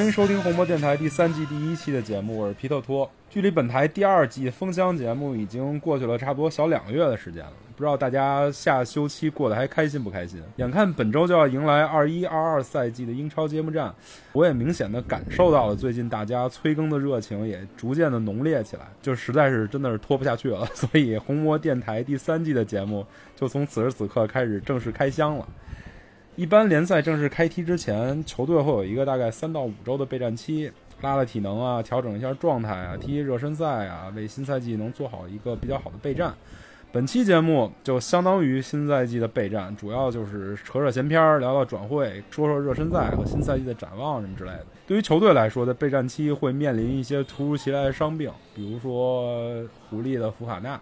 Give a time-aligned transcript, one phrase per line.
[0.00, 3.08] 欢迎收听红魔电台第三季第一期的节目，我是皮特托。
[3.28, 10.42] 距离本台第二季封箱节目已经过去了差不多小两个月的时间了，不知道大家下休期过得还开心不开心？
[10.56, 13.94] 眼看本周就要迎来二一二二赛季的英超揭幕战，
[14.32, 23.06] 我也明显的感受到了最近大家催更的热情也逐渐的浓烈起来，就实在是真的是拖不下去了，所以红魔电台第三季的节目
[23.36, 25.46] 就从此时此刻开始正式开箱了。
[26.40, 36.32] 一般联赛正式开踢之前，球队会有一个大概三到五周的备战期，拉拉体能啊，调整一下状态啊，踢热身赛啊，为新赛季能做好一个比较好的备战。
[36.92, 44.64] 本期节目就相当于新赛季的备战，主要就是扯扯闲篇儿，聊聊转会，说说热身赛和新赛季的展望什么之类的。
[44.86, 50.80] 对于球队来说，在备战期会面临一些突如其来的伤病，比如说狐狸的福卡纳，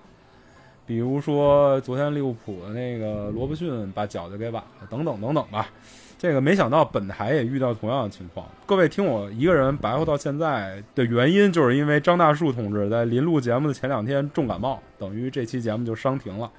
[0.88, 5.68] 比如说昨天利物浦的那个罗伯逊把脚就给崴了，等等等等吧。
[6.16, 8.44] 这个没想到本台也遇到同样的情况。
[8.66, 16.50] 各位听我一个人白活到现在的原因，就是因为张大树同志在临录节目的前两天重感冒，等于这期节目就伤停了。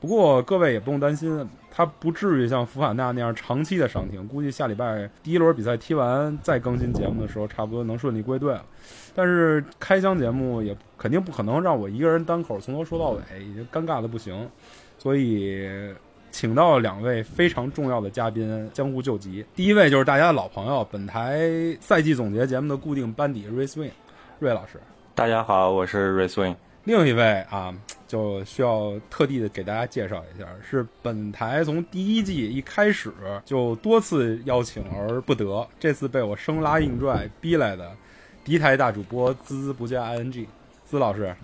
[0.00, 8.62] 不过各位也不用担心，他不至于像福卡纳那样长期的伤停，估计下礼拜第一轮比赛踢完再更新节目的时候，差不多能顺利归队了。
[9.16, 14.46] 但是开箱节目也肯定不可能让我一个人单口从头说到尾，已经尴尬的不行，
[14.98, 15.66] 所以
[16.30, 19.42] 请到两位非常重要的嘉宾江湖救急。
[19.54, 21.48] 第一位就是大家的老朋友，本台
[21.80, 23.90] 赛季总结节目的固定班底瑞 swing
[24.38, 24.78] 瑞老师。
[25.14, 26.54] 大家好，我是瑞 swing。
[26.84, 27.74] 另一位啊，
[28.06, 33.10] 就需要特地的给大家介绍一下，是本台从第一季一开始
[33.46, 37.90] 就多次邀请而不得，这次被我生拉硬拽逼来的
[38.46, 40.46] 敌台大主播孜孜不倦 ing
[40.88, 41.34] 孜老师。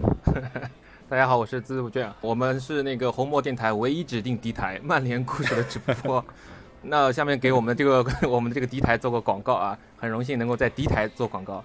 [1.10, 6.24] 大家好，我是孜孜不倦，我们是那个红魔电台唯一指定敌台曼联故事的直播。
[6.80, 11.64] 那下面给我们这个 我们的这个敌台做个广告啊，很荣幸能够在敌台做广告。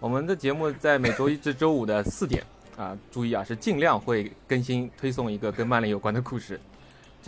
[0.00, 2.42] 我们的节目在每周一至周五的四点
[2.78, 6.58] 啊，注意啊，是尽量会更新推送一个跟曼联有关的故事。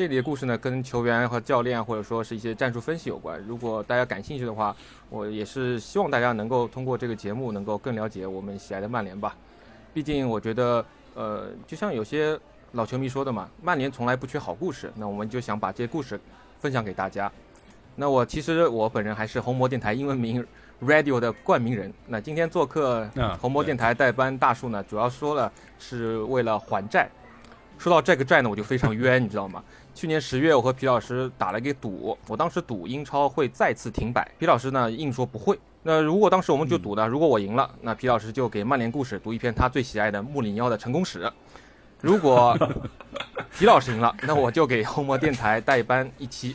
[0.01, 3.39] 这里的故事呢，跟球员和教练或者说是一些战术分析有关。
[3.47, 4.75] 如果大家感兴趣的话，
[5.11, 9.37] 我也是希望大家能够通过这个节目能够更了解我们喜爱的曼联吧。
[9.93, 12.41] 毕竟我觉得，呃，就像有些
[12.73, 14.91] 老球迷说的嘛，曼联从来不缺好故事。
[14.97, 16.19] 那我们就想把这些故事
[16.61, 17.31] 分享给大家。
[17.95, 20.43] 那我其实我本人还是红魔电台英文名
[20.81, 21.93] Radio 的冠名人。
[22.07, 27.07] 那今天做客啊红魔电台代班大树呢，主要说了是为了还债。
[27.77, 29.65] 说到这个债呢，我就非常冤，你知道吗？
[29.95, 35.59] 去年十月，我和皮老师打了一个赌，我当时赌英超会再次停摆，皮老师呢硬说不会。
[35.83, 41.21] 那如果当时我们就赌呢，如果我赢了，那皮老师就给曼联故事读一篇他最喜爱的穆里尼奥的成功史；
[42.01, 42.57] 如果
[43.59, 46.55] 皮老师赢了，那我就给红魔电台代班一期。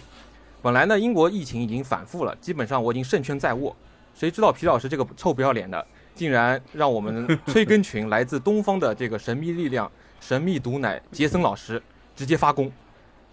[0.61, 3.75] 本来呢，英国疫情已经反复了，基本上我已经胜券在握。
[4.13, 9.91] 谁知道皮老师这个臭不要脸的，竟然让我们 催更群来自东方的这个神秘力量、
[10.21, 11.81] 神秘毒奶杰森老师
[12.15, 12.71] 直接发功，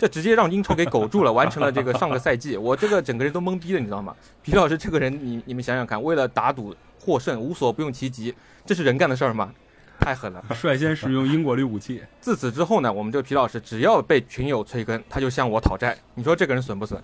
[0.03, 2.57] 这直接让英超给苟住了，完成了这个上个赛季。
[2.57, 4.13] 我这个整个人都懵逼了，你知道吗？
[4.43, 8.35] 皮老师这个人，你你们想想看，为了打赌获胜，无所不用其极，
[8.67, 9.53] 这是人干的事儿吗？
[10.01, 10.43] 太狠了！
[10.61, 15.97] 率先使用英国绿武器，自此之后呢，我们这个皮老师只要被群友催更，他就向我讨债。
[16.17, 17.01] 你说这个人损不损？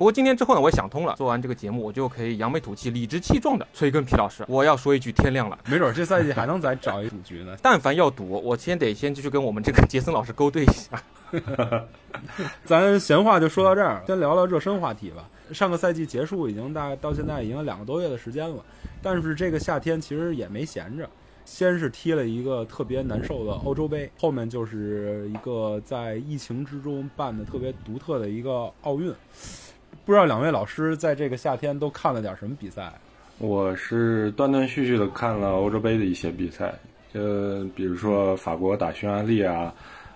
[0.00, 4.42] 不过今天之后呢，我也想通了，做完这个节目，我就可以扬眉吐气、理直气壮的催更皮老师。
[4.48, 5.58] 我要说一句，天亮了。
[5.66, 7.54] 没准这赛季还能再找一赌局呢。
[7.60, 11.02] 但凡要赌，我先得先继续跟我们这个杰森老师勾兑一下。
[12.64, 15.28] 咱闲话就说到这儿，先聊聊热身话题吧。
[15.52, 18.64] 上个赛季结束已经大概到现在已经有两个多月的时间了，
[19.02, 21.06] 但是这个夏天其实也没闲着。
[21.44, 29.12] 先是踢了一个特别难受的欧洲杯，后面就是一个在疫情之中办的特别独特的一个奥运。
[30.10, 32.92] 不知道两位老师在这个夏天都看了点什么比赛？
[33.38, 36.74] 我是断断续续的看了欧洲杯的一些比赛，
[37.12, 39.72] 呃比如说法国打匈牙利啊，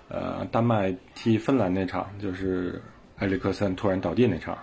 [0.09, 2.83] 呃，丹麦踢芬兰那场，就是
[3.19, 4.59] 埃里克森突然倒地那场，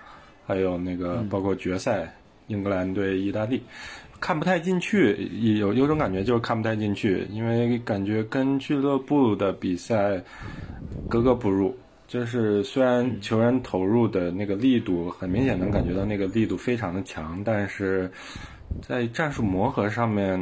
[0.45, 2.13] 还有那个包括决赛，
[2.47, 3.63] 英格兰对意大利。
[4.19, 10.21] 看不太进去，有有种感觉就是看不太进去，因为感觉跟俱乐部的比赛
[11.09, 11.73] 格格不入。
[12.11, 18.11] 就是虽然球员投入的那个力度很明显能感觉到那个力度非常的强，但是
[18.81, 20.37] 在战术磨合上面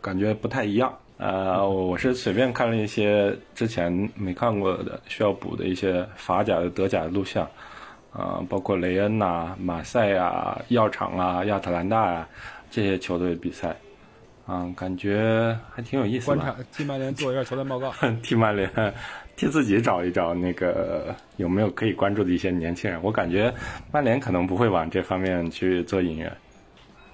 [0.00, 0.92] 感觉不太一样。
[1.18, 7.48] 呃，我是随便看了一些之前没看过的需要补的一些法甲的、德甲的录像，
[8.12, 12.28] 啊、包括雷恩呐、马赛啊、药厂啊、亚特兰大啊、
[12.72, 13.76] 这些球队的比赛，
[14.46, 16.34] 啊、感觉还挺有意思吧。
[16.34, 17.94] 观察替曼联做一下球队报告。
[18.20, 18.68] 踢曼联
[19.36, 22.98] 替自己找一找那个有没有可以关注的一些年轻人。
[23.02, 23.52] 我感觉
[23.92, 26.34] 曼联可能不会往这方面去做引援。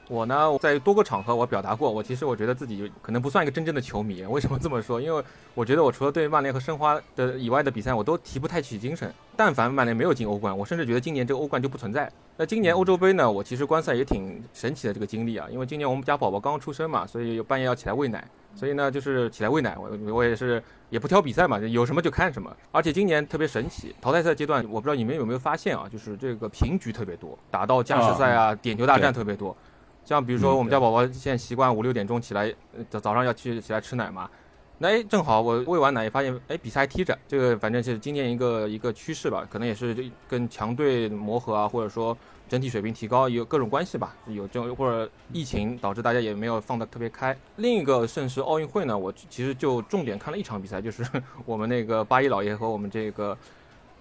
[0.08, 4.22] 我呢，在多个场合我表达过，我其实我觉得自己可能不算一个真正的球迷。
[4.24, 5.00] 为什么这么说？
[5.00, 5.24] 因为
[5.54, 9.10] 我觉得我除了对曼联和申花的以外的比赛，我都提不太起精神。
[9.36, 12.10] 但凡曼联没有进欧冠，我甚至觉得今年这个欧冠就不存在。
[12.36, 13.30] 那今年欧洲杯呢？
[13.30, 18.22] 我其实观赛也挺神奇的这个经历啊，因为今年我们家宝宝刚刚出生嘛，所以半夜要起来喂奶，
[18.54, 22.54] 所以呢就是起来喂奶，我我也是也不挑比赛嘛，有什么就看什么。
[22.70, 29.56] 而且今年特别神奇，淘汰赛阶段，我不知道你们有没有发现啊，就是这个平局特别多，打到加时赛啊，点球大战特别多。
[30.04, 32.52] 像比如说我们家宝宝现在习惯五六点钟起来，
[32.90, 34.28] 早早上要去起来吃奶嘛，
[34.78, 39.96] 那哎正好我喂完奶，发现哎比赛还踢着，这个反正是今年一个一个趋势吧，可能也是
[40.28, 42.16] 跟强队磨合啊，或者说
[42.52, 47.34] 整体水平提高有各种关系吧，有这种或者疫情导致大家也没有放得特别开。
[47.56, 51.02] 另一个盛世奥运会呢，我其实就重点看了一场比赛，就是
[51.46, 53.34] 我们那个巴伊老爷和我们这个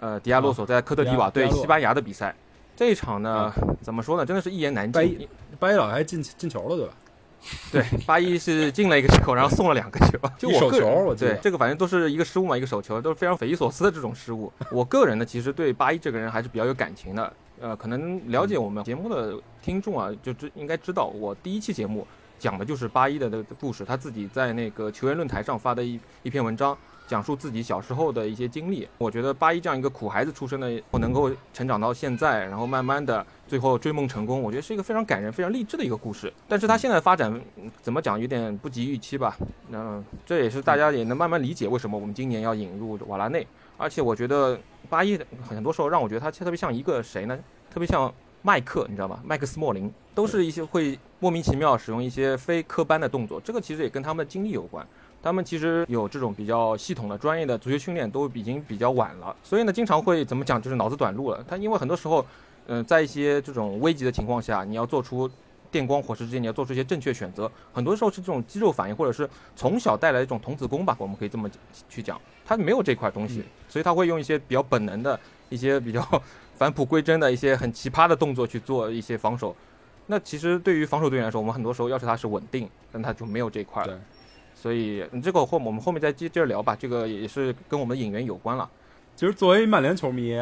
[0.02, 2.36] 呃迪亚洛索在科特迪瓦对西班牙的比赛。
[2.76, 4.26] 这一场呢，怎么说呢？
[4.26, 5.30] 真的是一言难尽。
[5.58, 6.94] 巴伊老爷还进进球了，对吧？
[7.72, 10.20] 对，巴伊是进了一个球，然后送了两个球。
[10.38, 14.52] 就我个人，对这个反正都是一个失误嘛，一个手球，都是非常匪夷所思的这种失误。
[14.70, 17.32] 我个人呢，其实对巴伊这个人还是比较有感情的。
[17.62, 22.06] 呃，可能了解我们节目的听众啊，就知应该知道，我第一期节目
[22.40, 26.78] 讲的就是八一的这个故事，他自己在那个球员论坛上发的一一篇文章。
[27.08, 36.32] 讲述自己小时候的一些经历，我觉得八一这样一个苦孩子出身的，我能够成长到现在，然后慢慢的最后追梦成功，我觉得是一个非常感人、非常励志的一个故事。
[36.48, 37.42] 但是他现在发展
[37.82, 39.36] 怎么讲，有点不及预期吧？
[39.74, 43.46] 嗯，这也是大家也能慢慢理解为什么我们今年要引入瓦拉内。
[43.82, 47.38] 而且我觉得八一很多时候让我觉得他特别像一个谁呢？
[47.74, 48.14] 特别像
[48.44, 49.20] 麦克，你知道吗？
[49.26, 54.86] 麦克斯莫林，都是一些会莫名其妙使用一些非科班的动作，这个其实也跟他们的经历有关。
[55.24, 61.44] 他们其实有这种比较系统的、专业的足球训练，都已经比较晚了，所以呢，经常会怎么讲，就是脑子短路了。
[61.48, 62.26] 他因为很多时候，
[62.68, 65.30] 嗯，在一些这种危急的情况下，你要做出
[65.72, 71.50] 电光火石之间，你要做出一些正确选择，很多时候是这种肌肉反应，或者是从小带来一种童子功吧，我们可以这么
[71.90, 72.20] 去讲。
[72.46, 75.18] 他没有这块东西，所以他会用一些比较本能的
[75.50, 76.06] 一些比较
[76.58, 79.56] 返璞归真的一些很奇葩的动作去做一些防守。
[80.08, 83.98] 那其实对于防守队员来说，我们很多时候要求他是稳定，但他就没有这块了。
[84.54, 88.70] 所以这个后我们后面再接接着聊吧，这个也是跟我们的引援有关了。
[89.16, 90.36] 其实作为曼联球迷，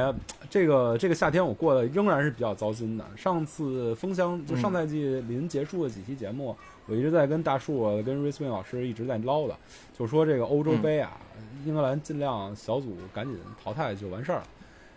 [0.49, 3.05] 这个这个夏天我过得仍然是比较糟心的。
[3.17, 6.55] 上次封箱就上赛季临结束的几期节目，
[6.85, 9.51] 我一直在跟大树、跟瑞斯宾老师一直在唠叨，
[9.97, 11.17] 就说这个欧洲杯啊，
[11.65, 14.43] 英格兰尽量小组赶紧淘汰就完事儿了，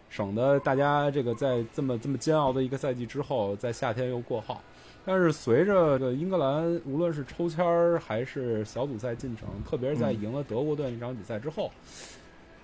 [0.08, 4.62] 省得大家这个在这么这么煎熬的一个赛季之后，在夏天又过号。
[5.04, 11.68] 但是随着这英格兰无论是抽签儿还是小组赛进程，特别是在赢了德国队那场比赛之后，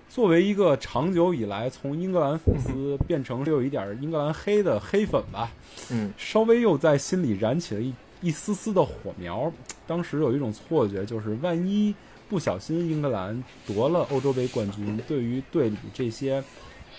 [0.09, 5.51] 作为一个长久以来从英格兰粉丝变成有一点英格兰黑的黑粉吧，
[5.91, 9.51] 嗯，稍微又在心里燃起了一一丝丝的火苗。
[9.85, 11.93] 当时有一种错觉，就是万一
[12.27, 16.43] 不小心英格兰夺了欧洲杯冠军，对于队里这些，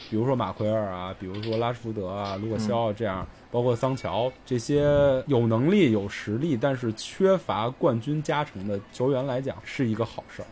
[0.08, 3.26] 比如说马奎尔啊，比如说拉什福德啊、卢克肖啊这样。
[3.52, 4.84] 包括桑乔这些
[5.26, 10.46] 有能力、有实力，但是缺乏冠军加成的球员来讲，是一个好事儿。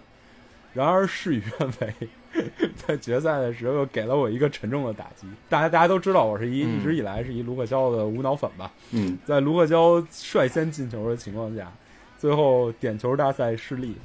[0.75, 1.95] 然而事与愿违，
[2.77, 5.27] 在决赛的时候又给了我一个沉重的打击。
[5.49, 8.71] 大家大家都知道，我是一一直以来是一卢克肖的无脑粉吧？
[8.93, 11.73] 嗯，在卢克肖率先进球的情况下，
[12.19, 13.97] 最后点球大赛失利，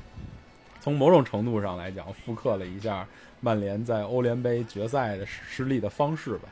[0.79, 3.07] 从某种程度上来讲，复刻了一下
[3.41, 6.49] 曼联在欧联杯决赛的失利的方式吧。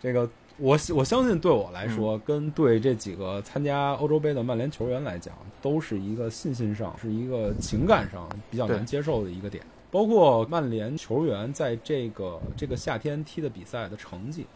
[0.00, 0.28] 这个。
[0.62, 9.64] 我我相信对我来说，跟对这几个参加欧洲杯的曼联球员来讲，都是一个信心上，是一个情感上比较难接受的一个点。
[9.90, 14.46] 包括曼联球员在这个这个夏天踢的比赛的成绩，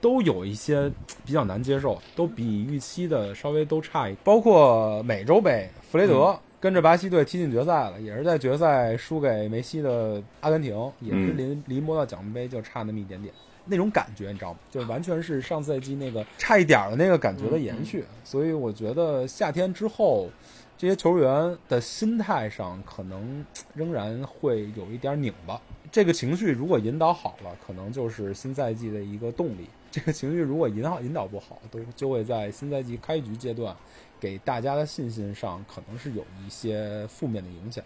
[0.00, 0.90] 都有一些
[1.24, 4.14] 比较难接受，都比预期的稍微都差一。
[4.24, 13.32] 包括美洲杯，弗雷德跟着巴西队踢进决赛了，也是在决赛输给梅西的阿根廷，也是离离摸到奖杯就差那么一点点。
[13.66, 14.58] 那种感觉你知道吗？
[14.70, 18.04] 就完全是上赛季那个差一点儿的那个感觉的延续。
[18.22, 20.28] 所以我觉得夏天之后，
[20.76, 23.44] 这些球员的心态上可能
[23.74, 25.60] 仍然会有一点拧巴。
[25.90, 33.74] 这个情绪如果引导好了，可能就是新赛季的一个动力；这个情绪如果引导引导不好，都就会在新赛季开局阶段
[34.20, 37.82] 给大家的信心上可能是有一些负面的影响。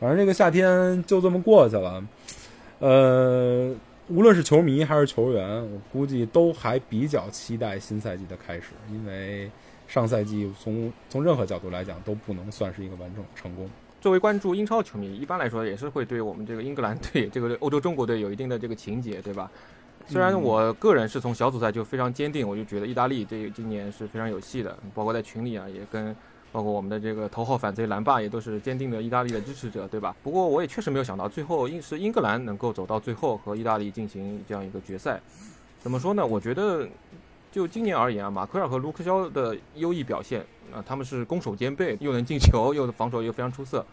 [0.00, 2.04] 反正这个夏天就这么过去了，
[2.80, 3.74] 呃。
[4.08, 9.50] 无论是球迷还是球员，我估计都还比较期待新赛季的开始，因为
[9.88, 13.68] 上赛季从从任何角度来讲都不能算是一个完整成功。
[14.00, 19.50] 作为关注英超球迷，一般来说也是会对我们这个英格兰队、这个欧洲中国队有一定的这个情节，对吧？
[20.06, 26.14] 虽然我个人是从小组赛就非常坚定，我就觉得意大利这今年是非常有戏的，包括在群里啊，也跟
[26.52, 30.14] 包括我们的这个头号反贼蓝霸也都是坚定的意大利的支持者，对吧？
[30.22, 35.20] 不过我也确实没有想到，最后英是英格兰能够走到最后和意大利进行这样一个决赛。
[35.78, 36.26] 怎么说呢？
[36.26, 36.88] 我觉得
[37.52, 43.84] 就今年而言啊，马奎尔和卢克肖的优异表现啊、他们是攻守兼备，又能进球，又防守又非常出色。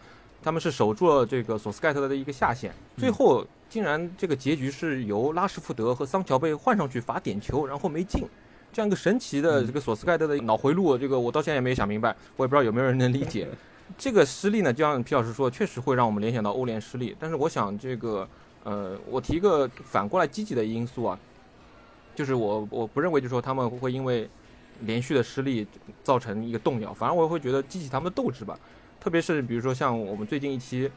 [0.42, 8.24] 他们是守住了这个索斯盖特的一个下限，最后竟然这个结局是由拉什福德和桑乔被换上去罚点球，然后没进，
[8.74, 13.48] 这样一个神奇的这个索斯盖特的脑回路，这个我到现在也没想明白，我也不知道有没有人能理解。
[13.96, 17.14] 这个失利呢，就像皮老师说，确实会让我们联想到欧联失利。
[17.20, 18.28] 但是我想这个，
[18.64, 21.16] 呃，我提一个反过来积极的因素啊，
[22.16, 24.28] 就是我我不认为就说他们会因为
[24.80, 25.64] 连续的失利
[26.02, 28.58] 造成一个动摇，反而我会觉得激起他们的斗志吧。
[28.98, 30.90] 特别是比如说像我们最近一期，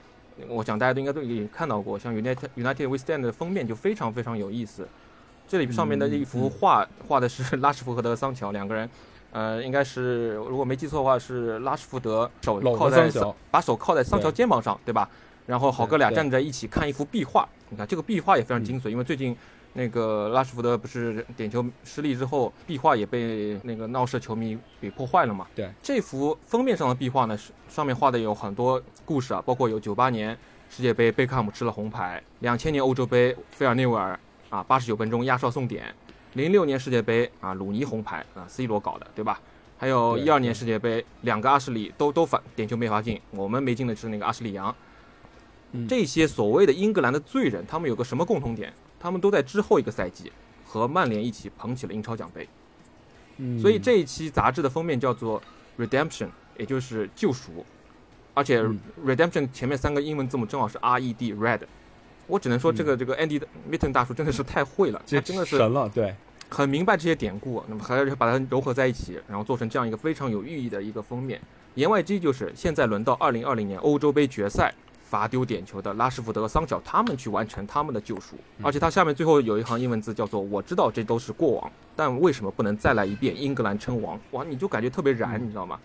[0.47, 4.87] 我想大家都应该都已经看到过，像 United United We Stand 的封面就非常非常有意思。
[5.47, 8.89] 这里上面的一幅画、画的是 拉什福德和桑乔两个人，
[9.31, 15.09] 呃，应该是如果没记错的话是拉什福德手靠在桑乔把手靠在桑乔肩膀上，对吧？
[15.45, 19.33] 然后好哥俩站在一起看一幅壁画，你看这个壁画也非常精髓，因为最近
[19.71, 25.47] 那个拉什福德不是点球失利之后，壁画也被那个闹事球迷给破坏了嘛？
[25.55, 30.37] 对，这幅封面上的壁画呢，是上面画的有很多故事啊，包括有九八年
[30.69, 35.93] 世界杯贝克汉姆吃了红牌，两千年欧洲杯菲尔内维尔啊八十九分钟压哨送点，
[36.33, 39.39] 零六年世界杯啊鲁尼红牌啊 C 罗搞的，对吧？
[39.77, 44.75] 还有对一二年世界杯两个阿什利都都反点球没法进，我们没进的是那个阿什利杨。
[45.73, 48.73] 嗯这些所谓的英格兰的罪人，他们有个什么共同点？
[48.99, 50.31] 他们都在之后一个赛季
[50.65, 52.47] 和曼联一起捧起了英超奖杯。
[53.37, 55.41] 嗯所以这一期杂志的封面叫做
[55.77, 57.63] Redemption，也就是救赎，
[58.33, 61.61] 而且嗯 Redemption 前面三个英文字母正好是 R E D Red。
[62.27, 63.41] 我只能说这个这个 Andy
[63.71, 66.13] Mitten 大叔真的是太会了，他真的是神了，对，
[66.49, 71.41] 很明白这些典故，那么还要把它糅合在一起，然后做成这样一个非常有寓意的一个封面。
[71.75, 74.73] 言外之意就是，现在轮到2020年欧洲杯决赛
[75.09, 78.35] 罚丢点球的拉什福德和桑乔他们去完成他们的救赎。
[78.61, 85.79] 而且他下面最后有一行英文字叫做“我知道这都是过往，但为什么不能再来一遍英格兰称王？”哇，你就感觉特别燃，你知道吗？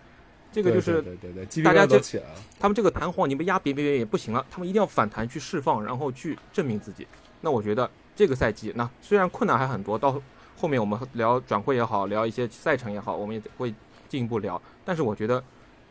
[0.53, 2.35] 这个就是对对对大家就起来了。
[2.59, 7.07] 他们这个弹簧你被压扁扁扁也不行了，他们一定要反弹去释放，然后去证明自己。
[7.41, 10.21] 那我觉得这个赛季，那虽然困难还很多，到
[10.55, 13.73] 后面我们聊转会也好，聊一些赛程也好，我们也会
[14.07, 14.61] 进一步聊。
[14.85, 15.43] 但是我觉得，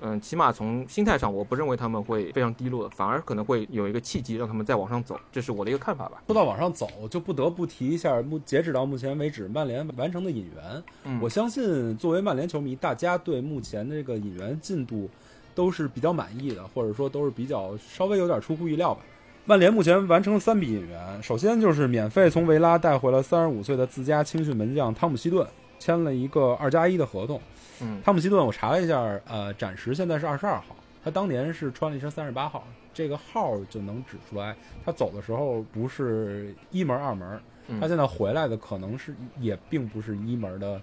[0.05, 6.21] 嗯，起码从心态上，我不认为他们会非常低落，反而可能会有一个契机让他们再往上走，这是我的一个看法吧。
[6.27, 10.83] 说到往上走，就不得不提一下目截止到目前为止曼联完成的引援。
[11.05, 15.09] 嗯我相信作为曼联球迷，大家对目前的这个引援进度
[15.55, 19.01] 都是比较满意的，或者说都是比较稍微有点出乎意料吧。
[19.45, 25.47] 曼联目前完成了三笔引援，首先就是免费从维拉带回了三十五岁的自家青训门将汤姆希顿，
[25.79, 27.41] 签了一个二加一的合同。
[27.83, 28.01] 嗯。
[28.03, 37.81] 汤姆希顿，我查了一下，呃，暂时现在是二十二号，他当年是穿了一身三十八号，这个号就能指出来，他走的时候不是一门二门，嗯。
[37.81, 40.81] 他现在回来的可能是也并不是一门的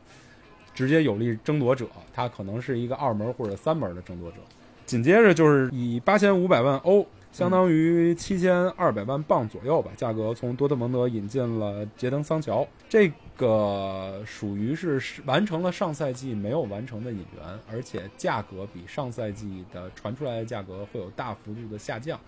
[0.74, 4.38] 直接有力争夺者，他可能是一个二门或者三门的争夺者。
[4.86, 22.19] 紧接着就是以八千五百万欧，相当于七千二百万镑左右吧，价格从多特蒙德引进了杰登桑乔，这个属于是完成了上赛季没有完成的引援，而且价格比上赛季的传出来的价格会有大幅度的下降。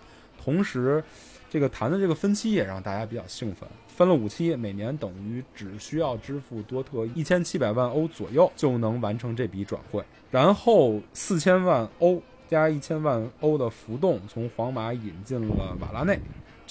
[0.42, 1.02] 同时，
[1.50, 16.18] 这个谈的这个分期也让大家比较兴奋，分了五期，每年等于只需要支付多特一千七百万欧左右就能完成这笔转会，然后四千万欧加一千万欧的浮动从皇马引进了瓦拉内。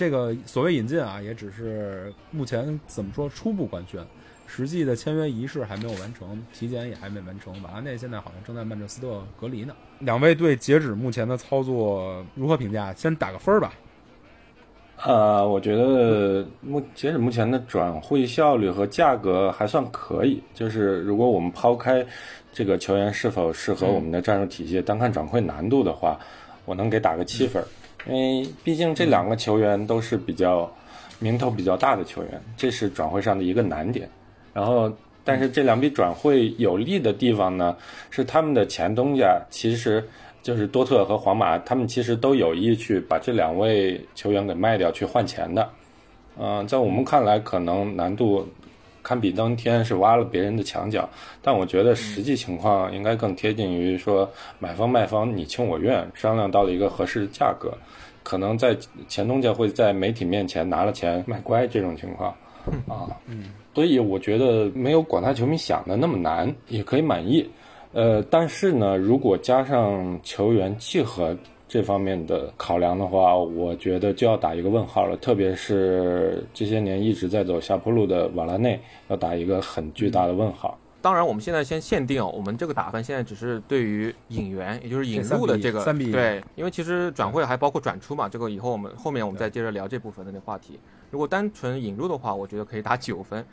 [0.01, 4.03] 这个所谓引进啊，也只是目前怎么说初步官宣，
[4.47, 7.53] 实际的签约仪式还没有完成，体检也还没完成。
[7.61, 9.75] 瓦拉内现在好像正在曼彻斯特隔离呢。
[9.99, 12.91] 两位对截止目前的操作如何评价？
[12.95, 13.75] 先打个分儿吧。
[15.03, 20.41] 呃，我觉得目截止目前的转会效率和价格还算可以。
[20.55, 22.03] 就是如果我们抛开
[22.51, 26.19] 这个球员是否适合我们的战术体系，单看转会难度的话，
[26.65, 27.67] 我能给打个七分儿。
[28.07, 30.71] 因为毕竟这两个球员都是比较
[31.19, 34.09] 名头比较大的球员，这是转会上的一个难点。
[34.53, 34.91] 然后，
[35.23, 37.75] 但是这两笔转会有利的地方呢，
[38.09, 40.03] 是他们的前东家其实
[40.41, 45.69] 就是多特和皇马，他们其实都有意去把这两位球员给卖掉去换钱的。
[46.39, 48.47] 嗯、在我们看来，可能难度
[49.03, 51.09] 堪比当天，是挖了别人的墙角。
[51.41, 54.29] 但我觉得实际情况应该更贴近于说
[54.59, 57.73] 买方卖方你情我愿，商量到了一个合适的价格。
[58.23, 58.77] 可能在
[59.07, 62.29] 前东家会在媒体面前拿了钱卖乖这种情况
[62.87, 67.49] 啊，嗯，所以我觉得没有广大球迷想的那么难，也可以满意。
[67.93, 71.35] 呃，但是呢，如果加上球员契合
[71.71, 75.15] 这方面的考量的话，我觉得就要打一个问号了。
[75.15, 80.77] 特别是这些年一直在走下坡路的瓦拉内，要打一个很巨大的问号。
[81.01, 90.77] 当然，我们现在先限定哦，我们这个打分现在只是对于引援，也就是引入的这个三比一对，因为其实转会还包括转出嘛，这个以后我们后面我们再接着聊这部分的那话题。
[91.09, 93.45] 如果单纯引入的话，我觉得可以打九分。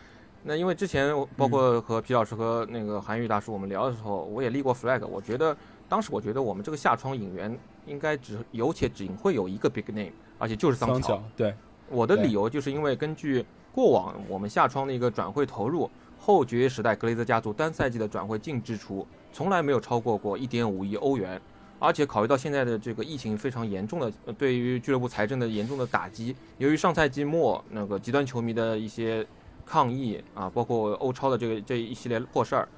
[0.43, 5.57] 那因为之前包括和皮老师和那个韩愈大叔我们聊的时候，我也立过 flag，我觉得
[5.89, 7.57] 当时我觉得我们这个下窗引援
[7.89, 11.23] 应该只有且仅会有一个 big name，而且就是桑乔。
[11.37, 11.55] 对，
[11.89, 21.41] 我的理由就是因为根据过往我们下窗的一个转会投入，后爵爷时代格雷泽家族单赛季的转会净支出从来没有超过过一点五亿欧元，
[21.79, 29.27] 而且考虑到现在的这个疫情非常严重的，呃对于俱乐部财政的严重的打击，由于上赛季末那个极端球迷的一些
[29.65, 32.69] 抗议啊，包括欧超的这个这一系列破事儿，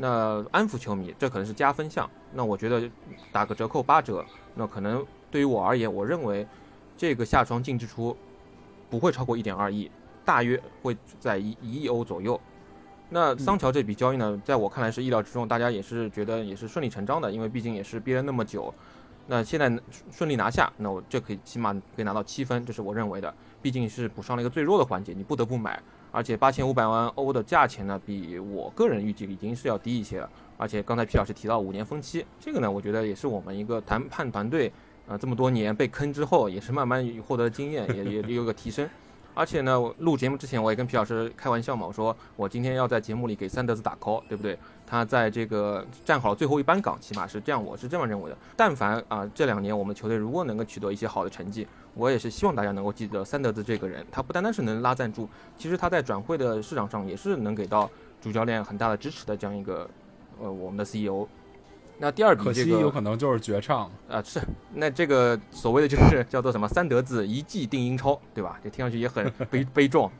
[0.00, 2.08] 那安抚球迷这可能是加分项。
[2.32, 2.90] 那我觉得
[3.30, 6.46] 打个折扣八折，那可能对于我而言，我认为
[6.96, 8.16] 这个下窗净支出
[8.88, 9.90] 不会超过一点二亿，
[10.24, 12.40] 大约会在一一亿欧左右。
[13.10, 18.72] 那桑乔这笔交易呢，在我看来是意料之中，大家也是觉得也是顺理成章的，因为毕竟也是憋了那么久。
[19.26, 19.70] 那现在
[20.10, 23.32] 顺利拿下，那我这可以起码可以拿到七分，这是我认为的。
[23.60, 25.80] 毕竟是补上了一个最弱的环节，你不得不买。
[26.12, 30.28] 而且八千五百万欧的价钱呢，比我个人预计已经是要低一些了。
[30.56, 34.70] 而且刚才皮老师提到五年分期，这个呢，我觉得也是我们一个谈判团队，
[35.08, 38.88] 啊，这么多年被坑之后，也是慢慢获得经验，也也有个提升。
[39.32, 44.58] 而且呢，录节目之前我也跟皮老师开玩笑嘛，我说我今天要在节目里给三德子打 call，对不对？
[44.90, 48.36] 他在这个站好了最后一班岗，起码是这样，我是这么认为的。
[48.56, 57.88] 但凡啊、这两年我们球队如果能够取得一些好的成绩，我也是希望大家能够记得三德子这个人，他不单单是能拉赞助，其实他在转会的市场上也是能给到
[58.20, 59.88] 主教练很大的支持的这样一个
[60.42, 61.24] 呃我们的 CEO。
[61.98, 63.88] 那第二笔可惜有可能就是绝唱。
[64.08, 64.40] 啊，是，
[64.74, 68.58] 那这个所谓的就是叫做什么三德子一季定英超，对吧？
[68.64, 70.10] 这听上去也很悲悲壮。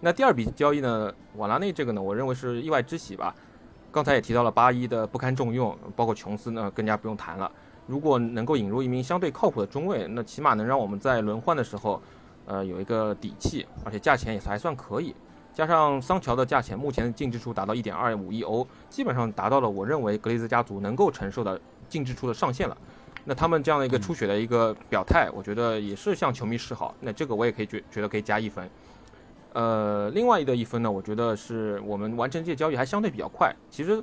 [0.00, 3.32] 那第二笔交易呢，瓦拉内这个呢，我认为是意外之喜吧。
[3.90, 7.50] 刚才也提到了巴伊的不堪重用，包括琼斯呢更加不用谈了。
[7.86, 12.00] 如果能够引入一名相对靠谱的中卫，那起码能让我们在轮换的时候，
[12.44, 15.14] 呃，有一个底气，而且价钱也还算可以。
[15.54, 22.76] 加上桑乔的价钱，目前的净支出达到一点二五亿欧，基本上达到了我认为格雷兹家族能够承受的净支出的上限了。
[23.24, 26.94] 那他们这样的一个出血的一个表态，我觉得也是向球迷示好。
[27.00, 28.68] 那这个我也可以觉觉得可以加一分。
[29.52, 33.54] 呃，另外的一分呢，我觉得是我们完成这些交易还相对比较快。
[33.70, 34.02] 其实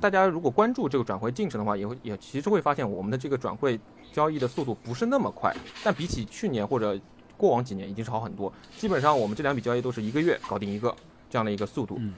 [0.00, 3.78] 大家如果关注这个转会进程的话，也会也其实会发现我们的这个转会
[4.12, 6.98] 交易的速度不是那么快，但比起去年或者
[7.36, 8.52] 过往几年已经是好很多。
[8.76, 10.94] 基本上我们这两笔交易都是一个月搞定一个
[11.30, 11.96] 这样的一个速度。
[11.98, 12.14] 嗯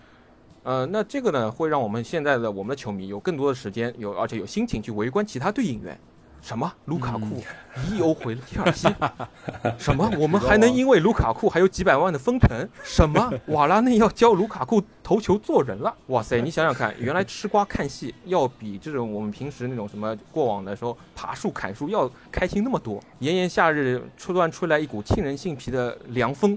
[0.62, 5.96] 呃，那这个呢，会让我们现在的我们的球迷有更多的时间，有而且有心情去围观其他队应援。
[6.42, 6.72] 什么？
[6.84, 7.42] 卢卡库
[7.88, 8.88] 一亿欧回了切尔西？
[9.78, 10.10] 什么？
[10.18, 12.68] 我们还能因为卢卡库还有几百万的分成？
[12.84, 13.32] 什么？
[13.46, 15.94] 瓦拉内要教卢卡库投球做人了？
[16.06, 16.40] 哇塞！
[16.40, 23.02] 你想想看，原来吃瓜看戏要比这种我们平时那种什么过往的时候爬树砍树要开心那么多。
[23.18, 26.56] 炎炎夏日，突然吹来一股沁人心脾的凉风。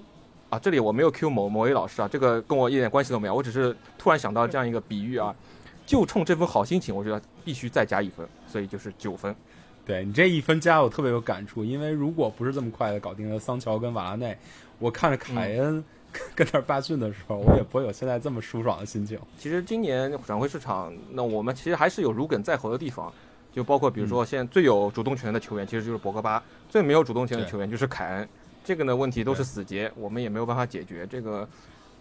[0.50, 5.32] 啊，这里我没有 Q 某某位老师啊，这个跟我一点关系都没有，我只是突然想到这样一个比喻啊，
[5.86, 9.36] 就冲这份好心情，我觉得必须再加一分，所以就是九分。
[9.90, 14.38] 对你这一分加，我特别有感触，因为如果不是这么快的搞定了桑乔跟瓦拉内，
[14.78, 19.18] 我看着凯恩跟跟那儿罢训的时候，我也不会有现在这么舒爽的心情。
[19.40, 23.12] 其实今年转会市场，那我们其实还是有如鲠在喉的地方，
[23.52, 28.30] 就包括比如说现在最有主动权的球员其实就是博格巴，最没有主动权的球员就是凯恩，
[28.64, 31.08] 这个呢问题都是死结，我们也没有办法解决。
[31.08, 31.50] 这个，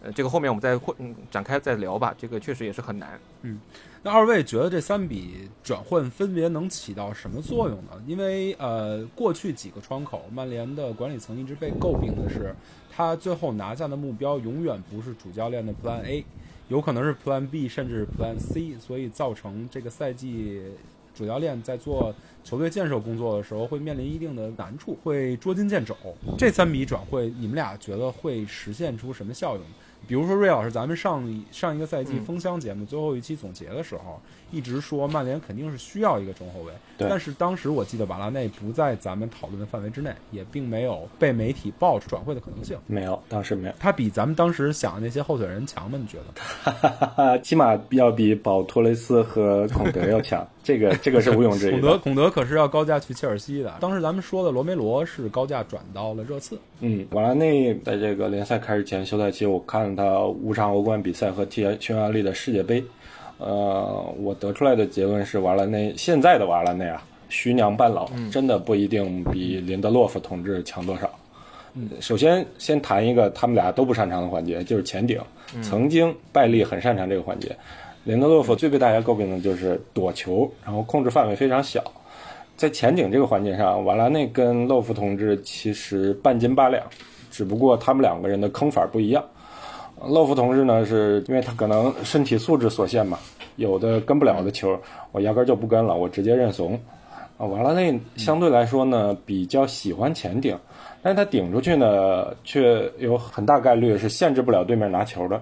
[0.02, 2.14] 呃，这个后面我们再会、嗯、展开再聊吧。
[2.18, 3.18] 这个确实也是很难。
[4.02, 8.00] 那二位觉得这三笔转换分别能起到什么作用呢？
[8.06, 12.54] 因为呃，过去几个窗口，曼联的管理层一直被诟病的是，
[12.90, 16.24] 他最后拿下的目标永远不是主教练的 Plan A，
[16.68, 20.62] 有可能是 Plan B，甚至是 Plan C，所以造成这个赛季
[21.12, 25.96] 主教练在做球队建设工作的时候会面临一定的难处，会捉襟见肘。
[26.38, 29.62] 这三笔转会，你们俩觉得会实现出什么效应？
[30.06, 42.78] 比如说瑞老师，咱们上一上一个赛季嗯封箱节目最后一期总结的时候，一直说曼联肯定是需要一个中后卫，对但是当时我记得瓦拉内不在咱们讨论的范围之内，也并没有被媒体爆出转会的可能性。
[42.86, 45.98] 没有，当时没有，他比咱们当时想的那些候选人强吗？
[46.00, 46.72] 你觉得？
[46.72, 53.74] 哈哈，起码要比保托雷斯和孔德要强，这个这个是毋庸置疑孔德，孔德可是要高价去切尔西的。
[53.80, 62.84] 当时咱们说的罗梅罗是高价转到了热刺，嗯，瓦拉内在这个联赛开始前休赛期，我看了他五场欧冠比赛和踢匈牙利的世界杯，
[63.38, 71.10] 呃，我得出来的结论是，瓦拉内现在的瓦拉内啊，徐娘半老，真的不一定比林德洛夫同志强多少。
[71.98, 75.18] 首先，先谈一个他们俩都不擅长的环节，就是前顶。
[75.62, 77.56] 曾经拜利很擅长这个环节，
[78.08, 81.84] 林德洛夫最被大家诟病的就是躲球，然后控制范围非常小。
[82.56, 86.82] 在前顶这个环节上，瓦拉内跟洛夫同志其实半斤八两，
[87.30, 89.22] 只不过他们两个人的坑法不一样。
[90.06, 93.18] 洛夫同志呢，是因为他可能身体素质所限嘛，
[93.56, 94.80] 有的跟不了的球，
[95.12, 96.80] 我压根就不跟了，我直接认怂。
[97.36, 100.58] 啊，瓦拉内相对来说呢，比较喜欢前顶，
[101.02, 105.38] 但是他顶出去呢，却有很大概率是限制不了对面拿球的。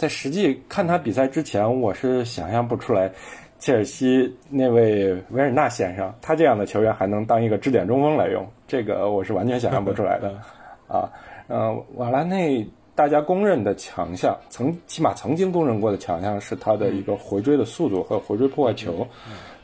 [0.00, 3.12] 在实际看他比赛之前，我是想象不出来，
[3.58, 10.30] 切尔西那位维尔纳先生，他这样的球员还能当一个支点中锋来用，这个我是完全想象不出来的。
[10.88, 11.04] 啊，
[11.48, 19.06] 呃，瓦拉内大家公认的强项，曾起码曾经公认过的强项是他的一个回追的速度和回追破坏球。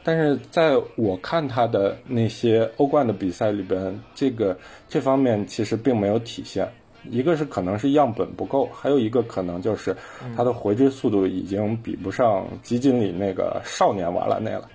[0.04, 4.54] 但是在我看他的那些欧冠的比赛里边，这个
[4.86, 6.68] 这方面其实并没有体现。
[7.10, 9.96] 一个是可能是样本不够，还有一个可能就是
[10.36, 14.68] 他的回追速度已经比不上基金里那个少年瓦拉内了。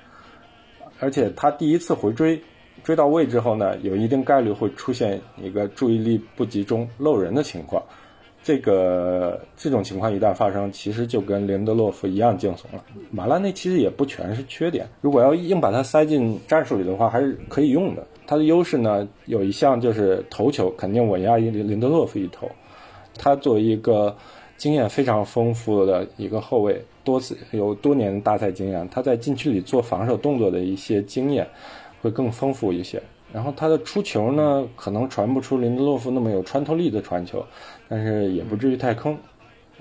[0.99, 2.41] 而且他第一次回追
[2.83, 7.81] 追到位之后呢，有一定概率会出现一个注意力不集中、漏人的情况。
[8.43, 12.83] 这个这种情况一旦发生，其实就跟林德洛夫一样惊悚了。
[13.11, 18.03] 马拉内其实也不全是缺点，如果要硬把它塞进战术里的话，还是可以用的。
[18.31, 22.49] 他的优势呢，有一项就是头球肯定稳压林林德洛夫一头。
[23.17, 24.15] 他作为一个
[24.55, 31.45] 经验非常丰富的一个后卫，多次有多年大赛经验，他在禁区里做防守动作的一些经验
[32.01, 33.03] 会更丰富一些。
[33.33, 37.45] 然后他的出球呢，可能传不出林德洛夫那么有穿透力的传球，
[37.89, 39.13] 但是也不至于太坑，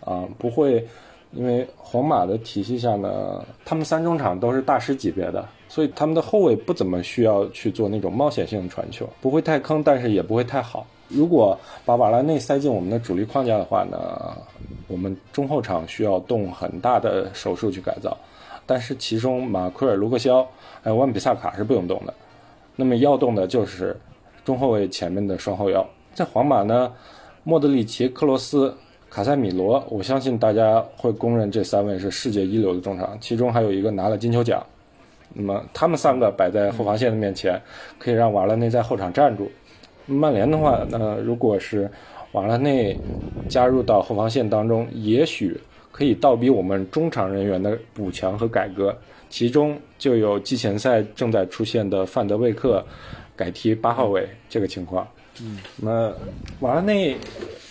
[0.01, 0.85] 啊，不会，
[1.31, 10.85] 因为皇马的体系下呢，他们三中场都是大师级别的，所以他们的后卫不怎么需要去做那种冒险性的传球，不会太坑，但是也不会太好。
[11.07, 14.37] 如果把瓦拉内塞进我们的主力框架的话呢，
[14.89, 18.17] 我们中后场需要动很大的手术去改造，
[18.67, 20.45] 但是其中马奎尔、卢克肖
[20.83, 22.13] 还有万比萨卡是不用动的。
[22.75, 23.97] 那么要动的就是
[24.45, 25.87] 中后卫前面的双后腰。
[26.15, 26.93] 在皇马呢，
[27.45, 28.75] 莫德里奇、克罗斯、
[29.09, 34.65] 卡塞米罗，我相信大家会公认这三位是世界一流的中场，其中还有一个拿了金球奖。
[35.33, 37.61] 那么他们三个摆在后防线的面前，
[37.99, 39.51] 可以让瓦拉内在后场站住。
[40.07, 41.89] 曼联的话，那，如果是
[42.33, 42.99] 瓦拉内
[43.49, 45.57] 加入到后防线当中，也许
[45.93, 48.97] 可以倒逼我们中场人员的补强和改革。
[49.29, 52.85] 其中就有季前赛正在出现的范德贝克
[53.37, 55.07] 改踢八号位这个情况。
[55.41, 56.15] 嗯，那么
[56.59, 57.17] 瓦拉内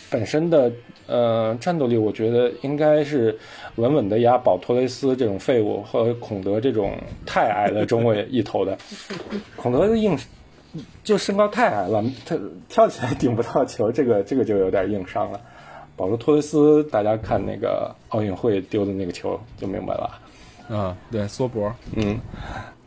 [0.09, 0.71] 本身的
[1.09, 3.37] 呃战斗力，我觉得应该是
[3.75, 6.93] 稳稳的压保托雷斯这种废物和孔德这种
[7.25, 8.77] 太矮的中卫一头的。
[9.57, 10.17] 孔德的硬
[11.03, 15.41] 就身高太矮了，他跳起来顶不到球，这个这个就有点硬伤了。
[15.95, 20.19] 保罗托雷斯，大家看那个奥运会丢的那个球就明白了。
[20.69, 22.17] 啊，对，缩脖，嗯，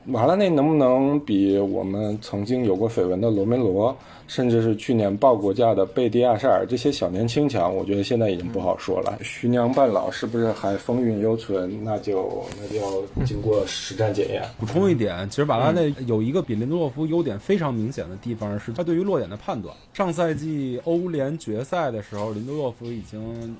[0.06, 7.72] 瓦拉内能不能比我们曾经有过绯闻的罗梅罗，甚至是去年报国价的贝蒂亚塞尔这些小年轻强？
[7.72, 9.16] 我觉得现在已经不好说了。
[9.22, 11.84] 徐娘半老是不是还风韵犹存？
[11.84, 14.42] 那就那就要经过实战检验。
[14.58, 19.72] 补充一点，其实瓦拉内有一个比林德洛夫优点非常明显的地方，是他对于落点的判断。
[19.94, 23.56] 上赛季欧联决赛的时候，林德洛夫已经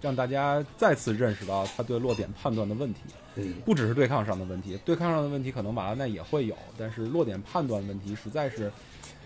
[0.00, 3.00] 让大家再次认识到他对落点判断的问题。
[3.36, 8.72] 嗯，不只是对抗上的问题，对抗上的问题可能马拉内也会有，但是落点判断问题实在是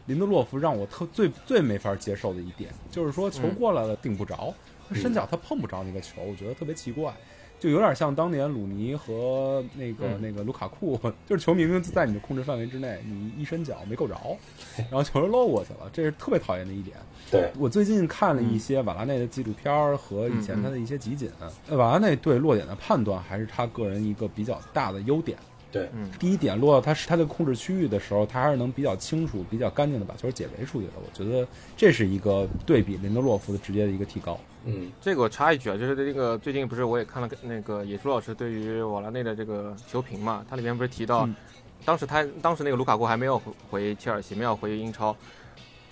[0.06, 4.52] 林德洛夫让我特最最没法接受的一点，就是说球过来了顶不着，
[4.88, 7.14] 他伸脚他碰不着那个球，我觉得特别奇怪。
[7.60, 14.16] 就有点像当年鲁尼和那个、那个卢卡库， 就是球明明在你的控制范围之内，你一伸脚没够着，
[14.90, 16.96] 然后球就漏过去了，这是特别讨厌的一点。
[17.30, 21.30] 对，我最近看了一些瓦拉内的纪录片儿和以前他的一些集锦，
[21.68, 25.38] 呃瓦拉内对落点的判断还是他个人一个比较大的优点。
[25.72, 30.92] 对，嗯，第一点落到他是他的控制区域的时候，他还是能比较清楚、比较干净的把球解围出去的。
[30.96, 34.38] 我觉得这是一个对比林德洛夫的直接的一个提高。
[34.64, 41.34] 嗯，这个我插一句啊，就是这个最近不是我也看了那个野猪老师对于瓦拉内的这个球评嘛，他里面不是提到，嗯
[41.82, 45.16] 当时他当时那个卢卡库还没有回回切尔西，没有回英超，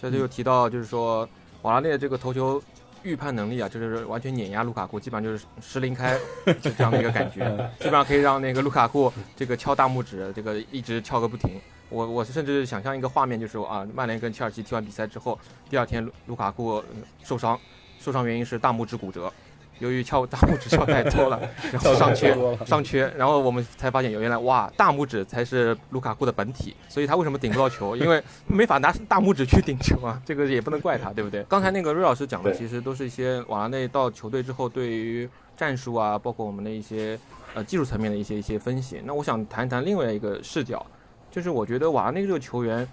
[0.03, 1.27] 这就提到就是说
[1.63, 2.63] 瓦拉内的这个头球
[3.03, 6.19] 预判能力啊，就是完全碾压卢卡库，基本上就是十零开
[6.61, 7.45] 就这样的一个感觉，
[7.79, 11.61] 基本上可以让那个卢卡库这个敲大拇指，这个一直敲个不停。
[11.91, 15.39] 我我甚至想象一个画面，就是啊，曼联跟切尔西踢完比赛之后，
[15.71, 16.85] 第二天卢卢卡库呃
[17.25, 17.59] 受伤，
[17.99, 19.33] 受伤原因是大拇指骨折，
[19.79, 21.41] 由于敲大拇指敲太多了，
[21.73, 27.97] 然后上缺太多了伤缺，然后我们才发现原来哇大拇指才是卢卡库的本体，所以他为什么顶不到球？
[27.97, 31.43] 因为没法拿大拇指去顶球啊， 这个也不能怪他，对不对？
[31.45, 37.19] 刚才那个瑞老师讲的其实都是一些瓦拉内到球队之后对于战术啊，包括我们的一些
[37.55, 39.01] 呃技术层面的一些一些分析。
[39.05, 40.85] 那我想谈一谈另外一个视角，
[41.31, 42.89] 就是我觉得瓦拉内这个球员，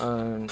[0.00, 0.48] 嗯、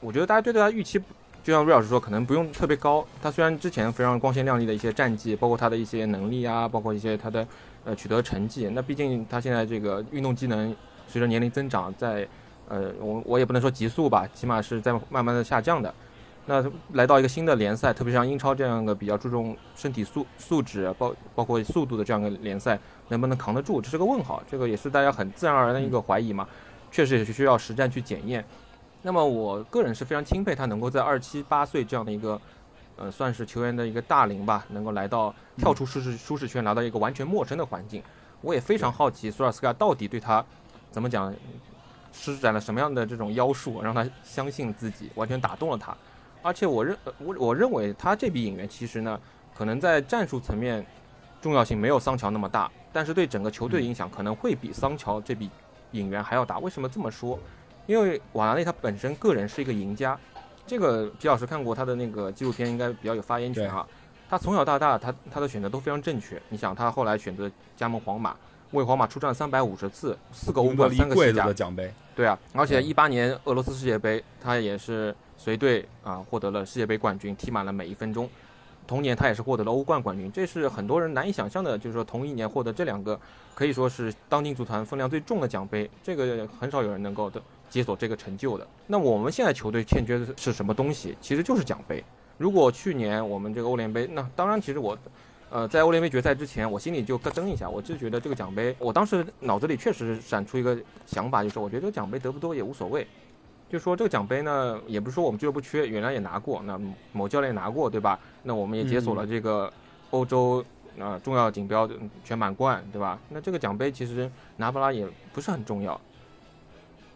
[0.00, 1.00] 我觉得大家对他预期，
[1.44, 3.06] 就像瑞老师说，可能不用特别高。
[3.22, 7.46] 他虽然之前非常光鲜亮丽的一些战绩，包括他的一些能力啊，包括一些他的
[7.84, 10.74] 呃取得成绩，那毕竟他现在这个运动机能
[11.06, 12.26] 随着年龄增长在，
[12.66, 15.94] 呃，我我也不能说急速吧，起码是在慢慢的下降的。
[16.46, 22.78] 那来到一个新的联赛，特别是像英超这样一个比较注重身体素素质，包包括速度的这样一个联赛，
[23.08, 24.42] 能不能扛得住，这是个问号。
[24.50, 26.48] 这个也是大家很自然而然的一个怀疑嘛，
[26.90, 28.42] 确实也是需要实战去检验。
[29.06, 32.40] 那么我个人是非常钦佩他能够在二七八岁这样的一个，
[32.96, 38.02] 呃，算是球员的一个大龄吧，能够来到跳出舒适舒适圈，来到一个完全陌生的环境。
[38.40, 40.42] 我也非常好奇索尔斯克亚到底对他
[40.90, 41.30] 怎么讲，
[42.14, 45.94] 施展了什么样的这种妖术，让他相信自己，完全打动了他。
[46.40, 49.20] 而且我认呃我我认为他这笔引援其实呢，
[49.54, 50.82] 可能在战术层面
[51.42, 55.50] 重要性没有桑乔那么大，但是对整个球队影响可能会比桑乔这笔
[55.90, 56.58] 引援还要大。
[56.58, 57.38] 为什么这么说？
[57.86, 60.18] 因为瓦拉内他本身个人是一个赢家，
[60.66, 63.86] 这个皮老师看过他的那个纪录片，应该比较有发言权哈。
[64.28, 66.40] 他从小到大，他他的选择都非常正确。
[66.48, 68.34] 你想，他后来选择加盟皇马，
[68.72, 71.92] 为皇马出战三百五十次，四个欧冠，三个西甲的奖杯。
[72.16, 78.28] 对啊，而且嗯一八年俄罗斯世界杯，他也是随队啊获得了世界杯冠军，踢满了每一分钟。
[78.86, 83.18] 同年他也是获得了欧冠冠军，这是很多人难以想象的，就是说同一年获得这两个
[83.54, 87.40] 可以说是当今足坛分量最重的奖杯，这个很少有人能够的
[87.74, 88.64] 解锁这个成就的。
[88.86, 91.16] 那我们现在球队欠缺的是什么东西？
[91.20, 92.04] 其实就是奖杯。
[92.38, 94.96] 如果去年我们这个欧联杯，那当然其实我。
[95.50, 103.06] 呃，在欧联杯决赛之前，我心里就咯噔一下，我就觉得这个奖杯，我当时脑子里确实闪出一个想法，就是我觉得这个奖杯得不多也无所谓，
[103.70, 106.80] 就说这个奖杯呢，也不是说我们俱乐部缺，原来也拿过，那
[107.12, 108.18] 某教练拿过，对吧？
[108.42, 109.72] 那我们也解锁了这个
[110.10, 110.64] 欧洲
[110.98, 113.16] 啊、呃重要锦标的全满贯，对吧？
[113.28, 116.00] 那这个奖杯其实拿不拿也不是很重要。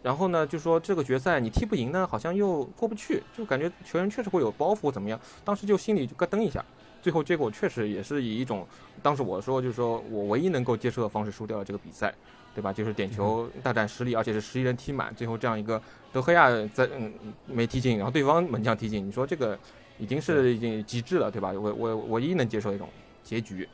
[0.03, 5.21] 然后呢，就说这个决赛你踢不赢呢，好像又过不去，就感觉球员确实会有包袱，怎么样？
[5.45, 6.65] 当时就心里就咯噔一下。
[7.01, 8.67] 最后结果确实也是以一种，
[9.03, 12.13] 当时我说就是说我唯一能够接受的方式输掉了这个比赛，
[12.55, 12.73] 对吧？
[12.73, 15.81] 就是点球大战失利，而且是十一人踢满，最后这样一个
[16.13, 17.13] 德赫亚在嗯
[17.47, 19.57] 没踢进，然后对方门将踢进，你说这个
[19.99, 21.53] 已经是已经极致了，对吧？
[21.53, 22.89] 我我唯一能接受的一种
[23.23, 23.69] 结局。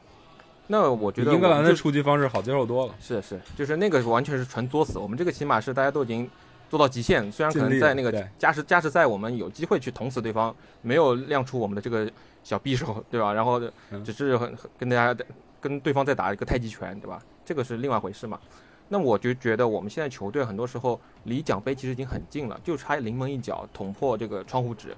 [0.67, 2.95] 那我觉得英格兰的出击方式好接受多了。
[3.01, 4.99] 是是，就是那个完全是纯作死。
[4.99, 6.29] 我们这个起码是大家都已经
[6.71, 12.11] 做到极限，虽然可能在那个加时加时赛我们有机会去捅死对方，没有亮出我们的这个
[12.43, 13.33] 小匕首，对吧？
[13.33, 14.39] 然后嗯只是
[14.79, 15.25] 跟大家
[15.61, 17.21] 跟对方在打一个太极拳，对吧？
[17.45, 18.41] 这个是另外一回事嘛。
[18.89, 24.97] 那我就觉得我们现在球队很多时候离奖杯其实已经很近了，就差临门一脚捅破这个窗户纸。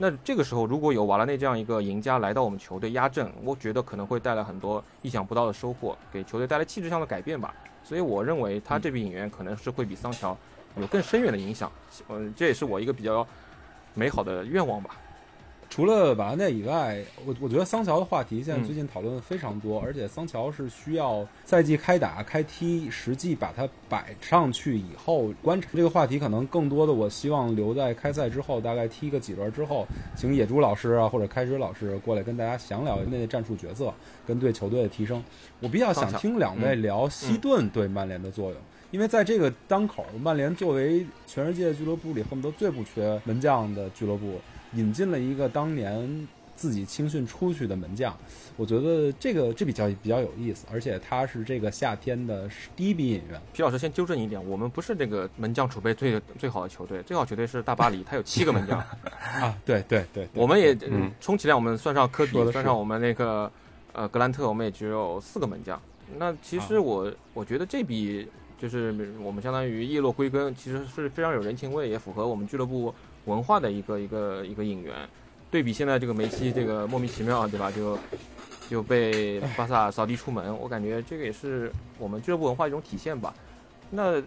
[0.00, 7.52] 那这个时候，如果有瓦拉内这样一个赢家来到我们球队压阵，我觉得可能会带来很多意想不到的收获，给球队带来气质上的改变吧。
[7.82, 10.36] 所以我认为他这笔引援可能是会比桑乔
[10.76, 11.70] 有更深远的影响。
[12.08, 13.26] 嗯，这也是我一个比较
[13.94, 14.90] 美好的愿望吧。
[15.70, 33.92] 除了瓦拉内以外，我我觉得桑乔的话题现在嗯最近讨论的非常多，而且桑乔是需要赛季开打开踢，实际把它摆上去以后观察这个话题，可能更多的我希望留在开赛之后，大概踢个几轮之后，请野猪老师啊或者开水老师过来跟大家详聊那战术角色
[34.26, 35.22] 跟对球队的提升。
[35.60, 38.60] 我比较想听两位聊西顿对曼联的作用。
[38.90, 44.40] 因为在这个当口，曼联作为全世界俱乐部里恨不得最不缺门将的俱乐部，
[44.74, 48.16] 引进了一个当年自己青训出去的门将，
[48.56, 53.40] 我觉得这个这比较比较有意思，而且他是这个夏天的第一笔引援。
[53.52, 58.78] 皮老师先纠正你一点，我们不是这个门将储备最最好的球队，最好球队是大巴黎，他有七个门将。
[59.40, 63.50] 啊，对对对，对我们也嗯充其量我们算上科比算上我们那个
[63.92, 65.80] 呃格兰特，我们也只有四个门将。
[66.18, 68.26] 那其实啊我、我觉得这笔
[68.60, 72.92] 就是我们相当于叶落归根，其实是非常有人情味，也符合我们俱乐部
[73.28, 74.94] 文化的一个一个一个引援。
[75.50, 77.70] 对比现在这个梅西这个莫名其妙，对吧？
[77.70, 77.98] 就
[78.68, 83.32] 就被巴萨扫地出门，我感觉这个也是我们俱乐部文化一种体现吧。
[83.90, 84.18] 那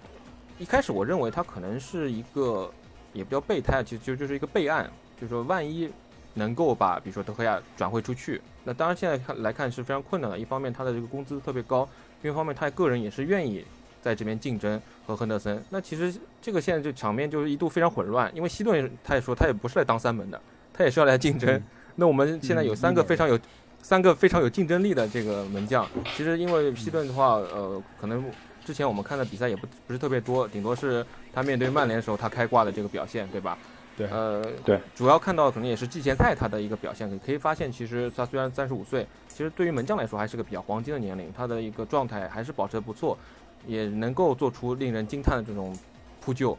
[0.58, 2.72] 一开始我认为他可能是一个，
[3.14, 5.88] 也不叫备胎，其实就就是一个备案，就是说万一
[6.34, 10.40] 能够把比如说德赫亚转会出去，那当然现在看来看是非常困难的。
[10.40, 11.88] 一方面他的这个工资特别高，
[12.24, 13.64] 另一方面他个人也是愿意
[14.02, 15.64] 在这边竞争和亨德森。
[15.70, 20.42] 那其实这个现在这场面就是一度非常混乱，因为希顿他也说他也不是来当三门的，
[20.74, 21.62] 他也是要来竞争。
[21.96, 23.40] 那我们现在有三个非常有。
[23.84, 28.24] 三个非常有竞争力的这个门将，其实因为希顿的话，呃，可能
[28.64, 33.58] 之前我们看的比赛也不不是特别多，顶多是他面对曼联的时候他开挂的这个表现，对吧？
[33.98, 43.18] 对，呃，对，主要看到可能也是季前赛他的一个表现，可以发现其实他虽然三十五岁，其实对于门将来说还是个比较黄金的年龄，他的一个状态还是保持的不错，
[43.68, 45.78] 也能够做出令人惊叹的这种
[46.20, 46.58] 扑救，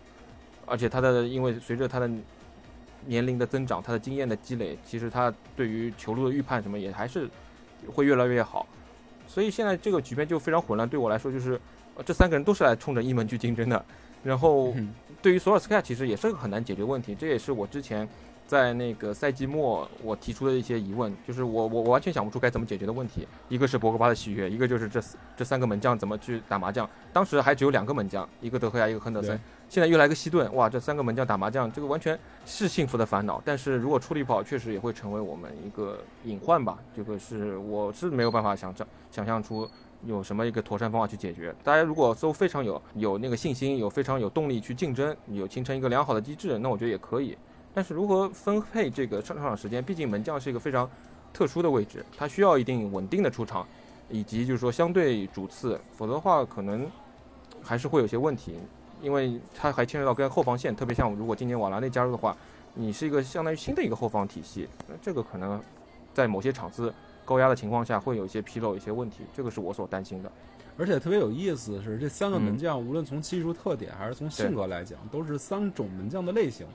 [0.66, 2.10] 而且他的因为随着他的。
[3.04, 7.28] 年龄的增长，他的经验的积累，其实他对于球路的预判什么也还是
[7.92, 8.64] 会越来越好。
[9.26, 10.88] 所以现在这个局面就非常混乱。
[10.88, 11.60] 对我来说，就是
[12.06, 13.84] 这三个人都是来冲着一门去竞争的。
[14.22, 14.72] 然后
[15.20, 17.12] 对于索尔斯克亚，其实也是个很难解决问题。
[17.12, 18.08] 这也是我之前
[18.52, 23.26] 在那个赛季末我提出的一些疑问，就是我我我完全想不出该怎么解决的问题。
[23.48, 25.02] 一个是博格巴的续约，一个就是这
[25.34, 26.86] 这三个门将怎么去打麻将。
[27.14, 29.40] 当时还只有两个门将，一个德赫亚，一个亨德森。
[29.70, 33.40] 现在又来个西顿，哇，这三个门将打麻将，这个完全是幸福的烦恼。
[33.42, 36.76] 但是如果处理不好，确实也会成为我们一个隐患吧。
[36.94, 39.66] 这个是我是没有办法想象想象出
[40.04, 41.54] 有什么一个妥善方法去解决。
[41.64, 47.38] 大家如果都非常有有那个信心，有非常有动力去竞争，有形成一个良好的机制，那我觉得也可以。
[47.74, 49.82] 但是如何分配这个上场时间？
[49.82, 50.88] 毕竟门将是一个非常
[51.32, 53.66] 特殊的位置，它需要一定稳定的出场，
[54.08, 56.90] 以及就是说相对主次，否则的话可能
[57.62, 58.56] 还是会有些问题。
[59.00, 62.36] 因为它还牵扯到跟后防线，特别像如果今年瓦拉内加入的话，
[62.74, 65.60] 你是一个相当于新的一个后防体系，那这个可能
[66.14, 70.30] 在某些场次高压的情况下会有一些纰漏、一些问题，这个是我所担心的。
[70.76, 76.66] 而且特别有意思的是，这三个门将无论从技术特点还是从性格来讲，都是三种门将的类型，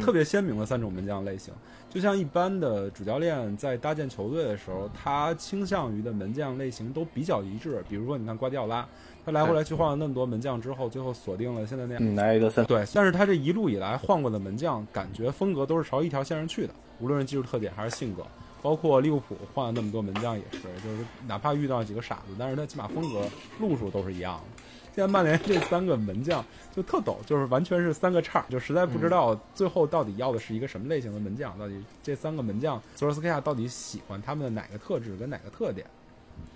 [0.00, 1.52] 特别鲜明的三种门将类型。
[1.88, 7.82] 就像一般的主教练在搭建球队的时候，他倾向于的门将类型都比较一致。
[7.88, 8.86] 比如说，你看瓜迪奥拉。
[9.22, 12.02] 他来回来去换了那么多门将之后，最后锁定了现在那样。
[12.02, 12.64] 嗯，来一个三。
[12.64, 18.26] 对，但是他这一路以来换过的门将，感觉风格都是朝一条线上去的，无论是技术特点还是性格。
[18.62, 23.22] 包括利物浦换了那么多门将也是，就是哪怕遇到几个傻子，但是他起码风格
[23.58, 24.62] 路数都是一样的。
[24.94, 26.44] 现在曼联这三个门将
[26.74, 35.86] 就特抖，就是完全是三个叉，就实在不知道最后到底要的是一个什么类型的门将，到底这三个门将索尔斯克亚到底喜欢他们的哪个特质跟哪个特点？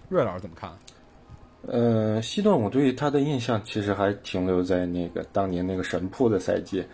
[0.09, 0.71] 瑞老师怎么看？
[1.67, 6.85] 呃，西顿，我对他的印象其实还停留在那个当年那个神扑的赛季，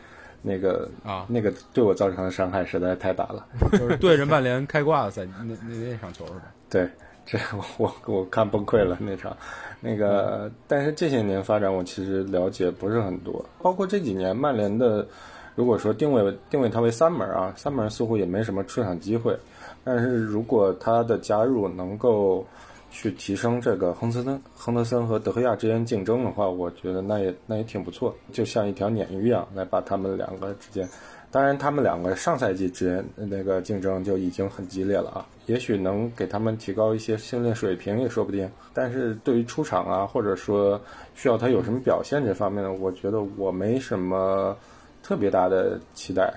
[0.42, 3.46] 那个啊，那个对我造成的伤害实在太大了，
[3.79, 6.53] 就是对着曼联开挂的赛 那那那场球是吧？
[6.68, 6.88] 对，
[7.26, 7.38] 这
[7.79, 9.37] 我我看崩溃了那场，
[9.81, 15.07] 那个，但是这些年发展我其实了解不是很多，包括这几年曼联的，
[15.55, 19.37] 如果说定位定位他为三门啊，三门似乎也没什么出场机会，
[19.85, 22.46] 但是如果他的加入能够。
[22.90, 30.88] 去提升这个亨德森、亨德森和德赫亚之间竞争的话，我觉得那也那也挺不错，就像一条鲶鱼一样来把他们两个之间。
[31.33, 38.50] 当然，他们两个上赛季之间那个竞争就已经很激烈了啊，也许能给他们提高一些训练水平也说不定。
[38.74, 40.81] 但是对于出场啊，或者说
[41.14, 44.57] 需要他有什么表现这方面呢，我觉得我没什么
[45.05, 46.35] 特别大的期待。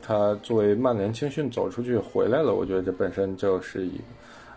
[0.00, 4.00] 他作为曼联青训走出去回来了，我觉得这本身就是一。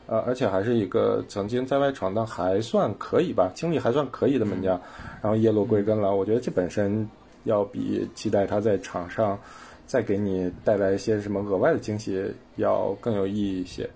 [0.10, 4.82] 呃，而且还是一个曾经在外闯荡还算可以吧，经历还算可以的门将，
[5.22, 6.16] 然后叶落归根了。
[6.16, 7.08] 我觉得这本身
[7.44, 9.38] 要比期待他在场上
[9.86, 13.88] 再给你带来一些什么额外的惊喜要更有意义一些。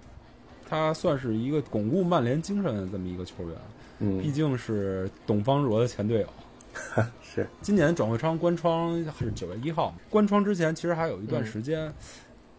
[0.69, 3.57] 他算是一个巩固曼联精神的这么一个球员，
[3.97, 6.27] 嗯，毕竟是董方卓的前队友。
[7.21, 11.91] 是，今年转会窗关窗是九月一号，关窗之前其实还有一段时间。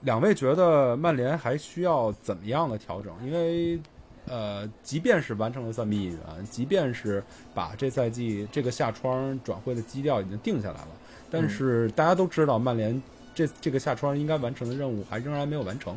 [0.04, 3.12] 两位觉得曼联还需要怎么样的调整？
[3.24, 3.78] 因为，
[4.26, 7.22] 呃，即便是完成了三笔引援，即便是
[7.54, 10.88] 把这赛季这个夏窗转会的基调已经定下来了，
[11.30, 13.02] 但是大家都知道，曼联
[13.34, 15.96] 这这个夏窗应该完成的任务还仍然没有完成。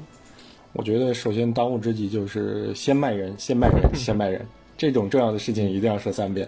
[0.73, 4.45] 我觉得，首先当务之急就是先卖人，先卖人，先卖人，
[4.77, 6.47] 这种重要的事情一定要说三遍。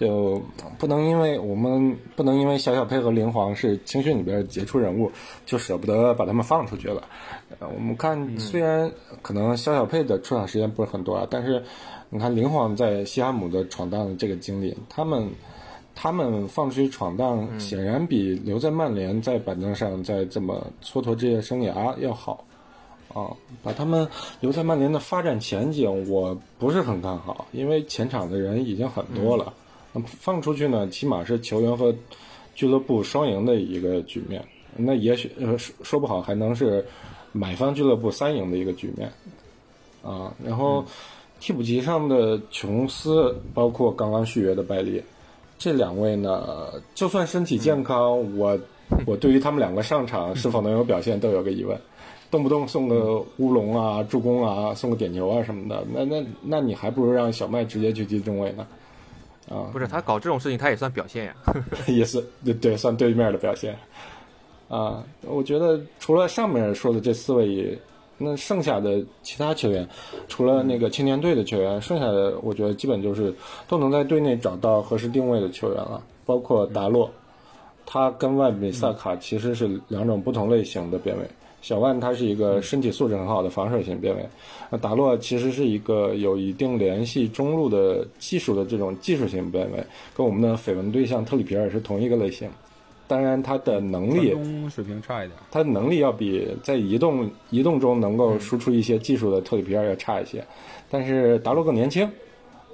[0.00, 0.42] 就
[0.78, 5.12] 不能因为我们不能因为小小佩和林皇是青训里边杰出人物，
[5.44, 7.06] 就舍不得把他们放出去了。
[7.60, 8.90] 呃，我们看，虽然
[9.20, 11.62] 可能小小佩的出场时间不是很多啊，但是
[12.08, 15.28] 你看林皇在西汉姆的闯荡这个经历，他们。
[15.92, 22.42] 他们放出去闯荡，显然比留在曼联在板凳上再这么蹉跎职业生涯要好。
[23.12, 23.28] 啊，
[23.62, 29.52] 把他们留在曼联的发展前景，我不是很看好，因为前场的人已经很多了。
[29.92, 31.94] 那么放出去呢，起码是球员和
[32.54, 34.44] 俱乐部双赢的一个局面。
[34.76, 36.84] 那也许呃说说不好还能是
[37.32, 39.10] 买方俱乐部三赢的一个局面。
[40.02, 40.82] 啊，然后
[41.40, 45.02] 替补席上的琼斯，包括刚刚续约的拜利，
[45.58, 48.58] 这两位呢，就算身体健康，我
[49.04, 51.78] 我对于他们两个上场是否能有表现都有个疑问。
[52.30, 58.66] 动不动送个乌龙啊、助攻啊、送个点球啊什么的，那那那你还不如让小麦直接去踢中卫呢，
[59.50, 61.34] 啊，不是他搞这种事情，他也算表现呀。
[61.88, 63.76] 也是对对，算对面的表现，
[64.68, 67.76] 啊，我觉得除了上面说的这四位，
[68.16, 69.88] 那剩下的其他球员，
[70.28, 73.34] 除了那个青年队的球员，剩下的我觉得基本就是
[73.66, 77.10] 都能在队内找到合适定位的球员了，包括达洛，
[77.84, 81.24] 他跟外比萨卡其实是两种不同类型的边卫。
[81.62, 84.26] 小万他是一个身体素质很好的防守型边卫，
[84.70, 89.84] 那达洛其实是一个有一定联系中路的技术的这种技术型边卫，
[90.14, 92.48] 跟我们的绯闻对象特里皮尔是同一个类型。
[93.06, 94.30] 当然，他的能力，
[94.70, 95.36] 水平差一点。
[95.50, 100.44] 他的能力要比在移动移动中能够输出一些技术的特里皮尔要差一些，
[100.88, 102.06] 但是达洛更年轻，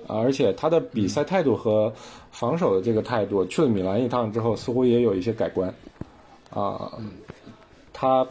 [0.06, 1.90] 啊，而且他的比赛态度和
[2.30, 5.72] 防守的这个态度，去了米兰一趟之后，似乎也有一些改观，
[6.50, 6.92] 啊，
[7.94, 8.26] 他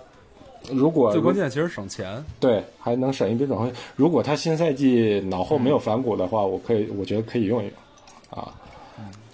[0.73, 3.71] 如果最关键其实省钱，对，还能省一笔转会。
[3.95, 8.53] 如果他新赛季脑后没有反骨的话，我可以，我觉得可以用一用，啊，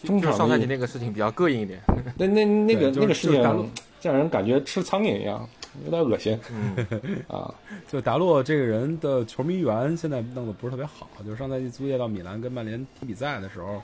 [0.03, 1.79] 中场上赛季那个事情比较膈应一点。
[2.17, 3.69] 那那那个那个事情，
[4.01, 5.47] 让人感觉吃苍蝇一样，
[5.85, 6.85] 有点恶心嗯，
[7.27, 7.53] 啊。
[7.87, 11.09] 就达洛这个人的球迷缘现在弄得不是特别好。
[11.25, 13.81] 就是上赛季租借到米兰跟曼联踢比赛的时候，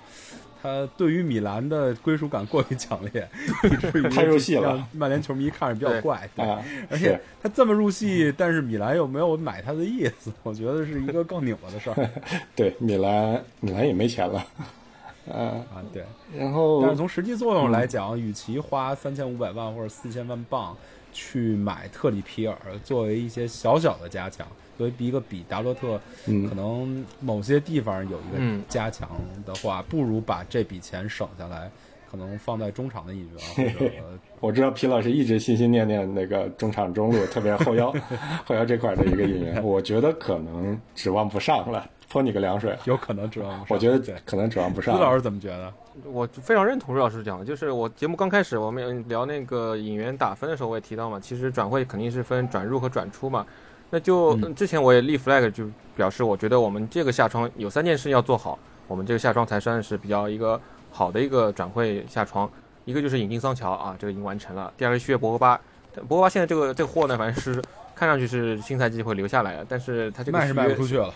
[0.61, 3.27] 他对于米兰的归属感过于强烈，
[3.63, 6.29] 以至于太入戏了曼联球迷看着比较怪。
[6.35, 12.09] 对，啊，而且他这么入戏，但是米兰又没有买他的意思，我觉得是一个更拧巴的事儿
[12.55, 14.45] 对米兰，米兰也没钱了，
[15.31, 15.83] 啊，啊。
[15.93, 16.03] 对，
[16.37, 20.75] 然后但是从实际作用来讲，与其花三千五百万或者四千万镑
[21.13, 24.45] 去买特里皮尔作为一些小小的加强，
[24.77, 29.09] 作为一个比达洛特嗯可能某些地方有一个嗯加强
[29.45, 31.69] 的话，不如把这笔钱省下来，
[32.09, 33.91] 可能放在中场的引援或者
[34.39, 37.91] 我知道皮老师一直心心念念那个中场中路，特别是后腰
[38.45, 42.77] 后腰这块的一个引援，我觉得可能指望不上了，泼你个凉水。
[42.85, 43.75] 有可能指望不上。
[43.75, 45.01] 我觉得，可能指望不上朱。
[45.01, 45.73] 老师怎么觉得？
[46.05, 53.43] 我非常认同朱老师讲的，就是我节目刚开始我们聊那个引援打分的时候，我也提到嘛，其实转会肯定是分转入和转出嘛。
[53.89, 55.65] 那就、嗯之前我也立 flag 就
[55.95, 58.57] 表示，我觉得我们这个下窗有三件事要做好，
[58.87, 60.59] 我们这个下窗才算是比较一个
[60.91, 62.49] 好的一个转会下窗。
[62.85, 65.59] 一个就是引进桑乔啊，这个已经完成了；第二个是续约博格巴，
[66.07, 67.61] 博格巴现在这个这个货呢，反正是
[67.93, 71.13] 看上去是新赛季会留下来的，但是他这个卖是续约卖不出去了。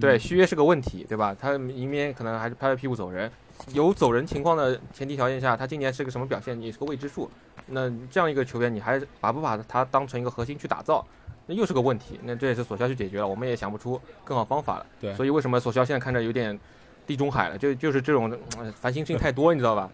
[0.00, 1.36] 对，嗯续约是个问题，对吧？
[1.38, 3.30] 他一面可能还是拍拍屁股走人，
[3.74, 7.30] 有走人情况的前提条件下，他今年是个什么表现也是个未知数。
[7.66, 11.04] 那这样一个球员，你还把不把他当成一个核心去打造，
[11.50, 12.20] 那又是个问题。
[12.22, 14.86] 那这也是索肖去解决了，我们也想不出更好方法了。
[15.00, 16.56] 对所以为什么索肖现在看着有点
[17.08, 17.58] 地中海了？
[17.58, 19.90] 就就是这种、呃烦心事情太多，你知道吧？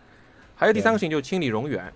[0.55, 1.91] 还有第三个事情就是清理冗员，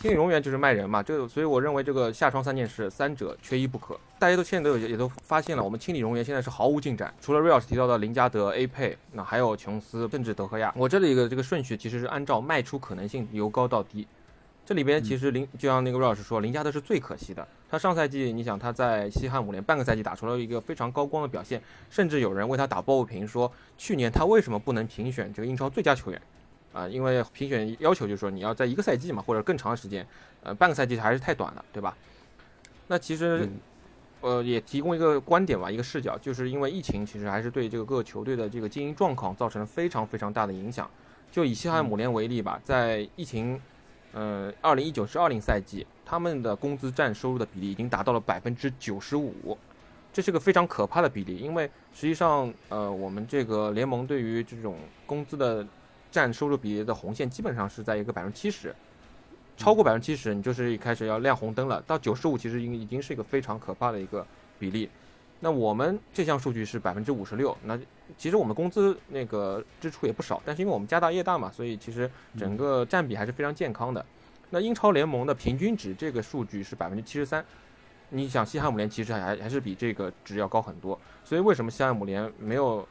[0.00, 3.98] 清理冗员就是卖人嘛，这个所以我认为这个下窗三件事，三者缺一不可。
[4.18, 10.72] 大家都现在都有也都发现了，我们清理冗员现在是毫无进展，除了瑞老师提到的林加德、A 佩，那还有琼斯，甚至德赫亚。
[10.76, 14.06] 我这里一个这个顺序其实是按照卖出可能性由高到低。
[14.68, 17.48] 这里边其实林就像那个瑞老师说，林加德是最可惜的。
[17.70, 21.58] 他上赛季你想他在西汉姆联半个赛季打出了一个非常高光的表现，
[21.88, 26.20] 甚至有人为他打抱不平，说去年他为什么不能评选这个英超最佳球员？
[26.74, 30.06] 啊，因为评选要求就是说你要在一个赛季嘛，或者更长的时间，
[30.42, 31.96] 呃，半个赛季还是太短了，对吧？
[32.88, 33.52] 那其实，嗯
[34.20, 40.86] 呃，也提供一个观点吧，一个视角，就是因为疫情，其实还是对这个各个球队的这个经营状况造成了非常非常大的影响。
[41.32, 43.58] 就以西汉姆联为例吧，在疫情，
[44.12, 49.56] 呃，二零一九至二零赛季，他们的工资占收入的比例已经达到了百分之九十五，
[50.12, 55.66] 这是个非常可怕的比例，因为实际上，呃，我们这个联盟对于这种工资的
[56.10, 58.74] 占收入比例的红线基本上是在一个百分之七十，
[59.56, 61.82] 超过百分之七十，你就是一开始要亮红灯了。
[61.86, 64.26] 到九十五，其实已经已经是一个非常可怕的一个
[64.58, 64.88] 比例。
[65.40, 67.78] 那我们这项数据是百分之五十六，那
[68.16, 74.04] 其实我们工资那个支出也不少，但是因为我们家大业大嘛，所以其实整个占比还是非常健康的。
[74.50, 77.44] 那英超联盟的平均值这个数据是百分之七十三，
[78.10, 80.98] 你想西汉姆联其实还还是比这个值要高很多。
[81.24, 82.86] 所以为什么西汉姆联没有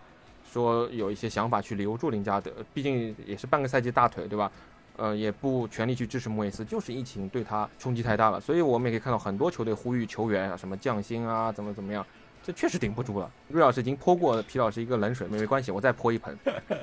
[0.50, 4.52] 说有一些想法去留住林加德，毕竟也是半个赛季大腿，对吧？
[4.95, 12.04] 呃，也不全力去支持莫耶斯，就是疫情对他冲击太大了，所以我们也可以看到很多球队呼吁球员啊，什么降薪啊，怎么怎么样，
[12.48, 13.30] 这确实顶不住了。
[13.50, 16.34] 瑞老师已经泼过皮老师一个冷水，没没关系，我再泼一盆。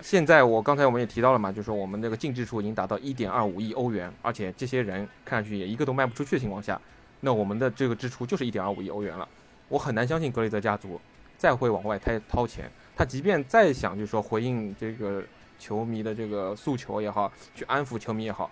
[0.02, 6.78] 现在我刚才我们也提到了嘛，就是说我们这个净支出已经达到一点二五亿欧元，而且这些人看上去也一个都卖不出去的情况下，
[7.20, 9.26] 那我们的这个支出就是一点二五亿欧元了。
[9.70, 11.00] 我很难相信格雷泽家族
[11.38, 15.22] 再会往外掏掏钱，他即便再想就是说回应这个
[15.58, 18.50] 球迷的这个诉求也好，去安抚球迷也好，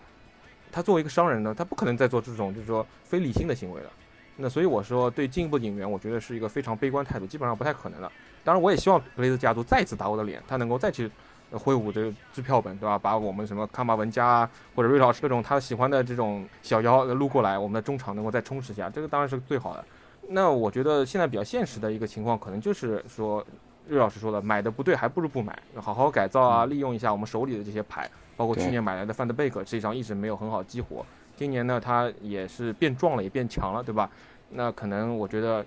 [0.70, 3.90] 他作为一个商人呢，他不可能再做这种就是说非理性的行为了。
[4.36, 8.10] 那所以我说，对进一步的引援，我觉得是一个非常悲观态度，基本上不太可能了。
[8.42, 11.08] 当然，我也希望格雷兹家族再次打我的脸，他能够再去
[11.50, 12.98] 呃挥舞这个支票本，对吧？
[12.98, 19.84] 把我们什么康马文加啊，或者瑞老师各种他喜欢的这种小妖呃撸过来，我们的中场能够再充实一下，这个当然是最好的。
[20.28, 23.44] 那我觉得现在比较现实的一个情况，可能就是说，
[23.86, 31.04] 瑞老师说的，买的不对，还不如不买，好好改造啊，利用一下我们手里的这些牌，包括去年买来的范德贝克，实际上一直没有很好激活。
[31.36, 34.08] 今年呢，他也是变壮了，也变强了，对吧？
[34.50, 35.64] 那可能我觉得，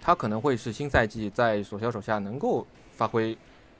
[0.00, 3.36] 他可能会是新赛季在索肖手下能够发挥，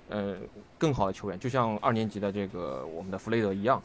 [0.09, 0.37] 呃，
[0.79, 3.83] 更好的球员，就像二年级的这个我们的弗雷德一样，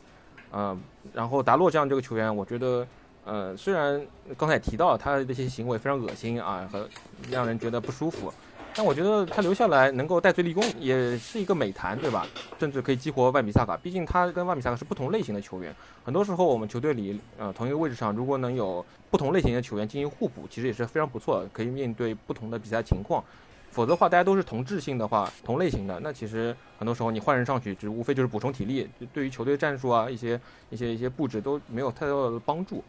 [0.52, 0.78] 呃，
[1.14, 2.86] 然后达洛这样这个球员，我觉得，
[3.24, 4.06] 呃，虽然
[4.38, 6.88] 刚才也提到了他的这些行为非常恶心啊，和
[7.30, 8.32] 让人觉得不舒服，
[8.74, 12.26] 但我觉得他留下来能够戴罪立功，也是一个美谈，对吧？
[12.58, 15.76] 甚至可以激活万比萨卡，毕竟他跟万比萨卡是不同类型的球员。
[16.06, 23.24] 很多时候我们球队里，呃，同一个位置上，如果能有不同类型的球员进行互补，其实也是非常不错，可以面对不同的比赛情况。
[23.72, 32.84] 否则的话，大家都是同质性的话，同类型的，那其实很多时候你换人上去，只无非就是补充体力，对于球队战术啊，一些一些一些布置都没有太多的帮助。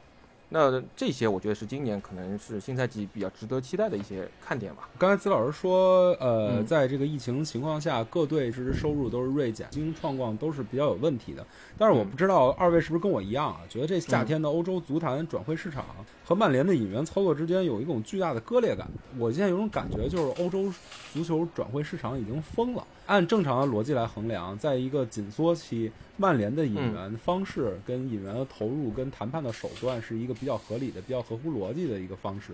[0.53, 4.89] 那这些我觉得是今年可能是新赛季比较值得期待的一些看点吧。
[4.99, 11.45] 刚才子老师说，呃，嗯在这个疫情情况下，各队其实收入都是锐减，经营状况都是比较有问题的。
[11.79, 15.85] 但是我不知道二位是不是跟我一样啊，觉得这夏天的欧洲足坛转会市场
[16.25, 18.87] 和曼联的引援操作之间有一种巨大的割裂感。
[19.19, 20.71] 我现在有种感觉，就是欧洲
[21.13, 22.87] 足球转会市场已经疯了。
[23.07, 32.53] 按正常的逻辑来衡量，在一个紧缩期，曼联的引援方式跟引援的投入跟谈判的手段是一个比较合理的、比较合乎逻辑的一个方式。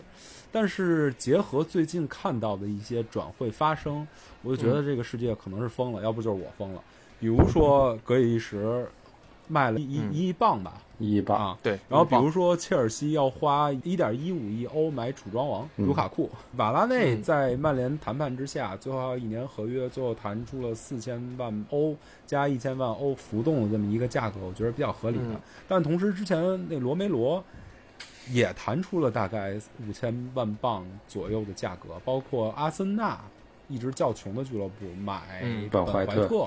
[0.51, 4.07] 但是结合最近看到的一些转会发生，
[4.43, 6.83] 我就觉得这个世界可能是疯了，要不就是我疯了。
[7.21, 8.87] 比如说格里利什
[9.49, 21.97] 卖了一一亿镑吧，一亿镑，啊，对，然后比如说切尔西要花一点一五亿欧买楚庄王嗯卢卡库，瓦拉内嗯在曼联谈判之下，最后还有一年合约，最后谈出了四千万欧
[22.27, 25.25] 加一千万欧浮动的这么一个价格，我觉得比较合理的。
[25.25, 27.43] 嗯但同时之前那罗梅罗
[28.31, 33.19] 也谈出了大概五千万镑左右的价格，包括阿森纳。
[33.69, 36.47] 一直较穷的俱乐部买嗯本怀特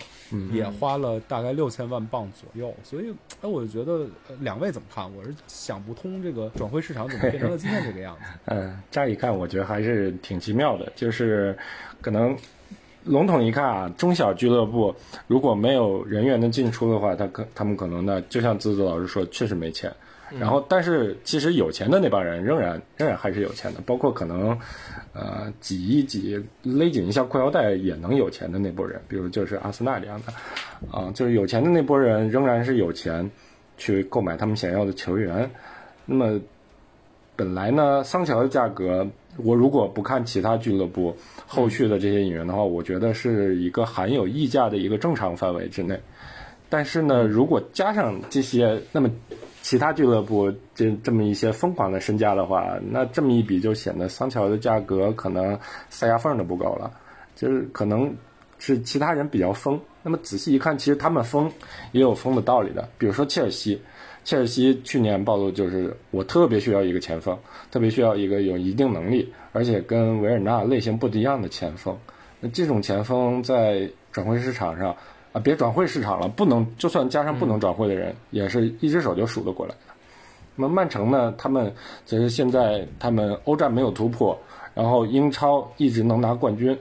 [0.52, 3.12] 也花了大概六千万镑左右，所以，
[3.42, 5.10] 哎，我就觉得呃两位怎么看？
[5.16, 8.22] 我是想不通这个转会市场怎么变成了今天这个样子。
[8.46, 11.58] 嗯， 乍一看我觉得还是挺奇妙的，就是
[12.02, 12.36] 可能
[13.04, 14.96] 笼统一看啊，中小俱乐部
[15.28, 19.94] 如果没有人员的进出的话，他可他们可能呢，就像子子老师说，确实没钱。
[20.40, 24.58] 然后，但是其实有钱的那帮人仍然仍然还是有钱的，包括可能，
[25.14, 30.34] 呃，挤一挤、勒紧一下裤腰带也能有钱的那波人，比如就是阿森纳这样的，
[30.98, 33.30] 啊、就是有钱的那波人仍然是有钱
[33.78, 35.50] 去购买他们想要的球员。
[36.06, 36.40] 那么
[37.36, 39.06] 本来呢，桑乔的价格，
[39.38, 41.16] 我如果不看其他俱乐部
[41.46, 46.00] 后续的这些引援的话，我觉得是一个含有溢价的一个正常范围之内。
[46.70, 49.10] 但是呢，如果加上这些，那么
[49.62, 55.58] 其他俱乐部这这么一些疯狂的身价的话，那这么一比就显得桑乔的价格可能
[55.90, 56.92] 塞牙缝都不够了，
[57.36, 58.14] 就是可能
[58.58, 59.80] 是其他人比较疯。
[60.04, 61.52] 那么仔细一看，其实他们疯
[61.92, 62.90] 也有疯的道理的。
[62.98, 63.80] 比如说切尔西，
[64.24, 67.38] 切尔西去年暴露就是我特别需要一个前锋，
[67.70, 71.96] 特别需要一个有一定能力，而且跟维尔纳类型不一样的前锋。
[72.40, 74.96] 那这种前锋在转会市场上
[75.34, 79.94] 啊，别转会市场了，不能就算加上不能转会的人，也是一只手就数得过来的。
[80.56, 81.74] 那么曼城呢，他们
[82.06, 84.38] 则是现在他们欧战没有突破，
[84.74, 86.78] 然后英超一直能拿冠军，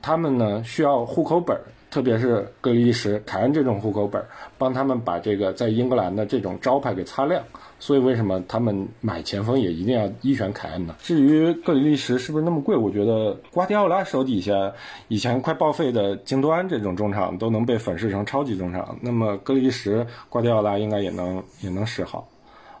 [0.00, 1.58] 他们呢需要户口本，
[1.90, 4.24] 特别是格里利什、凯恩这种户口本，
[4.56, 7.42] 帮他们把这个在英格兰的这种招牌给擦亮。
[7.78, 10.94] 所以为什么他们买前锋也一定要一选凯恩呢？
[11.00, 14.72] 至于格里利什是不是那么贵，我觉得瓜迪奥拉手底下
[15.08, 22.26] 以前快报废的京多安这种中场都能被粉饰成超级中场，那么格里利什瓜迪奥拉应该也能也能使好。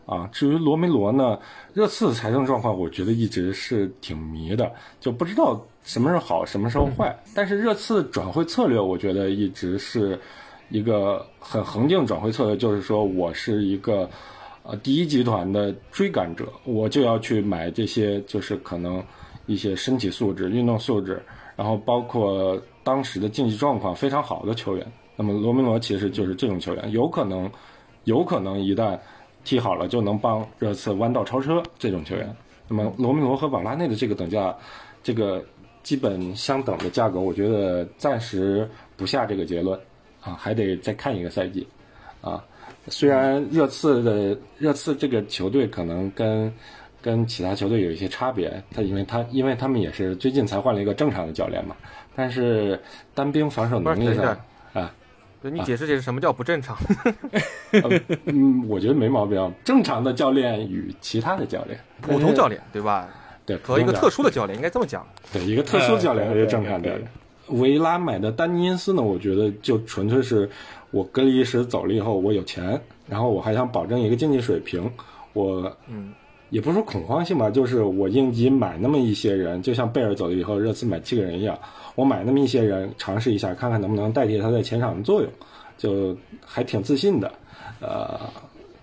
[0.06, 0.28] 啊。
[0.32, 1.38] 至于罗梅罗呢，
[1.72, 4.70] 热刺的财政状况，我觉得一直是挺迷的，
[5.00, 7.14] 就不知道什么时候好，什么时候坏。
[7.34, 10.18] 但是热刺转会策略，我觉得一直是
[10.70, 14.08] 一个很恒定转会策略，就是说我是一个
[14.64, 19.02] 呃第一集团的追赶者，我就要去买这些，就是可能
[19.46, 21.22] 一些身体素质、运动素质，
[21.54, 24.92] 然后包括当时的竞技状况非常好的球员。
[25.16, 27.48] 那么罗梅罗其实就是这种球员，有可能，
[28.04, 28.98] 有可能一旦
[29.44, 32.34] 踢好了就能帮热刺弯道超车这种球员。
[32.66, 34.56] 那么罗梅罗和瓦拉内的这个等价，
[35.02, 35.44] 这个
[35.82, 39.78] 基本相等的价格，我觉得暂时不下这个结论
[40.22, 41.68] 啊，还得再看一个赛季
[42.22, 42.42] 啊。
[42.88, 46.52] 虽然热刺的热刺这个球队可能跟
[47.00, 51.76] 跟其他球队有一些差别，他因为他因为他们也是最近才换了一个正常的教练嘛，
[52.14, 52.80] 但是
[53.14, 54.36] 单兵防守能力上
[54.72, 54.94] 啊。
[55.42, 56.74] 对你解释解释什么叫不正常？
[58.24, 59.52] 嗯，我觉得没毛病。
[59.62, 63.06] 正常的教练与其他的教练，普通教练对吧？
[63.44, 65.06] 对，和一个特殊的教练应该这么讲。
[65.30, 67.02] 对一个特殊教练和一个正常教练。
[67.48, 70.48] 维拉买的丹尼因斯呢，我觉得就纯粹是
[70.94, 74.88] 我隔离时走了以后，我有钱，然后我还想保证一个竞技水平，
[75.32, 76.12] 我嗯，
[76.50, 81.58] 也不是说恐慌性吧，就是我应急买那么一些人，就像贝尔走了以后，热刺买七个人一样，
[81.96, 85.28] 我买那么一些人尝试一下，看看能不能代替他在前场的作用，
[85.76, 87.32] 就还挺自信的。
[87.80, 88.20] 呃，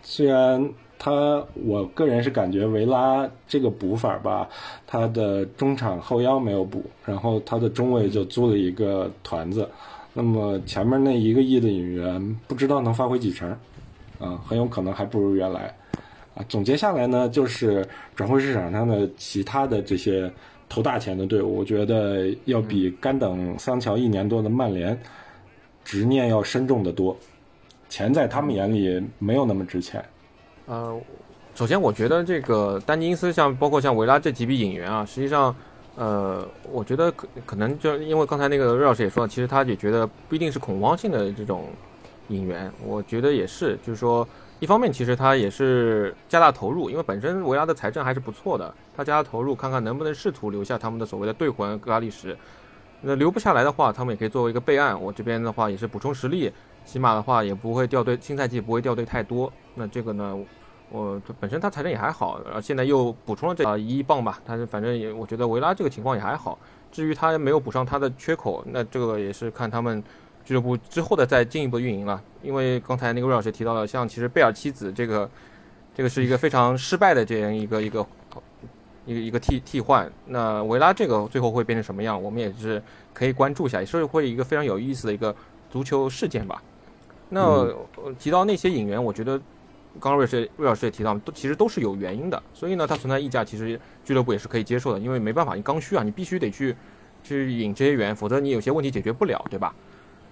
[0.04, 4.48] 虽然他，我个人是感觉维拉这个补法吧，
[4.86, 9.68] 他的中场后腰没有补，然后他的中卫就租了一个团子，
[10.14, 13.50] 那么前面那一个亿的引援不知道能发挥几成，
[14.20, 15.74] 啊、很有可能还不如原来。
[16.34, 17.86] 啊，总结下来呢，就是
[18.16, 20.32] 转会市场上的其他的这些
[20.70, 24.98] 投大钱的队伍，我觉得要比干等桑乔一年多的曼联
[25.84, 27.18] 执念要深重的多，
[27.90, 30.04] 钱在他们眼里没有那么值钱。
[30.68, 30.98] 呃，
[31.54, 35.54] 首先我觉得这个丹尼因斯像包括像维拉这几笔引援啊，实际上，
[36.02, 41.70] 呃，我觉得可可能就因为刚才那个瑞老师也说了，其实他也觉得不一定是恐慌性的这种
[42.30, 44.28] 引援，我觉得也是，就是说，
[44.60, 52.36] 一方面其实他也是加大投入，因为本身维拉的财政还是不错的，他加大投入，看看能不能试图留下他们的所谓的队魂格拉利什。
[53.02, 55.00] 那留不下来的话，他们也可以作为一个备案。
[55.00, 56.52] 我这边的话也是补充实力，
[56.84, 59.54] 起码的话也不会掉队，新赛季不会掉队太多。
[59.76, 60.36] 那这个呢，
[60.92, 66.58] 我本身他财政也还好，然后现在又补充了这啊一亿镑吧，但是反正也我觉得维拉这个情况也还好。
[66.92, 70.04] 至于他没有补上他的缺口，那这个也是看他们
[70.44, 72.22] 俱乐部之后的再进一步运营了。
[72.44, 75.30] 因为刚才那个瑞老师提到了，像其实贝尔妻子这个，
[75.96, 78.06] 这个是一个非常失败的这样一个一个
[79.06, 80.12] 一个一个替替换。
[80.26, 82.84] 那维拉这个最后会变成什么样，我们也是
[83.14, 85.34] 可以关注一下，也是会一个非常有意思的一个
[85.70, 86.62] 足球事件吧。
[87.30, 87.78] 那、呃
[88.20, 89.40] 提到那些引援，我觉得
[90.00, 92.42] 刚刚瑞师瑞老师也提到，都其实都是有原因的。
[92.54, 96.76] 所以呢，它存在溢价，其实俱乐部也是可以接受的，因为没办法，你刚需啊，你必须得去
[97.24, 99.76] 去引这些员，否则你有些问题解决不了，对吧？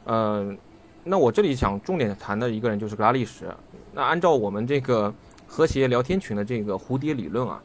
[0.06, 0.58] 嗯、
[1.04, 3.46] 那我这里想重点谈的一个人就是格拉利什。
[3.92, 5.14] 那按照我们这个
[5.46, 7.62] 和谐聊天群的这个蝴蝶理论啊，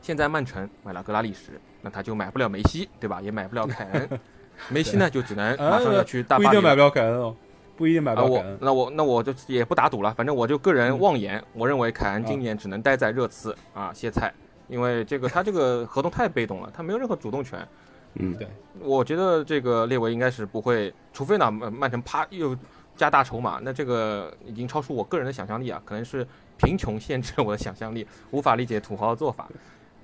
[0.00, 1.52] 现在曼城买了格拉利什，
[1.82, 3.20] 那他就买不了梅西，对吧？
[3.20, 4.08] 也买不了凯恩。
[4.70, 7.34] 梅西呢，就只能马上要去大巴黎了不一定买不了凯恩哦，
[7.76, 8.58] 不一定买不啊，我了凯恩。
[8.60, 14.32] 那我那我就也不打赌了，反正我就个人妄言，我认为凯恩今年只能待在热刺啊歇菜，
[14.68, 17.66] 因为这个他这个合同太被动了，他没有任何主动权。
[18.14, 18.46] 嗯，对
[18.78, 22.56] 我觉得这个列维应该是不会，除非呢曼曼城啪又
[22.96, 26.24] 加大筹码，那这个已经超出我个人的想象力啊，可能是
[26.56, 29.48] 贫穷限制了我的想象力，无法理解土豪的做法。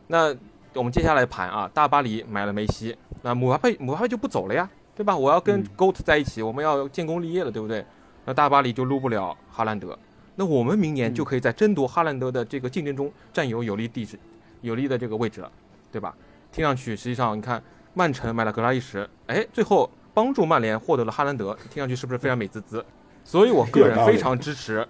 [0.08, 0.34] 那
[0.74, 5.16] 我们接下来盘啊，大巴黎买了梅西，那姆巴佩姆巴佩就不走了呀，对吧？
[5.16, 7.84] 我要跟 GOAT 在一起，我们要建功立业了，对不对？
[8.26, 9.99] 那大巴黎就撸不了哈兰德，
[10.36, 14.18] 那我们明年就可以在争夺哈兰德的这个竞争中占有有利地势、
[14.61, 15.51] 有利的这个位置了，
[15.91, 16.14] 对吧？
[16.53, 17.62] 听上去实际上你看，
[17.95, 22.84] 曼城买了格拉利什，哎，最后帮助曼联获得了哈兰德，听上去是不是非常美滋滋？
[23.24, 24.86] 所以我个人非常支持，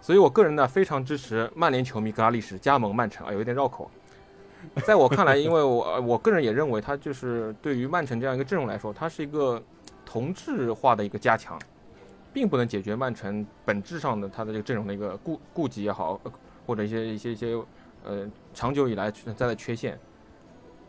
[0.00, 3.90] 所以我个人呢非常支持曼联球迷格拉利什加盟曼城啊，有一点绕口。
[4.84, 9.62] 在我看来，因为我我个人也认为他就是对于曼城这样一个阵容来说，它是一个
[10.04, 11.58] 同质化的一个加强，
[12.32, 16.20] 并不能解决曼城本质上的它的这个阵容的一个顾顾忌也好，
[16.66, 17.54] 或者一些一些一些
[18.04, 19.98] 呃长久以来存在的缺陷。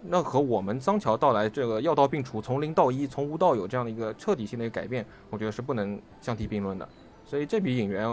[0.01, 6.87] 那和我们桑乔到来这个药到病除，从零到一，从无到有这样的一个彻底性的一个改变，我觉得是不能相提并论的。
[7.25, 8.07] 所以这笔引援，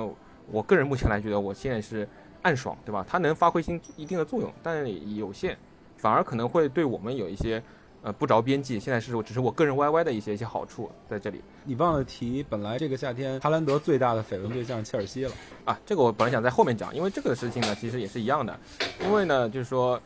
[0.51, 2.09] 我个人目前来觉得，我现在是
[2.43, 3.05] 暗爽，对吧？
[3.09, 5.57] 它能发挥新一定的作用，但也有限，
[5.97, 7.63] 反而可能会对我们有一些
[8.03, 8.79] 呃不着边际。
[8.79, 15.33] 现在是我只是我个人 YY 的一些一些好处在这里你忘了提，本来这个夏天哈兰德最大的绯闻对象切尔西了。
[15.65, 15.79] 啊。
[15.85, 18.59] 这个我本来想在后面讲，因为这个事情呢其实也是一样的，
[19.03, 20.01] 因为呢就是说，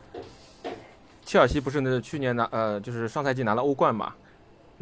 [1.23, 4.13] 切尔西不是那去年拿呃就是上赛季拿了欧冠嘛。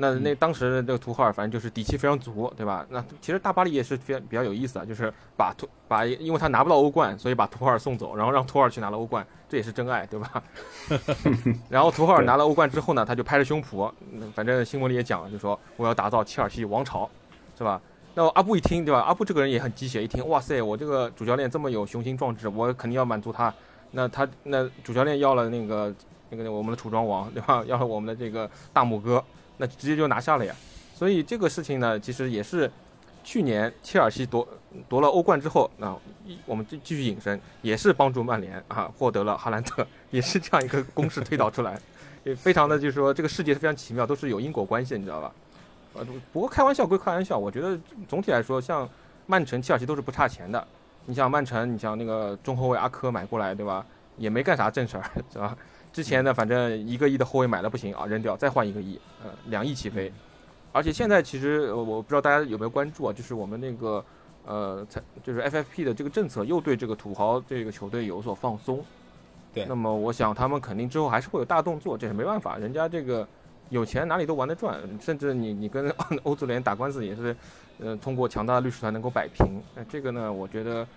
[0.01, 2.85] 那那当时这个图赫尔反正就是底气非常足，对吧？
[2.89, 10.41] 那其实大巴黎也是非常比较有意思啊，就是把图把因为他拿不到欧冠，所以把图赫尔送走，然后让图赫尔去拿了欧冠，这也是真爱，对吧？
[11.69, 17.09] 然后图赫尔拿了欧冠之后呢，他就拍着胸脯，嗯反正新闻里也讲了，就说我要打造切尔西王朝，
[17.57, 17.81] 是吧？
[18.15, 19.01] 那阿布一听，对吧？
[19.01, 23.53] 阿布这个人也很鸡血，一听，哇塞，我这个主教练这么有雄心壮志，我肯定要满足他。
[23.91, 25.93] 那他那主教练要了那个
[26.29, 27.63] 那个我们的楚庄王，对吧？
[27.67, 29.23] 要了我们的这个大拇哥，
[29.59, 30.55] 那直接就拿下了呀。
[30.95, 32.69] 所以这个事情呢，其实也是
[33.23, 34.47] 去年切尔西夺
[34.89, 35.95] 夺了欧冠之后，那
[36.45, 41.79] 我们就继续引申，也是帮助曼联啊获得了哈兰德，也是这样一个公式推导出来，
[42.23, 45.31] 也非常的就是说这个世界是非常奇妙，都是有因果关系，你知道吧？
[45.93, 48.87] 呃，不过开玩笑归开玩笑，我觉得总体来说，像
[49.25, 50.67] 曼城、切尔西都是不差钱的。
[51.05, 53.85] 你像曼城，你像那个中后卫阿科买过来，对吧？
[54.17, 55.57] 也没干啥正事儿， 是吧？
[55.91, 60.11] 之前呢，反正一个亿的后卫买了不行啊，扔掉，再换一个亿，呃，两亿起飞。
[60.71, 64.05] 而且现在其实呃我不知道大家有没有关注啊，就是我们那个
[64.45, 68.85] 呃，才就是 FFP 的这个政策又对这个土豪这个球队有所放松。
[69.51, 73.27] 对那么我想他们肯定之后还是会有大动作，这是没办法，人家这个
[73.69, 77.35] 有钱哪里都玩得转，甚至你你跟 欧足联打官司也是，
[77.79, 79.59] 呃，通过强大的律师团能够摆平。
[79.75, 80.87] 那这个呢，我觉得。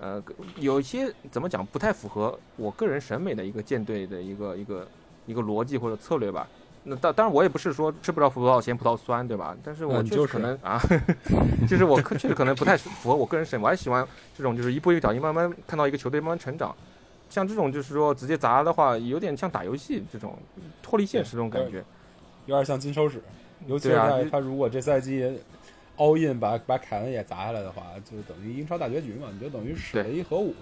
[0.00, 0.22] 呃，
[0.56, 4.88] 有一些怎么讲不太符合我个人审美的一个舰队的一个一个
[5.26, 6.48] 一个逻辑或者策略吧。
[6.82, 9.54] 那当当然我也不是说吃不着葡萄嫌葡萄酸，对吧？
[9.62, 10.80] 但是我确实嗯就是可能啊，
[11.68, 16.74] 就是我确实可能不太符合我个人审美，我还喜欢这种就是一步一个脚印，慢慢看到一个球队慢慢成长。
[17.28, 20.38] 像这种就是说直接砸的话，有点像打游戏这种
[20.82, 21.84] 脱离现实这种感觉。
[22.46, 23.22] 有点像金手指，
[23.66, 23.90] 尤其
[24.30, 25.38] 他如果这赛季
[26.00, 30.54] all in 把把凯恩也砸下来的话，就等于英超大结局嘛，你就等于使了一核武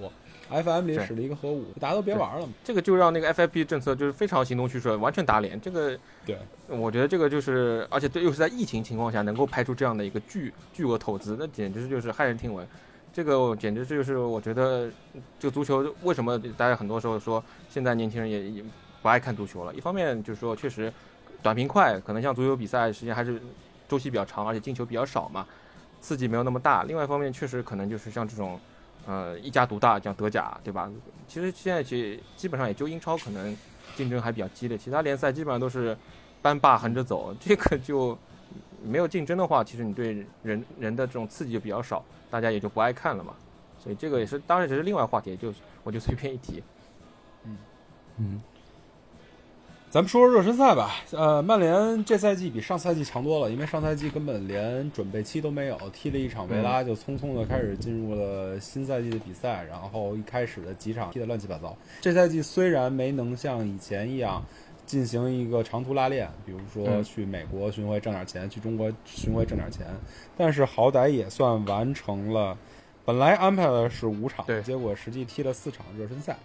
[0.51, 2.53] ，FM 里使了一个核武，大家都别玩了嘛。
[2.65, 5.61] 这个就让那个 FFP 政策就是非常形同虚设，完全打脸。
[5.61, 6.37] 这个对，
[6.67, 12.67] 我觉得这个就是，而且这又是在疫情情况下能够拍出这样的一个巨巨额投资，那简直就是骇人听闻。
[13.13, 14.91] 这个简直就是我觉得
[15.39, 18.65] 这个足球为什么大家很多时候说现在年轻人也也
[19.03, 19.75] 不爱看足球了？
[19.75, 20.93] 一方面就是说确实
[21.43, 23.41] 短平快，可能像足球比赛时间还是
[23.89, 25.47] 周期比较长，而且进球比较少嘛，
[26.01, 26.85] 刺激没有那么大。
[26.85, 28.61] 另外一方面确实可能就是像这种
[29.07, 30.91] 呃一家独大，像德甲对吧？
[31.27, 33.57] 其实现在其基本上也就英超可能
[33.97, 35.97] 竞争还比较激烈，其他联赛基本上都是
[36.41, 38.17] 班霸横着走，这个就
[38.85, 43.35] 没有竞争的话，其实你对人人的这种刺激就比较少，大家也就不爱看了嘛。
[43.79, 46.63] 所以这个也是，当然只是另外话题，就我就随便一提。
[48.21, 48.43] 嗯，
[49.91, 50.97] 咱们说说热身赛吧。
[51.13, 61.75] 呃，曼联这赛季比上赛季强多了，因为上赛季根本连准备期都没有，踢了一场维拉就匆匆的开始进入了新赛季的比赛，然后一开始的几场踢得乱七八糟。
[62.03, 64.45] 这赛季虽然没能像以前一样
[64.85, 69.87] 进行一个长途拉练，比如说嗯去美国巡回挣点钱，去中国巡回挣点钱，
[70.37, 72.55] 但是好歹也算完成了。
[73.07, 76.37] 本来安排的是五场对，结果实际踢了四场热身赛。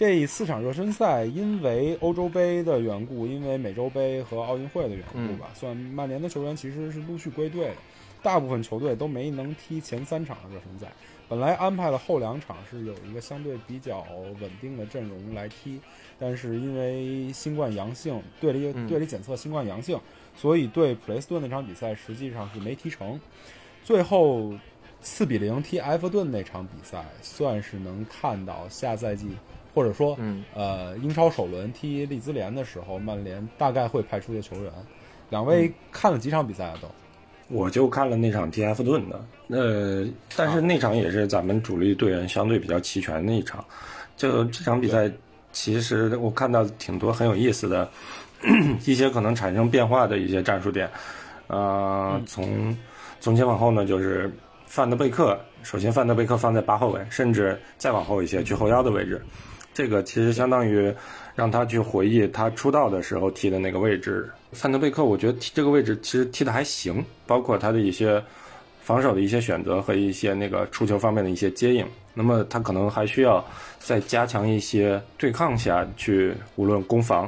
[0.00, 7.74] 这四场热身赛，因为欧洲杯的缘故，因为美洲杯和奥运会的缘故吧，算曼联的球员其实是陆续归队的，
[8.22, 10.90] 大部分球队都没能踢前三场的热身赛。
[11.28, 14.06] 本来安排了后两场是有一个相对比较
[14.40, 15.78] 稳定的阵容来踢，
[16.18, 20.00] 但是因为新冠阳性，队里嗯队里检测新冠阳性，
[20.34, 23.20] 所以对普雷斯顿那场比赛实际上是没踢成。
[23.84, 24.54] 最后
[25.02, 29.28] 四比零踢埃弗顿那场比赛，算是能看到下赛季
[29.74, 34.72] 或者说嗯，呃，英超首轮踢利兹联的时候，曼联大概会派出的球员。
[35.28, 36.74] 两位看了几场比赛啊？
[36.82, 36.88] 都
[37.48, 40.06] 我就看了那场踢埃弗顿的，呃，
[40.36, 43.64] 但是那场也是咱们主力队员相对比较齐全的一场。
[44.16, 45.10] 就这场比赛，
[45.52, 47.90] 其实我看到挺多很有意思的
[48.86, 50.88] 一些可能产生变化的一些战术点。
[51.48, 52.76] 呃，从
[53.18, 54.32] 从前往后呢，就是
[54.66, 59.20] 范德贝克，首先范德贝克放在八后卫，甚至再往后一些去后腰的位置。
[59.80, 60.92] 这个其实相当于
[61.34, 64.28] 让他去回忆他出道的时候踢的那个位置。
[64.52, 68.22] 范德贝克，我觉得踢这个位置其实踢的还行，包括他的一些
[68.82, 71.86] 防守的一些选择和一些那个出球方面的一些接应。
[72.12, 73.42] 那么他可能还需要
[73.78, 77.26] 再加强一些对抗下去，无论攻防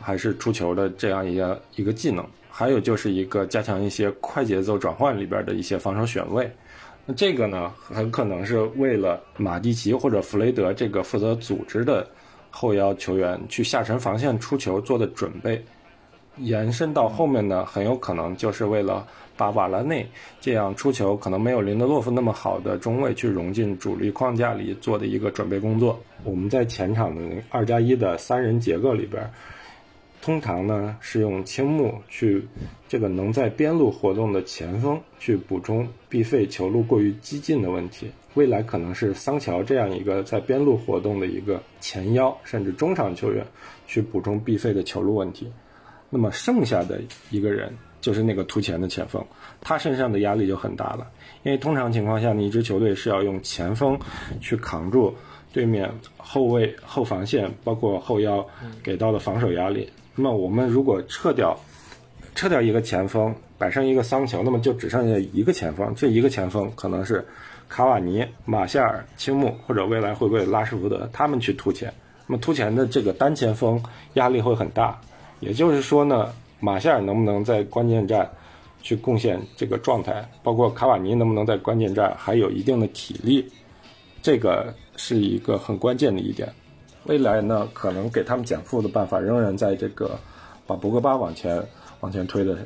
[0.00, 2.26] 还是出球的这样一个一个技能。
[2.50, 6.50] 还有就是一个加强一些快节奏转换里边的一些防守选位。
[7.04, 12.06] 那这个呢，很可能是为了马蒂奇或者弗雷德这个负责组织的
[12.50, 15.62] 后腰球员去下沉防线出球做的准备。
[16.38, 20.08] 延伸到后面呢，很有可能就是为了把瓦拉内
[20.40, 26.00] 这样出球可能没有林德洛夫那么好的中卫去融进主力框架里做的一个准备工作。
[26.24, 29.22] 我们在前场的二加一的三人结构里边，
[30.22, 32.46] 通常呢是用青木去
[32.88, 38.10] 这个能在边路活动的前锋去补充毕费球路过于激进的问题。
[38.34, 43.44] 未来可能是桑乔这样一个在边路活动的一个前腰甚至中场球员
[43.86, 45.52] 去补充必费的球路问题。
[46.08, 47.00] 那么剩下的
[47.30, 49.24] 一个人就是那个突前的前锋，
[49.60, 51.10] 他身上的压力就很大了，
[51.42, 53.98] 因为通常情况下，你一支球队是要用前锋
[54.40, 55.14] 去扛住
[55.52, 58.46] 对面后卫、后防线，包括后腰
[58.82, 59.88] 给到的防守压力。
[60.14, 61.58] 那么我们如果撤掉
[62.34, 67.26] 撤掉一个前锋，摆上一个桑乔，那么就只剩下一个前锋，这一个前锋可能是
[67.68, 71.92] 卡瓦尼、马夏尔、青木，或者未来会不会拉什福德他们去突前。
[72.26, 73.82] 那么突前的这个单前锋
[74.14, 75.00] 压力会很大。
[75.40, 78.30] 也就是说呢，马夏尔能不能在关键战
[78.80, 83.50] 去贡献这个状态，包括卡瓦尼能不能在关键战还有一定的体力，
[84.22, 86.48] 这个是一个很关键的一点。
[87.04, 90.18] 未来呢，可能给他们减负的办法仍然在这个
[90.66, 91.62] 把博格巴往前
[92.00, 92.56] 往前推的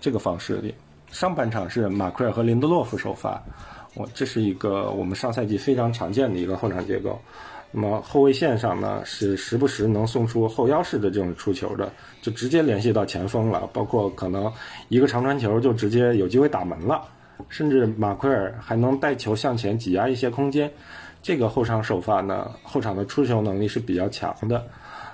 [0.00, 0.74] 这个方式里。
[1.10, 3.42] 上半场是马奎尔和林德洛夫首发，
[3.94, 7.18] 我这是一个我们上赛季非常常见的一个后场结构。
[7.70, 13.66] 那么后卫线上呢，是时不时能送出后腰式的这种出球的，就直接联系到前锋了。
[13.72, 14.52] 包括可能
[14.88, 17.02] 一个长传球就直接有机会打门了，
[17.48, 20.70] 甚至马奎尔还能带球向前挤压一些空间。
[21.22, 24.66] 这个后场首发呢，后场的出球能力是比较强的。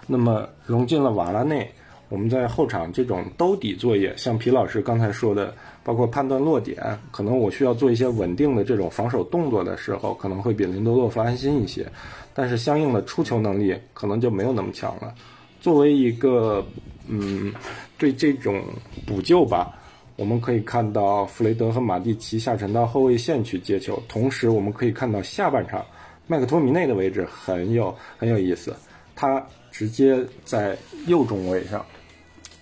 [0.07, 1.71] 那么融进了瓦拉内，
[2.09, 5.55] 我们在后场这种兜底作业，像皮老师刚才说的，
[5.85, 11.87] 包括判断落点，可能我需要做一些稳定的这种防守动作的时候，可能会比林德洛夫安心一些。
[12.33, 15.13] 但是相应的出球能力可能就没有那么强了。
[15.61, 16.65] 作为一个
[17.07, 17.53] 嗯，
[17.99, 18.63] 对这种
[19.07, 19.77] 补救吧，
[20.17, 25.85] 我们可以看到弗雷德和马蒂奇下沉到后卫线去接球，同时我们可以看到下半场
[26.29, 28.77] 麦克托米内的位置很有很有意思，
[29.17, 30.77] 他直接在
[31.07, 31.85] 右中卫上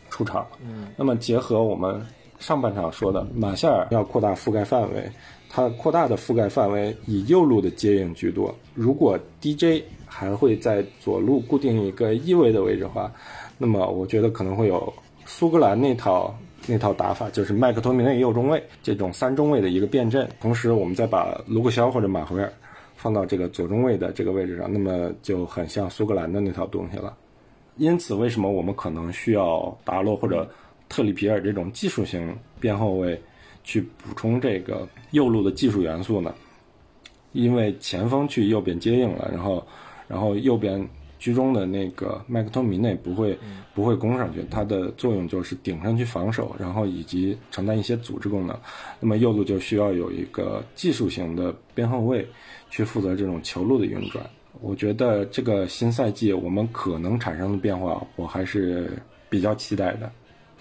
[0.09, 0.47] 出场。
[0.65, 2.01] 嗯，那么结合我们
[2.39, 5.11] 上半场说的，马夏尔要扩大覆盖范围。
[5.49, 8.55] 他扩大的覆盖范围以右路的接应居多。
[8.75, 13.11] 如果 DJ 还会在左路固定一个翼位的位置的话，
[13.57, 14.93] 那么我觉得可能会有
[15.25, 16.37] 苏格兰那套
[16.67, 20.29] 那套打法，就是麦克托米内右中卫这种三中卫的一个变阵。
[20.41, 22.53] 同时，我们再把卢克肖或者马奎尔
[22.97, 27.17] 放到这个左中卫的这个位置上，那么就很像苏格兰的那套东西了。
[27.77, 30.51] 因此，为什么我们可能需要达洛或者
[30.89, 33.21] 特里皮尔这种技术型边后卫？
[33.69, 36.33] 去补充这个右路的技术元素呢？
[37.33, 39.67] 因为前锋去右边接应了，然后，
[40.07, 40.89] 然后右边
[41.19, 43.37] 居中的那个麦克托米内不会
[43.75, 48.57] 不会攻上去，它的作用就是顶上去防守，然后以及承担一些组织功能。
[49.01, 52.25] 那么右路就需要有一个技术型的边后卫
[52.71, 54.25] 去负责这种球路的运转。
[54.61, 58.91] 我觉得这个新赛季我们可能产生的变化，我还是
[59.29, 60.11] 比较期待的。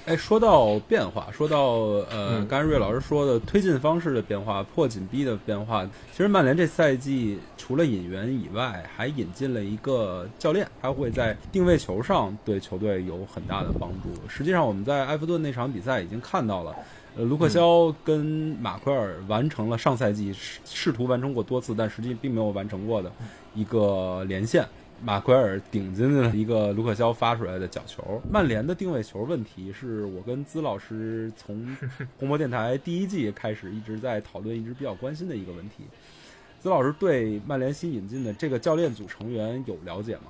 [0.06, 1.78] 哎，说到变化，说到
[2.12, 14.10] 呃，刚才瑞老师说的推进方式的变化、破紧逼的变化，其实曼联这赛季除了引援以外，还引进了一个教练，他会在定位球上对球队有很大的帮助。
[14.28, 16.76] 实际上，我们在埃弗顿那场比赛已经看到了，
[17.18, 18.26] 呃，卢克肖跟
[18.60, 23.12] 马奎尔完成了上赛季试试图完成过多次，但实际并没有完成过的
[23.54, 24.66] 一个连线。
[25.04, 28.22] 马奎尔顶进了一个卢克肖发出来的角球。
[28.30, 31.66] 曼联的定位球问题是我跟资老师从
[32.18, 35.84] 红魔电台第一季开始一直在讨论、一直比较关心的一个问题。
[36.62, 40.24] 资老师对曼联新引进的这个教练组成员有了解吗？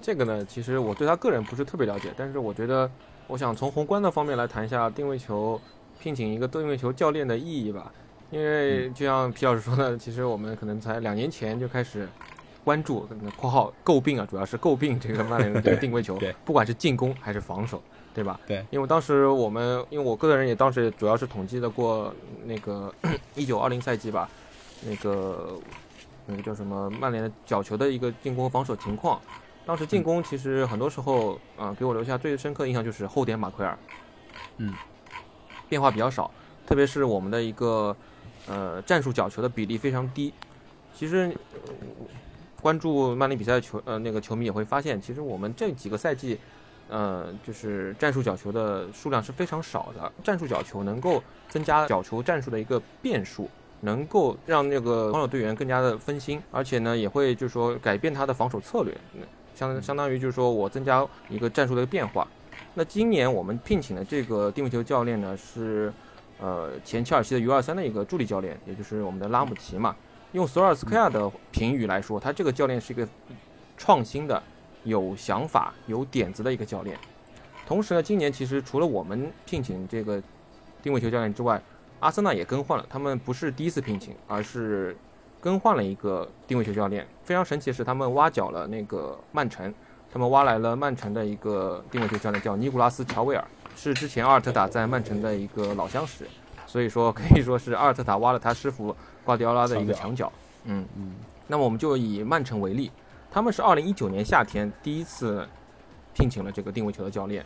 [0.00, 2.90] 这个呢，其实我对他个人不是特别了解，但是我觉得，
[3.26, 5.60] 我想从宏观的方面来谈一下定位球
[6.00, 7.92] 聘请一个定位球教练的意义吧。
[8.30, 12.08] 因为就像皮老师说的，其实我们可能才两年前就开始。
[12.62, 17.82] 关注（括号诟病啊），主要是诟病这个曼联的这个定位球，不管是进攻还是防守，
[18.14, 18.38] 对吧？
[18.46, 22.94] 对，因为当时我们，因为我个人也当时主要是统计的过那个
[23.34, 24.28] 一九二零赛季吧，
[24.86, 25.58] 那个
[26.26, 29.18] 那个叫什么曼联的角球的一个进攻防守情况。
[29.64, 33.76] 当时进攻其实很多时候，啊，给我留下最深刻印象就是后点马奎尔，
[34.58, 34.74] 嗯，
[35.70, 36.30] 变化比较少，
[36.66, 37.96] 特别是我们的一个
[38.46, 40.34] 呃战术角球的比例非常低，
[40.94, 41.34] 其实。
[42.62, 46.38] 关注曼联比赛的球呃那个球迷也会发现，其实我们这几个赛季，
[46.90, 50.12] 呃就是战术角球的数量是非常少的。
[50.22, 53.48] 战术角球能够增加角球战术的一个变数，
[53.80, 58.94] 能够让那个防守队员更加的分心，而且呢也会就是说改变他的防守策略，
[59.54, 62.28] 相相当于就是说我增加一个战术的变化。
[62.74, 65.92] 那今年我们聘请的这个定位球教练呢是，
[66.40, 69.94] 呃，前切尔西的 U 二三的一个助理教练，也就是我们的拉姆齐嘛。
[70.32, 73.06] 用索尔斯克亚的评语来说，他这个教练是一个
[73.76, 74.40] 创新的、
[74.84, 76.96] 有想法、有点子的一个教练。
[77.66, 80.22] 同时呢，今年其实除了我们聘请这个
[80.80, 81.60] 定位球教练之外，
[81.98, 82.86] 阿森纳也更换了。
[82.88, 84.96] 他们不是第一次聘请，而是
[85.40, 87.04] 更换了一个定位球教练。
[87.24, 89.74] 非常神奇的是，他们挖角了那个曼城，
[90.12, 93.44] 他们挖来了曼城的一个定位球教练，叫尼古拉斯·乔维尔，
[93.76, 96.26] 是之前阿尔特塔在曼城的一个老相识。
[96.66, 98.94] 所以说，可以说是阿尔特塔挖了他师傅
[99.24, 100.32] 瓜迪奥拉的一个墙角。
[100.64, 101.14] 嗯嗯。
[101.46, 102.90] 那么我们就以曼城为例，
[103.30, 105.48] 他们是二零一九年夏天第一次
[106.14, 107.44] 聘请了这个定位球的教练。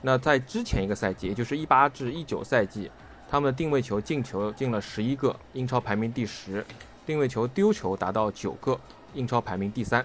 [0.00, 2.90] 那在之前一个赛季，也就是一八至一九赛季，
[3.28, 6.60] 他们的定位球进球进了十一个，英超排名第十；
[7.06, 8.78] 定位球丢球达到九个，
[9.14, 10.04] 英超排名第三。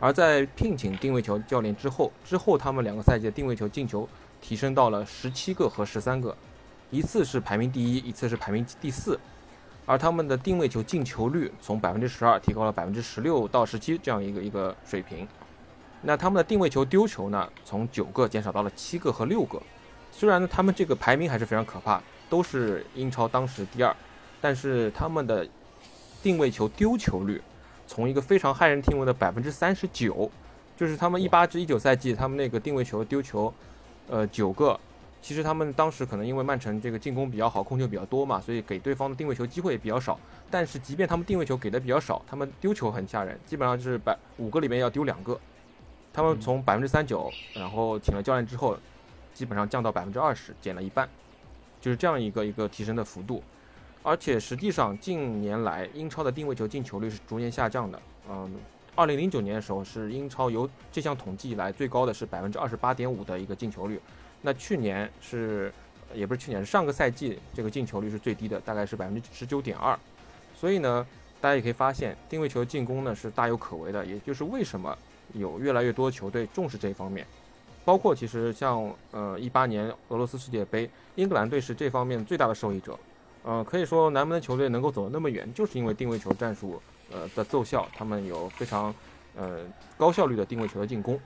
[0.00, 4.08] 而在聘请定位球教练之后，之后他们两个赛季的定位球进球
[4.40, 6.34] 提升到了十七个和十三个，
[6.90, 9.20] 一次是排名第一，一次是排名第四。
[9.86, 15.26] 而他们的定位球进球率从百分之十二提高了百分之十六到十七这样一个一个水平。
[16.02, 19.60] 那他们的定位球丢球呢，从九个减少到了七个和六个。
[20.12, 23.94] 虽然呢，他们这个排名还是非常可怕，都是英超当时第二，
[24.40, 25.46] 但是他们的
[26.22, 27.42] 定位球丢球率
[27.90, 30.30] 从一个非常骇人听闻的百分之三十九，
[30.76, 33.52] 就是他们一八至一九赛季，他们那个定位球丢球，
[34.08, 34.78] 呃，九个。
[35.20, 40.16] 其实他们当时可能因为曼城这个进攻比较好，控球比较多嘛，所以给对方的定位球机会也比较少。
[40.48, 45.36] 但是即便他们定位球给的比较少，他们丢球很吓人，基本上就是百五个里面要丢两个。
[46.12, 48.78] 他们从百分之三九，然后请了教练之后，
[49.34, 51.08] 基本上降到百分之二十，减了一半，
[51.80, 53.42] 就是这样一个一个提升的幅度。
[54.02, 58.00] 而且实际上近年来英超的定位球进球率是逐年下降的。
[58.28, 58.50] 嗯，
[58.94, 64.00] 二零零九年的时候是英超由这项统计以来最高的是百分之二十八点五的一个进球率。
[64.42, 65.72] 那去年是，
[66.14, 69.98] 也不是去年，上个赛季这个进球率是最低的，大概是百分之十九点二。
[70.54, 71.06] 所以呢，
[71.40, 74.96] 大家也可以发现定位球进攻呢是大有可为的，也就是为什么。
[75.34, 77.24] 有越来越多球队重视这一方面，
[77.84, 82.98] 包括其实像呃一八年俄罗斯世界杯，英格兰队是这方面最大的受益者。
[83.42, 86.80] 呃，可以说南门的球队能够走得那么远，就是因为定位球战术
[87.10, 88.94] 呃的奏效，他们有非常
[89.36, 89.60] 呃
[89.96, 91.18] 高效率的定位球的进攻。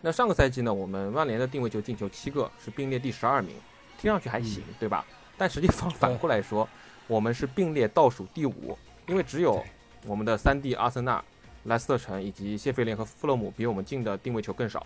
[0.00, 3.54] 那上个赛季呢，我们曼联的定位球进球七个，是并列第十二名，
[3.98, 5.04] 听上去还行，对吧？
[5.38, 6.68] 但实际上 反过来说，
[7.06, 8.76] 我们是并列倒数第五，
[9.06, 9.62] 因为只有
[10.06, 11.22] 我们的三弟阿森纳。
[11.66, 14.84] 莱斯特城以及谢菲联和富勒姆比我们进的定位球更少，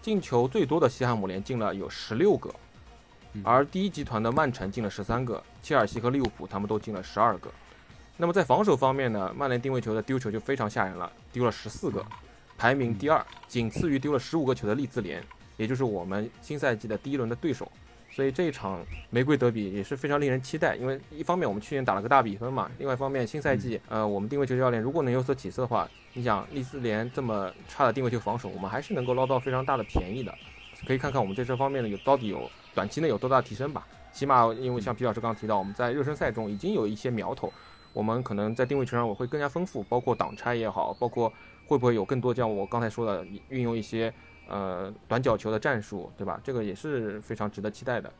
[0.00, 2.48] 进球最多的西汉姆联进了有十六个，
[3.42, 7.50] 而第一集团的曼城进了十三个，切尔西和利物浦他们都进了十二个。
[8.16, 12.04] 那么在防守方面呢，曼联定位球的丢球就非常吓人了，丢了十四个，
[12.58, 15.22] 排名第二，仅次于丢了十五个球的利兹联，
[15.56, 17.70] 也就是我们新赛季的第一轮的对手。
[18.12, 30.34] 所以这一场玫瑰德比也是非常令人期待，因为一方面我们去年打了个大比分嘛，另外一方面新赛季，呃，我们定位球教练如果能有所起色的话，你想利兹联这么差的定位球防守，我们还是能够捞到非常大的便宜的。
[30.86, 33.86] 可以看看我们在这方面呢有到底有短期内有多大提升吧。
[34.12, 37.52] 起码因为像皮老师刚刚提到，我们在热身赛中已经有一些苗头，
[37.92, 41.32] 我们可能在定位球上我会更加丰富，包括挡拆也好，包括
[41.66, 44.12] 会不会有更多像我刚才说的运用一些。
[44.52, 46.40] 呃，短角球的战术，对吧？
[46.42, 48.12] 这个也是非常值得期待的。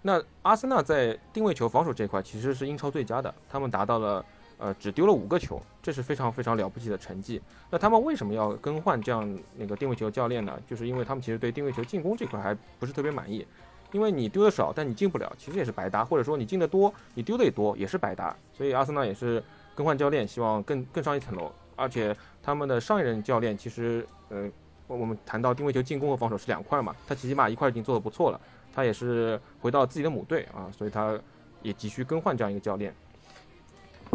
[0.00, 4.24] 那阿森纳在定位球防守这块其实是英超最佳的，他们达到了
[4.58, 7.42] 呃只丢了五个球，这是非常非常了不起的成绩。
[7.68, 10.56] 那他们为什么要更换这样那个定位球教练呢？
[10.68, 13.44] 就是因为他们其实对定位球进攻这块还不是特别满意，
[13.92, 18.36] 因为你丢的少，但你进不了，其实也是白搭；或者说你进的多，你丢的也多，也是白搭。
[18.52, 19.42] 所以阿森纳也是
[19.74, 21.50] 更换教练，希望更更上一层楼。
[21.74, 24.50] 而且他们的上一任教练其实呃。
[24.88, 28.40] 我们谈到定位球进攻和防守是两块嘛，他起码一块已经做得不错了，
[28.72, 31.18] 他也是回到自己的母队啊，所以他
[31.60, 32.94] 也急需更换这样一个教练。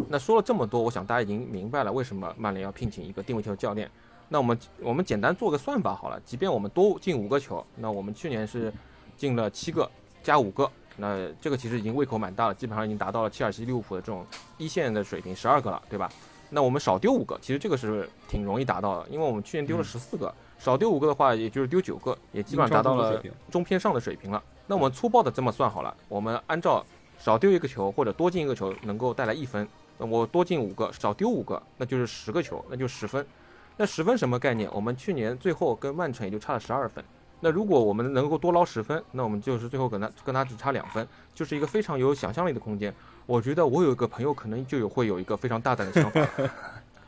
[0.07, 3.91] 那说了这么多，我想大家已经明白了为什么曼联要聘请一个定位球教练。
[4.29, 8.71] 那我们我们简单做个算法好了，即便我们多进五个球，那我们去年是
[9.21, 9.87] 进了七个
[10.23, 10.67] 加五个，
[10.97, 14.25] 那这个其实已经胃口蛮大了，基本上已经达到了切尔西、利物浦的这种
[14.57, 16.11] 一线的水平，十二个了，对吧？
[16.49, 20.33] 那我们少丢五个，其实这个是挺容易达到的，因为我们去年丢了十四个。
[20.57, 24.41] 少丢五个的话，也就是丢九个，也基本上达到了中偏上的水平了。
[24.65, 26.83] 那我们粗暴的这么算好了，我们按照
[27.19, 29.67] 少丢一个球或者多进一个球能够带来一分，
[29.99, 33.23] 那我多进五个，少丢五个，那就是十个球，那就十分。
[33.77, 34.67] 那十分什么概念？
[34.73, 37.03] 我们去年最后跟曼城也就差了十二分。
[37.41, 42.93] 那如果我们能够多捞十分，那我们就是最后跟他跟他只差两分，就是一个非常有想象力的空间。
[43.25, 46.25] 我觉得我有一个朋友可能就有会有一个非常大胆的想法。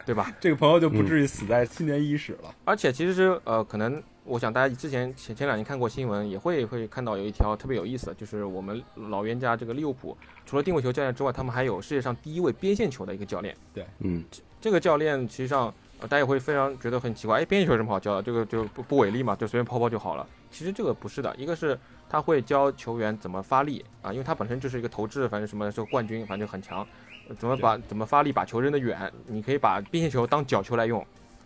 [0.06, 0.30] 对吧？
[0.38, 2.54] 这个朋友就不至于死在新年伊始了。
[2.66, 13.56] 而且其实是呃，可能我想大家之前前前两年看过新闻，也会会看到有一条特别有意思的，就是我们老冤家这个利物浦，除了定位球教练之外，他们还有世界上第一位边线球的一个教练。
[13.74, 14.22] 对嗯，
[14.60, 15.74] 这个教练实际上，呃，
[16.04, 18.22] 大家也会非常觉得很奇怪，哎，边线球有什么好教的？
[18.22, 20.28] 这个就不不违例嘛，就随便抛抛就好了。
[20.52, 21.78] 其实这个不是的，一个是
[22.10, 26.86] 他会教球员怎么发力啊，因为他本身就是一个投掷，反正什么这个冠军，反正很强，
[27.30, 31.06] 呃怎么把怎么发力把球扔得远，你可以把边线球当角球来用，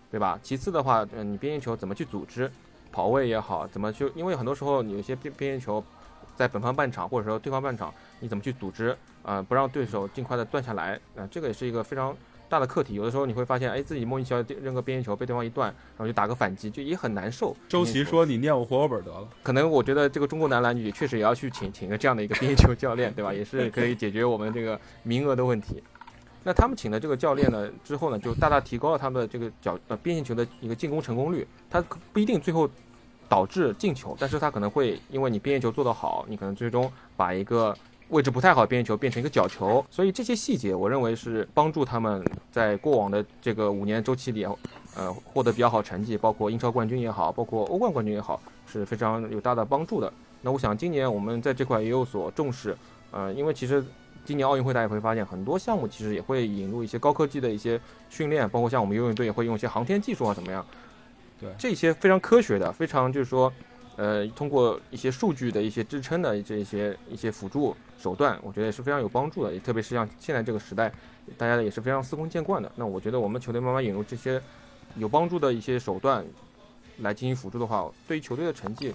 [0.10, 0.39] 对吧？
[0.41, 2.51] 其次的话，嗯，你边线球怎么去组织，
[2.91, 5.84] 跑位也好，怎么去，因为很多时候你有些边边线球
[6.36, 12.16] 在本方半场或者说对方半场，你怎么去组织，呃，不让对手尽快的断下来，啊、这个也是一个非常
[12.50, 12.93] 大的课题。
[12.95, 17.56] 有的时候你会发现，哎，自己莫名其妙地扔个边线球被对方一断，然后就打个反击，就也很难受。
[17.68, 19.28] 周琦说：“你念我户口本得了。
[19.43, 23.34] 可能我觉得这个中国男篮也确实也要去请请个这样的一个边线球教练，对吧？
[23.34, 25.84] 也是可以解决我们这个名额的问题。
[26.43, 31.45] 那他们请的这个教练呢，之后呢，就大大提高了他们的这个角呃边线球的一个进攻成功率。
[31.70, 31.84] 他
[32.14, 32.70] 不一定最后
[33.28, 37.76] 导致进球，但是他可能会因为你边线球做得好，你可能最终把一个
[38.10, 39.86] 位置不太好的边线球变成一个角球。
[39.89, 44.45] 所以这些细节，我认为是帮助他们在过往的这个五年周期里，
[44.95, 50.12] 呃，获得比较好成绩，包括英超冠军也好，包括欧冠冠军也好，是非常有大的帮助的。
[50.41, 52.78] 那我想今年我们在这块也有所重视，
[53.12, 53.84] 呃，因为其实
[54.24, 57.80] 今年奥运会大家也会发现，很多项目其实也会引入一些高科技的一些
[58.10, 60.66] 训练，包括像我们游泳队也会用一些航天技术啊怎么样，
[61.39, 63.51] 对这些非常科学的，非常就是说，
[63.98, 70.89] 呃，通过一些数据的一些支撑的这些一些辅助手段，我觉得也是非常有帮助的，也特别是像现在这个时代，
[71.36, 72.72] 大家也是非常司空见惯的。
[72.76, 74.41] 那我觉得我们球队慢慢引入这些
[74.95, 76.24] 有帮助的一些手段
[77.00, 78.93] 来进行辅助的话，对于球队的成绩，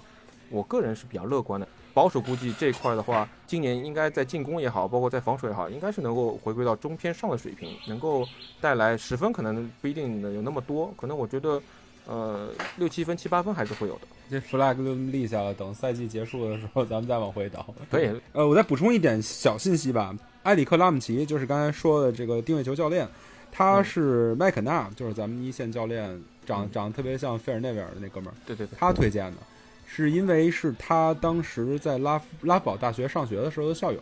[0.49, 1.67] 我个人是比较乐观的。
[1.93, 8.25] 保守估计这一块的话，今年应该在进攻也好，包括在防守也好，应该是能够回归到中偏上的水平，能够
[8.59, 11.61] 带来十分，可能不一定能有那么多，可能我觉得，
[12.07, 17.65] 呃，六七分、七八分还是会有的。”这 flag 就立下了，等赛季结束的时候，咱们再往回倒。
[17.91, 20.15] 可以，呃，我再补充一点小信息吧。
[20.43, 23.07] 埃里克拉姆齐就是刚才说的这个定位球教练，
[23.51, 29.37] 他是麦肯纳，就是咱们一线教练，长长得特别像费尔内维尔的那哥们儿，对对对，他推荐的，
[29.85, 34.01] 是因为是他当时在拉拉堡大学上学的时候的校友，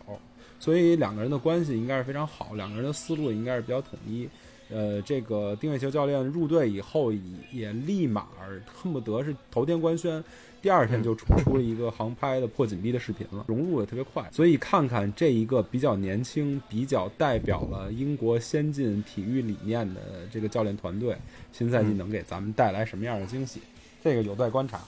[0.60, 4.30] 所以两个人的关系应该是非常好，两个人的思路应该是比较统一。
[4.72, 7.20] 呃，这个定位球教练入队以后，也
[7.52, 8.28] 也立马
[8.66, 10.24] 恨不得是头天官宣，
[10.62, 14.28] 第二天就出出了一个航拍的破紧逼的视频了， 融入也特别快。
[14.32, 20.02] 所以看看这一个比较年轻、比较代表了英国先进体育理念的
[20.32, 21.18] 这个教练团队，
[21.52, 23.62] 新赛季能给咱们带来什么样的惊喜，
[24.04, 24.80] 这个有待观察，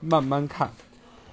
[0.00, 0.70] 慢慢看。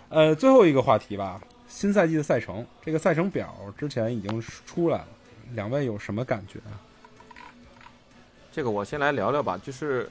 [0.10, 5.08] 呃，最后一个话题吧，新赛季的赛程，这个赛程表之前已经出来了，
[5.54, 6.80] 两位有什么感觉啊？
[8.58, 10.10] 这个我先来聊聊吧，就是，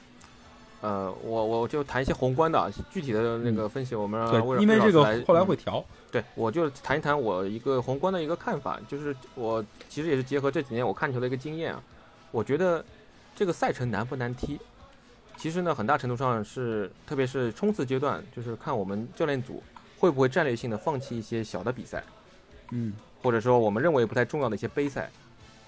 [0.79, 4.25] 呃，我我就谈一些宏观的，啊，具体的那个分析，我们
[4.61, 11.83] 因为这个后来嗯会调，对，我就谈一谈我一个宏观的一个看法，就是我其实也是结合这几年我看球的一个经验啊，
[12.31, 12.81] 我觉得
[13.35, 14.57] 这个赛程难不难踢，
[15.35, 19.61] 其实呢很大程度上是，特别是冲刺阶段，就是看我们教练组
[19.99, 22.01] 会不会战略性的放弃一些小的比赛，
[22.71, 25.11] 嗯，或者说我们认为不太重要的一些杯赛。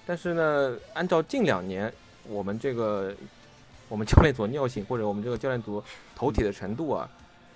[0.05, 1.93] 但是呢，按照近两年
[2.29, 3.13] 我们这个
[3.87, 5.83] 我们教练组尿性或者我们这个教练组
[6.15, 7.09] 头铁的程度啊，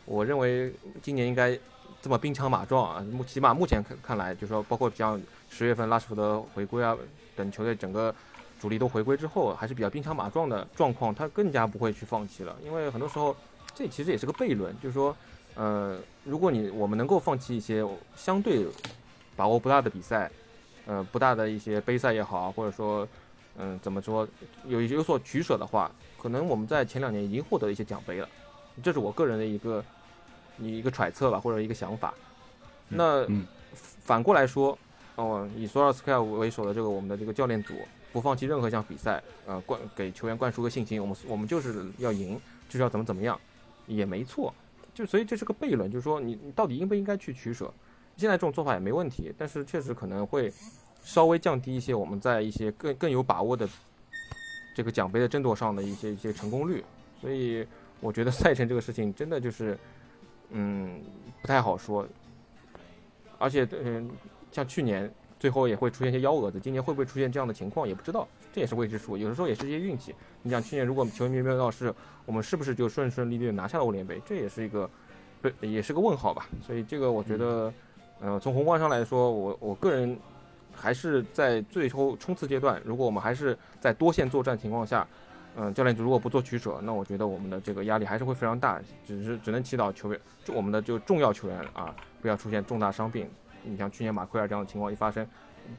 [0.05, 1.57] 我认为今年应该
[2.01, 6.97] 这么兵强马壮啊，目起码目前看看来，就说包括像十月份拉什福德回归啊
[7.35, 8.13] 等球队整个
[8.59, 13.35] 主力都回归之后，还是比较兵强马壮的状况，他更加不会去放弃了，因为很多时候
[13.75, 15.15] 这其实也是个悖论，就是说，
[15.55, 18.65] 呃，如果你我们能够放弃一些相对
[19.35, 20.31] 把握不大的比赛，
[20.85, 23.07] 呃，不大的一些杯赛也好，或者说，
[23.57, 24.27] 嗯、怎么说
[24.65, 28.27] 有有所取舍的话，可能我们在前两年已经获得了一些奖杯了，
[28.81, 29.83] 这是我个人的一个
[30.59, 32.13] 一个揣测吧，或者一个想法。
[32.87, 33.45] 那、嗯
[34.03, 34.77] 反过来说，
[35.15, 37.73] 哦，以索尔斯克亚为首的这个我们的这个教练组
[38.11, 43.39] 不放弃任何一项比赛，呃，灌给球员灌输个信心，我们我们就是要赢，就是要怎么怎么样，
[43.87, 44.53] 也没错。
[44.93, 47.73] 就所以这是个悖论，就是说你你到底应不应该去取舍？
[48.15, 50.53] 现在这种做法也没问题，但是确实可能会
[51.03, 53.69] 稍微降低一些我们在一些更更有把握的
[54.73, 56.83] 这个奖杯的争夺上的一些一些成功率。
[57.21, 57.65] 所以
[57.99, 59.77] 我觉得赛程这个事情真的就是，
[60.49, 60.99] 嗯，
[61.41, 62.07] 不太好说。
[63.37, 64.09] 而且，嗯，
[64.51, 69.17] 像去年最后也会出现一些幺蛾子，今年会不会出现这样的情况也不知道，这也是未知数。
[69.17, 70.15] 有的时候也是一些运气。
[70.41, 71.93] 你想去年如果球迷没有闹事，
[72.25, 74.21] 我们是不是就顺顺利利的拿下了欧联杯？
[74.25, 74.89] 这也是一个，
[75.41, 76.47] 不， 也是个问号吧。
[76.65, 77.73] 所以这个我觉得，
[78.21, 80.17] 呃，从宏观上来说，我我个人
[80.73, 85.07] 还是在最后冲刺阶段，如果我们还是在多线作战情况下，
[85.55, 93.29] 嗯，教练组如果不做取舍，那我觉得我们的这个压力还是会非常大，只是只能祈祷球员，就我们的就重要球员啊，不要出现重大伤病。
[93.63, 95.25] 你像去年马奎尔这样的情况一发生，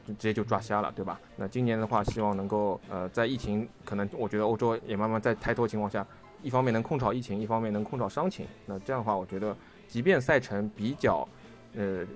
[0.06, 1.20] 就直接就抓瞎了，对吧？
[1.36, 6.06] 那今年的话，希望能够呃，在疫情可能我觉得欧洲也慢慢在抬头的情况下，
[6.42, 8.46] 一方面能控制好疫情，一方面能控制好伤情。
[8.64, 9.54] 那这样的话，我觉得
[9.88, 11.28] 即便赛程比较
[11.76, 12.06] 呃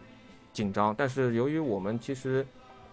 [0.53, 2.47] 紧张，但是由于我们其实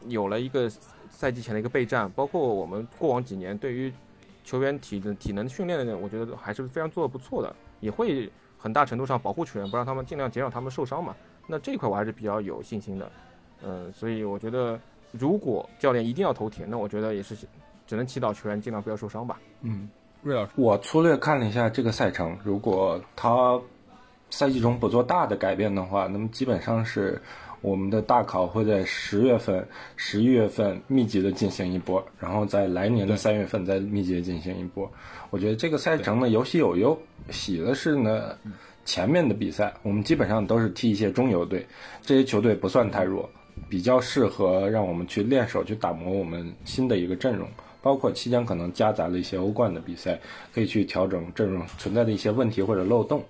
[0.08, 0.70] 有了一个
[1.10, 3.92] 赛季前的一个备战，包括我们过往几年对于
[4.44, 11.16] 球员体的体能训练的，我觉得还是非常做的不错的，也会很大程度上保护球员，不让他们尽量减少他们受伤嘛。
[11.48, 13.12] 那这一块我还是比较有信心的，
[13.64, 14.80] 嗯，所以我觉得
[15.12, 17.36] 如果教练一定要投铁，那我觉得也是
[17.86, 19.40] 只能祈祷球员尽量不要受伤吧。
[19.62, 19.90] 嗯，
[20.24, 23.60] 瑞老师，我粗略看了一下这个赛程，如果他
[24.32, 27.22] 赛季中不做大的改变的话，那么基本上是
[27.66, 34.88] 我们的大考会在十月份、十一月份密集的进行一波，然后在来年的三月份再密集的进行一波。
[35.32, 36.96] 我觉得这个赛程呢有喜有忧，
[37.32, 38.38] 喜的是呢。
[38.86, 41.66] 前面的比赛，我们基本上都是踢一些中游队，
[42.04, 43.28] 这些球队不算太弱，
[43.68, 47.50] 比较适合让我们去练手，去打磨我们新的一个阵容。
[47.82, 50.20] 包括期间可能夹杂了一些欧冠的比赛，
[50.54, 53.26] 可以去调整阵容存在的一些问题或者漏洞。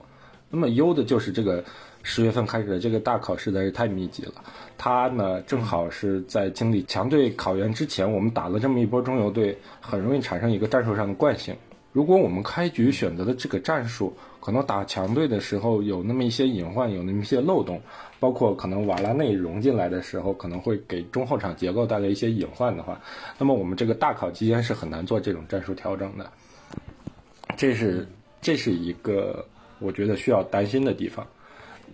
[0.50, 1.64] 那么优的就是这个
[2.08, 4.34] 十月份开始的这个大考实在是太密集了，
[4.78, 11.56] 它呢正好是在经历强队考验之前，我们打了这么一波中游队，很容易产生一个战术上的惯性。
[11.92, 17.82] 如果我们开局选择的这个战术，可能打强队的时候有那么一些隐患，有那么一些漏洞，
[18.20, 23.02] 包括可能瓦拉内融进来的时候，可能会给中后场结构带来一些隐患的话，
[23.40, 26.30] 那么我们这个大考期间是很难做这种战术调整的。
[27.58, 28.08] 这是
[28.42, 29.44] 这是一个
[29.80, 31.26] 我觉得需要担心的地方。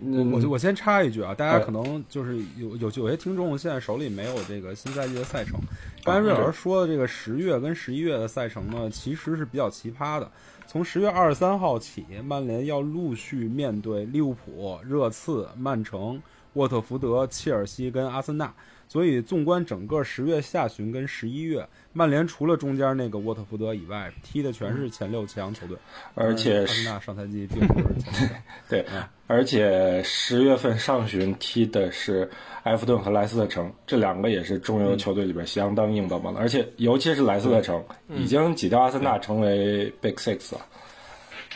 [0.00, 5.60] 嗯，我我先插一句啊，大家哎可能就是有有有些听众现在手里没有这个新赛季的赛程。
[6.04, 10.30] 刚才瑞老师说的这个十月跟十一月的赛程呢，其实是比较奇葩的。
[10.66, 16.20] 从十月二十三号起，曼联要陆续面对利物浦、热刺、曼城、
[16.54, 18.52] 沃特福德、切尔西跟阿森纳。
[18.92, 25.74] 所以，纵观整个十月下旬跟十一月，曼联除了中间那个沃特福德以外，踢的全是前六强球队。
[26.14, 28.42] 而且阿森纳上赛季并不是前六强。
[28.68, 28.84] 对，
[29.26, 32.30] 而且十月份上旬踢的是
[32.64, 40.60] 埃弗顿和莱斯特城，这两个也是中游球队里边相当硬邦邦的，而且尤其是莱斯特城已经挤掉阿森纳成为 Big Six 了。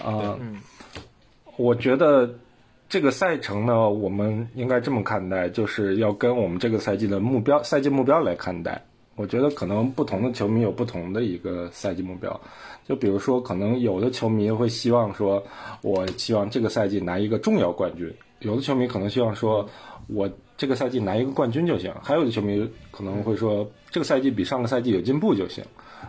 [0.02, 0.58] 啊、嗯
[1.58, 2.34] 我觉得
[2.88, 8.80] 这个赛程呢，我们应该这么看待，就是要跟我们这个赛季的目标、赛季目标来看待。
[9.16, 12.38] 我觉得可能不同的球迷有不同的一个赛季目标，
[12.86, 15.42] 就比如说，可能有的球迷会希望说，
[15.80, 18.08] 我希望这个赛季拿一个重要冠军；
[18.40, 19.66] 有的球迷可能希望说，
[20.06, 25.64] 我这个赛季拿一个冠军就行；还有的球迷可能会说，这个赛季比上个赛季有进步就行。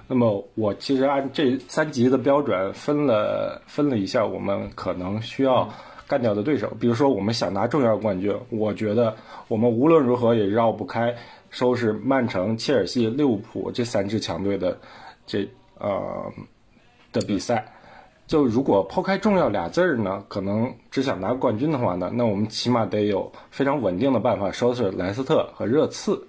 [0.06, 5.68] 那么我其实按这三级的标准分了分了一下，我们可能需要
[6.08, 6.72] 干掉的对手。
[6.80, 9.16] 比如说，我们想拿重要冠军，我觉得
[9.48, 11.14] 我们无论如何也绕不开
[11.50, 14.78] 收拾曼城、切尔西、利物浦这三支强队的
[15.26, 15.48] 这
[15.78, 16.32] 呃
[17.12, 17.66] 的比赛。
[18.28, 26.28] 就如果抛开重要俩字儿呢，可能只想拿冠军的话呢，那我们起码得有非常稳定的办法收拾莱斯特和热刺。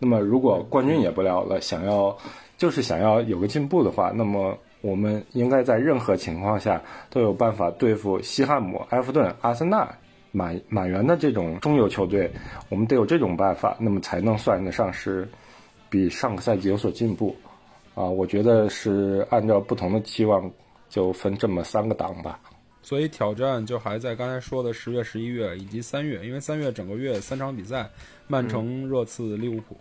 [0.00, 2.16] 那么如果冠军也不了了，想要
[2.56, 6.80] 就是想要有个进步的话，那么我们应该在任何情况下
[7.10, 9.88] 都有办法对付西汉姆、埃弗顿、阿森纳、
[10.30, 12.30] 满满员的这种中游球队，
[12.68, 15.28] 我们得有这种办法，那么才能算得上是
[15.90, 17.34] 比上个赛季有所进步。
[17.94, 20.48] 啊，我觉得是按照不同的期望，
[20.88, 22.38] 就分这么三个档吧。
[22.80, 27.90] 所以挑战就还在刚才说的十月、十一月以及三月，因为三月整个月三场比赛，
[28.28, 29.76] 曼城、热刺、利物浦，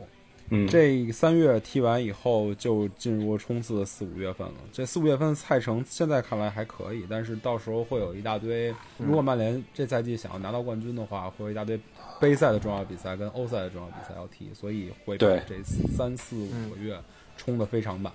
[0.69, 4.53] 这三月踢完以后就进入冲刺四五月份了。
[4.71, 11.79] 这四五月份的赛程现在看来还可以，但是到时候会有一大堆，如果曼联这赛季想要拿到冠军的话，会有一大堆
[12.19, 16.97] 杯赛的重要比赛跟欧赛的重要比赛要踢，所以会把对这三四五个月
[17.35, 18.13] 冲得非常满。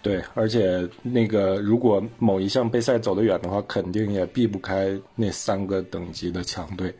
[0.00, 6.94] 对，而且那个如果某一项杯赛走得远的话，肯定也避不开那三个等级的强队。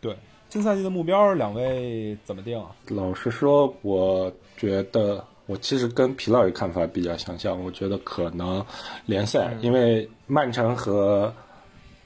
[0.00, 0.14] 对，
[0.54, 2.70] 新赛季的目标两位怎么定啊？
[2.86, 7.60] 老实说，我觉得我其实跟皮老爷看法比较相像。
[7.64, 8.64] 我觉得可能
[9.04, 11.34] 联赛，因为曼城和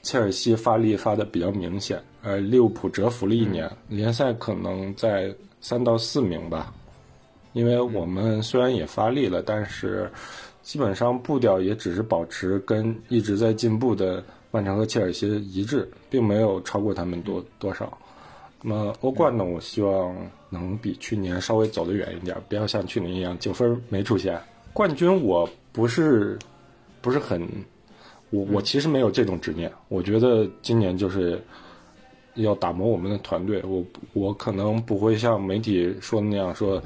[0.01, 5.31] 切尔西发力发的比较明显，而利物浦蛰伏了一年，联赛可能在
[5.61, 6.73] 三到四名吧。
[7.53, 10.11] 因为我们虽然也发力了，但是
[10.63, 17.95] 基本上步调也只是保持跟一直在进步的曼城和切尔西一致，并没有超过他们多多少。
[18.61, 20.15] 那么欧冠呢，我希望
[20.49, 24.39] 能比去年稍微走得远一点，不要像去年一样九分没出现。
[24.73, 26.37] 冠军我不是
[27.01, 27.47] 不是很，
[28.29, 29.71] 我我其实没有这种执念。
[29.87, 31.41] 我觉得今年就是
[32.35, 33.83] 要打磨我们的团队，我
[34.13, 36.81] 我可能不会像媒体说的那样说，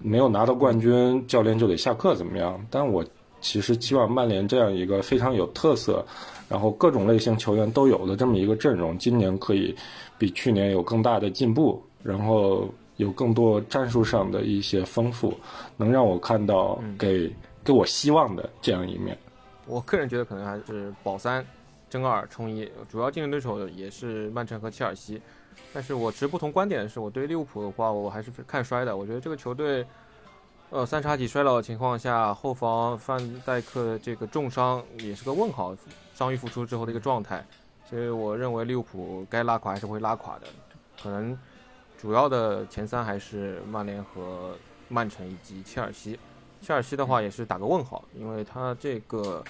[0.00, 2.60] 没有拿到冠军，教练就得下课怎么样？
[2.68, 3.04] 但我
[3.40, 6.04] 其实希望曼联这样一个非常有特色，
[6.48, 9.74] 然后各种类型球员都有的这么一个阵容，今年可以
[10.22, 15.34] 比去年有更大的进步，然后有更多战术上的一些丰富，
[15.76, 17.28] 能让我看到给
[17.64, 19.18] 给我希望的这样一面。
[19.66, 21.44] 我个人觉得可能还是保三、
[21.90, 25.20] 争二、冲一，主要竞争对手也是曼城和切尔西。
[25.72, 28.96] 但是我持不同观点的是，我对利物浦的话，我还是看衰的。
[28.96, 29.84] 我觉得这个球队，
[30.70, 35.76] 呃，三叉戟衰老的情况下，后防范戴克的这个重伤也是个问号，
[36.14, 37.44] 伤愈复出之后的一个状态。
[37.92, 40.46] 所以我认为利物浦该拉垮还是会拉垮的，
[41.02, 41.38] 可能
[41.98, 44.56] 主要的前三还是曼联和
[44.88, 46.18] 曼城以及切尔西。
[46.62, 49.44] 切尔西的话也是打个问号，因为他这个，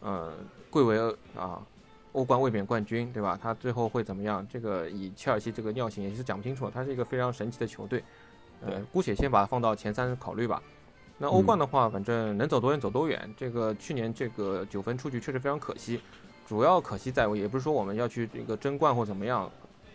[0.00, 0.32] 呃，
[0.68, 0.98] 贵为
[1.36, 1.62] 啊
[2.10, 3.38] 欧冠卫冕冠军，对吧？
[3.40, 4.44] 他最后会怎么样？
[4.50, 6.68] 这个以切尔西这个尿性也是讲不清楚。
[6.68, 8.02] 他是一个非常神奇的球队，
[8.62, 10.60] 呃，姑且先把它放到前三考虑吧。
[11.18, 13.32] 那欧冠的话，反正能走多远走多远。
[13.36, 16.00] 这个去年这个九分出局确实非常可惜，
[16.46, 19.50] 主要可惜在也不是说我们要去这个争冠或怎么样，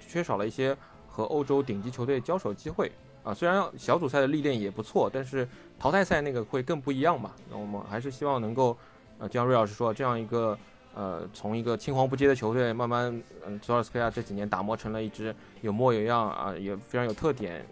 [0.06, 0.76] 缺少了一些
[1.08, 2.92] 和欧洲顶级球队交手机会。
[3.24, 5.48] 啊，虽然小组赛的历练也不错，但是
[5.78, 7.32] 淘汰赛那个会更不一样嘛。
[7.52, 8.76] 那我们还是希望能够，
[9.20, 10.58] 呃，就像瑞老师说，这样一个
[10.96, 17.64] 呃，从一个青黄不接的球队，慢慢，嗯，索尔斯克亚这几年打磨成了一支有模有样啊，也非常有特点，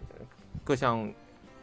[0.62, 1.12] 各项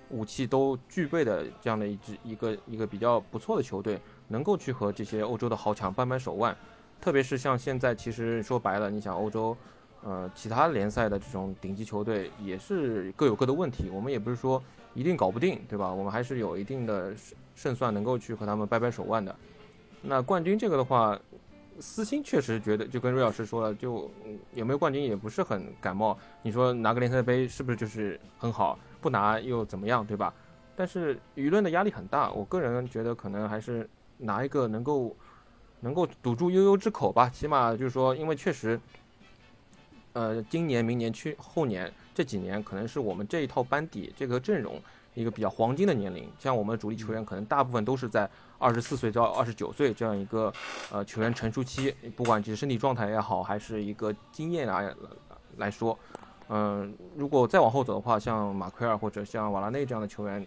[0.09, 6.53] 武器都具备的这样的一支一个一个比较不错的球队，能够去和这些欧洲的豪强扳扳手腕。
[6.99, 9.55] 特别是像现在，其实说白了，你想欧洲。
[10.03, 14.61] 呃，其他联赛的这种顶级球队也是各有各的问题，我们也不是说
[14.93, 15.91] 一定搞不定，对吧？
[15.91, 19.35] 我们还是有一定的胜胜算，能够去和他们掰掰手腕的。
[20.01, 21.19] 那冠军这个的话，
[21.79, 24.09] 私心确实觉得，就跟瑞老师说了，就
[24.53, 26.17] 有没有冠军也不是很感冒。
[26.41, 28.79] 你说拿个联赛杯是不是就是很好？
[29.01, 30.33] 不拿又怎么样，对吧？
[30.75, 35.13] 但是舆论的压力很大，我个人觉得可能还是拿一个能够
[35.87, 38.79] 能够堵住悠悠之口吧，起码就是说，因为确实。
[40.13, 44.81] 呃，今年、明年、去后年这几年，可能是我们这一套班底、这个阵容
[45.13, 46.27] 一个比较黄金的年龄。
[46.39, 48.27] 像我们主力球员，可能大部分都是在
[48.57, 50.51] 二十四岁到二十九岁这样一个
[50.91, 54.91] 呃球员成熟期，不管是身体状态也好，还是一个经验啊
[55.57, 55.95] 来说，
[56.49, 60.43] 嗯，如果再往后走的话，像马奎尔或者像瓦拉内这样的球员，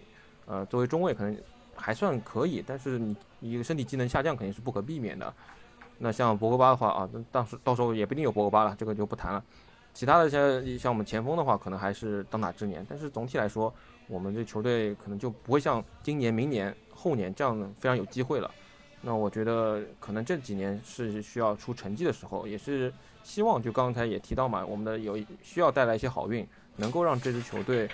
[0.46, 1.36] 呃，作为中卫可能
[1.80, 5.32] 还算可以，但是你一个身体机能下降肯定是不可避免的。
[5.98, 9.42] 那像博格巴的话啊，那到时到时候也不一定有博格巴了，这个就不谈了。
[9.92, 12.86] 其他的像像我们前锋的话，可能还是当打之年。
[12.88, 13.72] 但是总体来说，
[14.06, 18.50] 我们这球队可能就不会像今年、明年、后年这样非常有机会了。
[19.02, 22.92] 那我觉得可能这几年是需要出成绩的时候，也是
[23.24, 26.46] 希望就刚才也提到嘛，我们的有需要带来一些好运，
[26.76, 27.88] 能够让这支球队，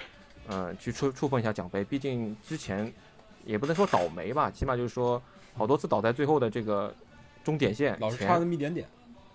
[0.48, 1.82] 嗯，去触触碰一下奖杯。
[1.82, 2.92] 毕竟之前
[3.46, 5.22] 也不能说倒霉吧，起码就是说
[5.54, 6.94] 好多次倒在最后的这个。
[7.46, 8.88] 终点线老是差那么一点点，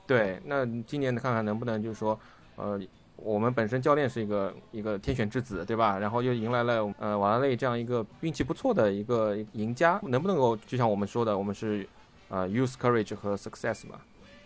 [0.06, 2.20] 对，那今年看看能不能就是说，
[2.58, 2.78] 呃，
[3.16, 5.98] 我们本身教练是一个一个天选之子，对吧？
[5.98, 11.88] 然后又迎来了呃瓦拉内这样一个运气不错的一个赢家，能不能够就像我们说的，我们是
[12.28, 14.02] 呃 use courage 和 success 嘛，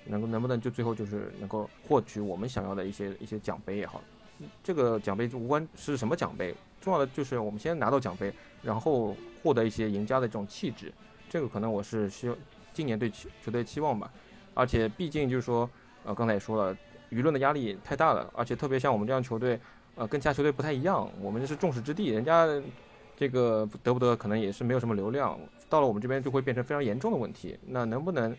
[0.05, 3.99] 能够能不能就最后就是能够获取我们想要的一些一些奖杯也好，
[4.63, 10.93] 这个奖杯无关是什么奖杯，重要的就是我们先拿到奖杯，然后获得一些赢家的这种气质，
[11.29, 12.35] 这个可能我是需要。
[12.73, 14.11] 今年对球队期望吧，
[14.53, 15.69] 而且毕竟就是说，
[16.03, 16.77] 呃，刚才也说了，
[17.09, 19.57] 舆论的压力太大了，而且特别像我们这样球队，
[19.95, 22.45] 呃，跟其他球队不太一样，我们是众矢之的，人家
[23.15, 25.39] 这个得不得可能也是没有什么流量，
[25.69, 27.57] 到了我们这边就会变成非常严重的问题。
[27.65, 28.35] 那能不能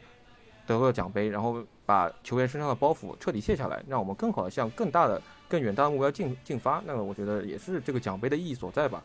[0.67, 5.19] 得个奖杯，然后把球员身上的包袱彻底卸下来，让我们更好的向更大的、
[5.49, 6.83] 更远大的目标进进发？
[6.87, 9.03] 那么我觉得也是这个奖杯的意义所在吧。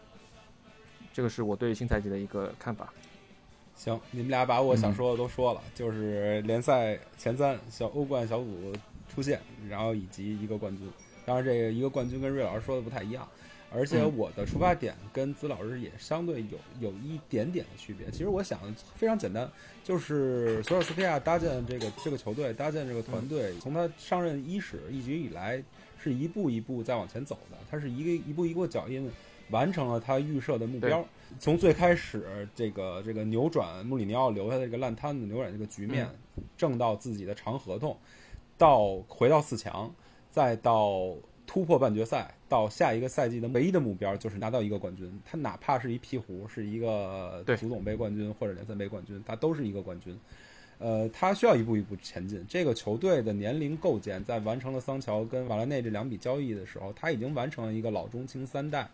[1.13, 2.93] 这个是我对新赛季的一个看法。
[3.75, 8.73] 行，你们俩把我想说的都说了，就是联赛前三、小欧冠小组
[9.13, 10.87] 出现，然后以及一个冠军。
[11.25, 13.27] 当然，这个一个冠军跟瑞老师说的不太一样，
[13.73, 18.09] 而且我的出发点跟子老师也相对有有一点点的区别。
[18.11, 18.59] 其实我想
[18.95, 19.49] 非常简单，
[19.83, 25.63] 就是索尔斯克亚搭建这个这个球队，搭建这个团队，从他上任伊始一直以来
[26.01, 29.11] 是一步一步在往前走的，他是一个一步一步脚印。
[29.49, 31.05] 完成了他预设的目标，
[31.37, 36.07] 从最开始这个这个扭转穆里尼奥留下的这个烂摊子，扭转这个局面，
[36.55, 37.97] 挣到自己的长合同，
[38.57, 39.93] 到回到四强，
[40.29, 41.13] 再到
[41.45, 45.19] 突破半决赛到下一个赛季的唯一的目标就是拿到一个冠军。
[45.25, 50.17] 他哪怕是一鹈鹕，是一个足总杯冠军或者联赛杯冠军，他都是一个冠军。
[50.81, 52.43] 呃，他需要一步一步前进。
[52.49, 58.89] 这个球队的年龄构建，在完成了桑乔跟瓦拉内这两笔交易的时候，他已经完成了一个老中青三代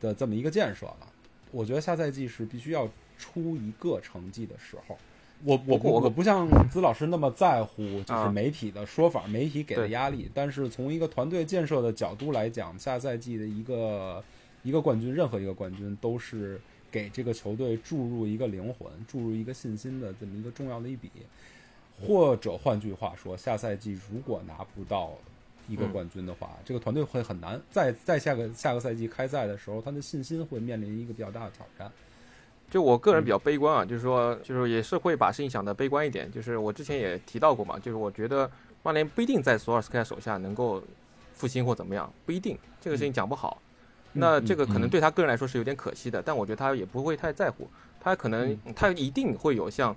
[0.00, 1.08] 的这么一个建设了。
[1.50, 2.88] 我觉得下赛季是必须要
[3.18, 4.96] 出一个成绩的时候。
[5.44, 10.30] 我我不我我不像资老师那么在乎就是啊媒体的说法，媒体给的压力。
[10.32, 14.22] 但是从一个团队建设的角度来讲，下赛季的一个
[14.62, 16.60] 一个冠军，任何一个冠军都是
[16.92, 21.10] 给这个球队注入一个灵魂、注入一个信心的这么一个重要的一笔。
[22.06, 25.12] 或者换句话说，下赛季如果拿不到
[25.68, 27.60] 一个冠军的话，这个团队会很难。
[27.70, 31.90] 在在下个下个赛季开赛的时候，他的信心会面临一个比较大的挑战。
[32.68, 36.28] 就我个人比较悲观啊，就是说，就是也是会把事情想的悲观一点。
[36.32, 38.50] 就是我之前也提到过嘛，就是我觉得
[38.82, 40.82] 曼联不一定在索尔斯克亚手下能够
[41.34, 43.60] 复兴或怎么样，不一定，这个事情讲不好。
[44.12, 47.68] 那这个可能对他个人来说是有点可惜的，但我觉得他也不会太在乎，
[48.00, 49.94] 他可能他一定会有像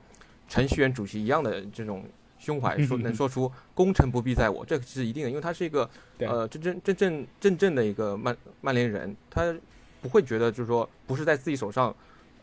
[0.49, 2.03] 程序员主席一样的这种
[2.39, 5.89] 胸怀，说能说出功成不必在我，这是一定的，因为他是一个
[6.19, 9.55] 呃真真真正真正的一个曼曼联人，他
[10.01, 11.95] 不会觉得就是说不是在自己手上。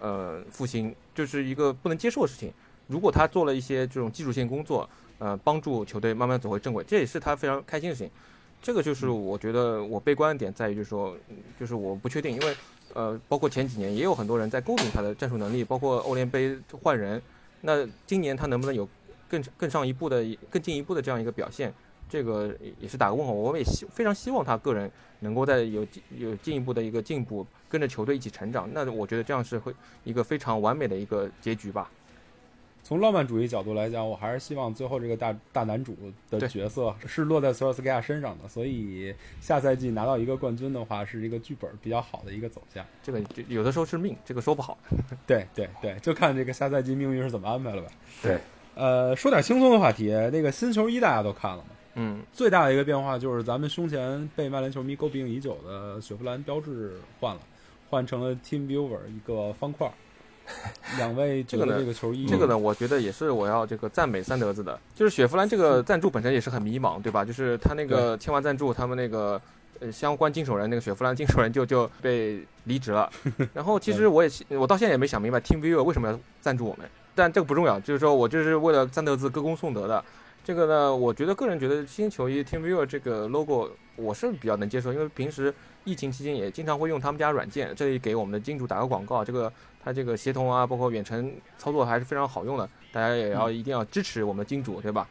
[0.04, 2.52] 呃，复兴就是一个不能接受的事情。
[2.88, 4.90] 如果他做了一些这种技术性工作，
[5.20, 8.10] 呃，帮助球队慢慢走回正轨，这也是他非常开心的事情。
[8.62, 12.56] 这个就是我觉得我悲观的点在于，就是说，嗯就是我不确定，因为
[12.94, 17.20] 呃，包括前几年也有很多人在诟病他的战术能力，包括欧联杯换人。
[17.62, 18.88] 那今年他能不能有
[19.28, 21.74] 更更上一步的、更进一步的这样一个表现？
[22.08, 23.32] 这个也是打个问号。
[23.32, 24.90] 我们也希非常希望他个人
[25.20, 25.86] 能够在有
[26.16, 28.68] 有进一步的一个进步，跟着球队一起成长。
[28.72, 29.74] 那我觉得这样是会
[30.04, 31.90] 一个非常完美的一个结局吧。
[32.82, 35.96] 从浪漫主义角度来讲，我还是希望最后这个大大男主
[36.28, 42.84] 的角色是落在索尔斯克亚身上的，所以下赛季拿到一个冠军的话，是一个剧本比较好的一个走向。
[43.02, 44.76] 这个就有的时候是命，这个说不好。
[45.26, 47.88] 对对对，就看这个下赛季命运是怎么安排了吧。
[48.20, 48.38] 对，
[48.74, 51.64] 呃，说点轻松的话题，那个新球衣大家都看了吗？
[51.94, 57.40] 嗯，最大的一个变化就是咱们胸前被曼联球迷诟病已久的雪佛兰标志换了，
[57.88, 59.92] 换成了 Team Viewer 一个方块儿。
[60.98, 67.24] 两位这个呢这个球衣，这个呢，我觉得也是我要这个赞美三德子的，就是雪佛兰这个赞助本身也是很迷茫，对吧？
[67.24, 69.40] 就是他那个签完赞助，他们那个
[69.80, 73.10] 呃相关经手人那个雪佛兰经手人就就被离职了。
[73.54, 80.04] 然后其实我也我到现在也没想明白 Team Viewer 为什么要赞助我们，但这个不重要，就是说我就是为了三德子歌功颂德的。
[80.44, 85.54] 这个呢，我觉得个人觉得新球衣 Team Viewer 这个 logo 我是比较能接受，因为平时
[85.84, 89.52] 疫情期间也经常会用他们家软件，这里给我们的金主打个广告，这个
[89.84, 95.08] 它这个协同啊，包括远程操作还是非常好用的，大家也要一定要支持我们的金主，对吧？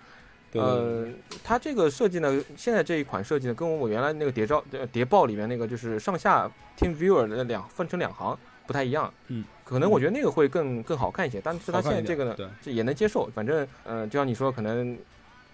[0.53, 1.07] 呃，
[1.43, 6.45] 它这个设计呢，现在这一款设计呢，跟我原来那个谍照、呃谍报里面那个就是上下
[6.77, 8.37] Team Viewer 的两分成两行
[8.67, 9.13] 不太一样。
[9.29, 13.29] 嗯，可能我觉得那个会更更好看一些，但是它现在这个呢，对，这也能接受。
[13.33, 14.97] 反正，呃，就像你说，可能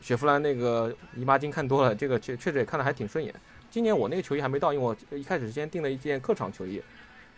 [0.02, 3.31] 雪佛兰那个姨妈巾看多了，这个确确实也看的还挺顺眼。
[3.69, 6.81] 今年我那个球衣还没到，因为我一开始先订了一件客场球衣。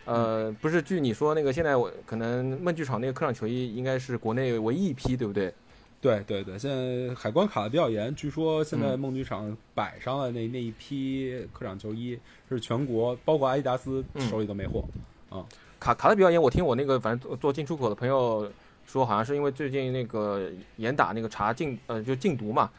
[0.04, 5.52] 呃，不是，据你说那个现在我可能梦剧场那个客场球衣应该是国内唯一一批，对不对？
[6.00, 12.18] 对对对，现在海关卡的比较严，据说现在嗯梦剧场摆上了那那一批客场球衣
[12.48, 14.82] 是全国，包括阿迪达斯嗯手里都没货
[15.28, 15.44] 啊。
[15.78, 18.50] 卡卡的比较严，我听我那个反正做做进出口的朋友
[18.86, 22.70] 说，好像是因为最近那个严打那个查禁呃就禁毒嘛，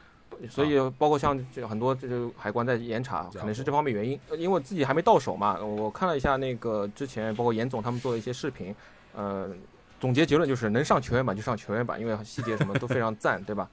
[0.49, 4.19] 所以包括像这很多这个海关在严查，可能是这方面原因。
[4.29, 8.75] 呃因为我自己还没到手嘛，我看了一下那个之前包括严总他们做的一些视频，
[9.13, 9.49] 呃，
[9.99, 13.69] 总结结论就是能上球员版就上球员版，因为细节什么都非常赞，对吧？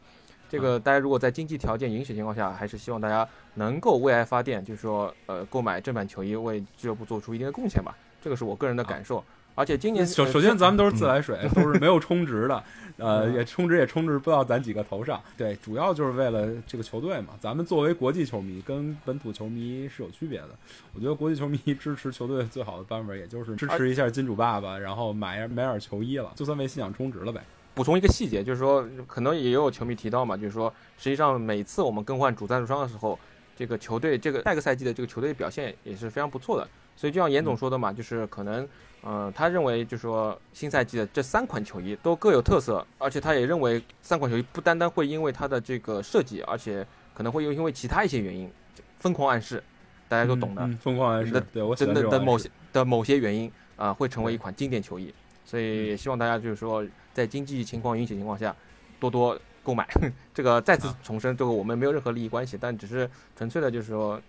[0.51, 7.95] 这个大家如果在经济条件允许情况下，还是希望大家能够为爱发电，就是说，呃，购买正版球衣，为俱乐部做出一定的贡献吧。
[8.21, 9.23] 这个是我个人的感受。
[9.59, 12.63] 而且今年呃首首先，咱们都是自来水，都是没有充值的，
[12.97, 15.21] 呃，嗯也充值也充值不到咱几个头上。
[15.37, 17.35] 对，主要就是为了这个球队嘛。
[17.41, 20.51] 咱们作为国际球迷，跟本土球迷是有区别的。
[20.95, 27.43] 我觉得国际球迷 支持球队最好的办法，也就是支持一下金主爸爸，然后买买点球衣了，就算为信仰充值了呗。
[27.75, 33.19] 补充一个细节，就是说，可能也有球迷提到嘛，就是说，实际上每次我们更换主赞助商的时候，
[33.57, 36.69] 这个球队这个下个赛季的这个球队表现也是非常不错的。
[36.97, 38.67] 所以就像严总说的嘛，就是可能，
[39.03, 48.51] 呃，他认为就是说新赛季的这三款球衣都各有特色，而且他也认为三款球衣不单单会因为它的这个设计，而且可能会因为其他一些原因，
[48.99, 49.63] 疯狂暗示，
[50.09, 55.15] 大家都懂的，嗯嗯疯狂暗示的，对我真的的某些的某些原因啊、会成为一款经典球衣。
[55.45, 56.85] 所以也希望大家就是说，
[57.15, 58.55] 在经济情况允许情况下，
[59.01, 59.89] 多多购买。
[60.35, 64.21] 这个再次重申，这个我们没有任何利益关系，但只是纯粹的就是说，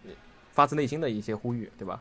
[0.51, 1.99] 发自内心的一些呼吁，对吧？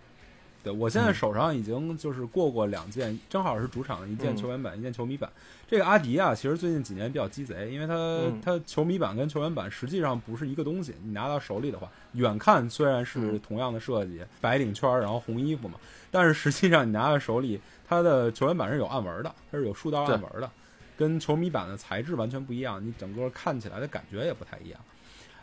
[0.62, 5.30] 对我现在手上已经就是过过两件，正好是主场的一件嗯球员版，一件球迷版。
[5.68, 10.94] 这个阿迪啊，其实最近几年比较鸡贼，因为他、嗯他球迷版跟球员版实际上不是一个东西。
[11.04, 15.78] 你拿到手里的话，远看虽然是嗯同样的设计，白领圈儿然后红衣服嘛，
[16.10, 20.50] 但是实际上你拿到手里，它的球员版是有暗纹的，它是有竖道暗纹的，
[20.96, 24.80] 跟球迷版的材质完全不一样，你整个看起来的感觉也不太一样。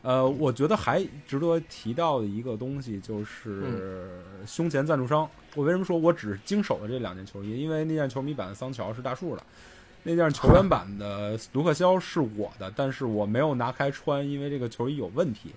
[0.06, 5.27] 呃，我觉得还值得提到的一个东西就是胸前赞助商。
[5.56, 7.60] 我为什么说我只经手了这两件球衣？
[7.60, 9.44] 因为那件球迷版的桑乔是大树的，
[10.03, 15.49] 那件球员版的卢克肖是我的，但是我没有拿开穿，因为这个球衣有问题。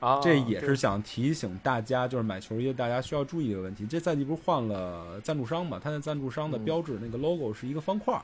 [0.00, 3.86] 啊，这也是想提醒大家，就是买球衣大家需要注意的问题。
[3.86, 5.80] 这赛季不是换了赞助商嘛？
[5.82, 8.22] 它的赞助商的嗯标志那个 logo 是一个方块儿，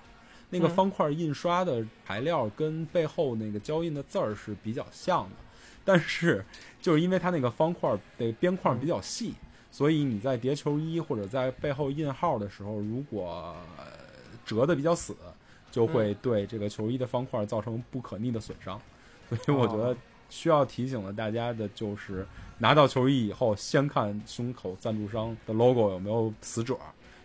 [0.50, 5.36] 那个嗯方块印刷的材料跟背后那个胶印的字儿是比较像的，
[5.84, 6.44] 但是
[6.80, 9.34] 就是因为它那个方块的边框比较细，
[9.70, 13.84] 所以你在叠球衣或者在背后印号的时候，如果呃
[14.44, 15.16] 折的比较死，
[15.70, 18.80] 就会对这个球衣的方块造成不可逆的损伤。
[19.28, 19.96] 所以我觉得哦
[20.28, 22.26] 需要提醒了大家的就是，
[22.58, 26.76] 拿到球衣以后，先看胸口赞助商的 logo 有没有死者，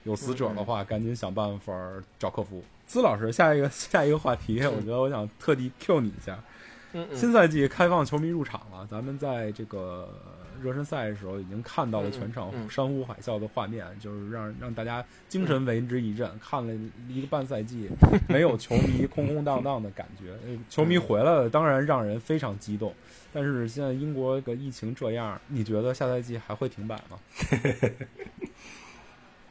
[0.04, 1.74] 有死者的话，赶紧想办法
[2.18, 2.64] 找客服。
[2.88, 6.44] 资老师，下一个下一个话题，我觉得我想特地 Q 你一下。
[6.96, 10.10] 嗯嗯新赛季开放球迷入场了，咱们在这个
[10.62, 16.30] 热身赛的时候已经看到了全场嗯嗯嗯山呼海啸的画面，就是让让大家精神为之一振。
[16.40, 16.74] 看了
[17.10, 17.90] 一个半赛季，
[18.30, 22.94] 没有球迷空空荡荡的感觉，呃球迷回来了，当然让人非常激动。
[23.34, 27.20] 但是现在英国的疫情这样，你觉得下赛季还会停摆吗？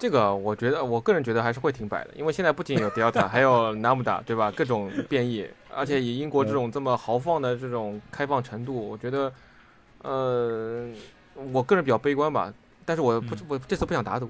[0.04, 4.50] 这个我觉得，我个人觉得还是会停摆的，因为现在不仅有 Delta，还有 Lambda，对吧？
[4.50, 9.32] 各种变异，而且以英国这种这么豪放的这种开放程度，我觉得，
[10.02, 10.86] 呃，
[11.54, 12.52] 我个人比较悲观吧。
[12.84, 14.28] 但是我不，我这次不想打赌。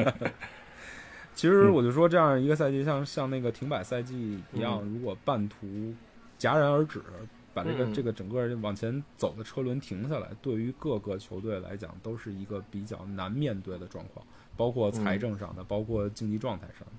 [1.34, 5.66] 其实我就说，这样一个赛季像像那个停摆赛季一样，嗯如果半途
[6.38, 7.00] 戛然而止，
[7.56, 14.26] 把这个、嗯这个整个往前走的车轮停下来，对于各个球队来讲都是一个比较难面对的状况，
[14.58, 16.92] 包括财政上的，包括竞技状态上的。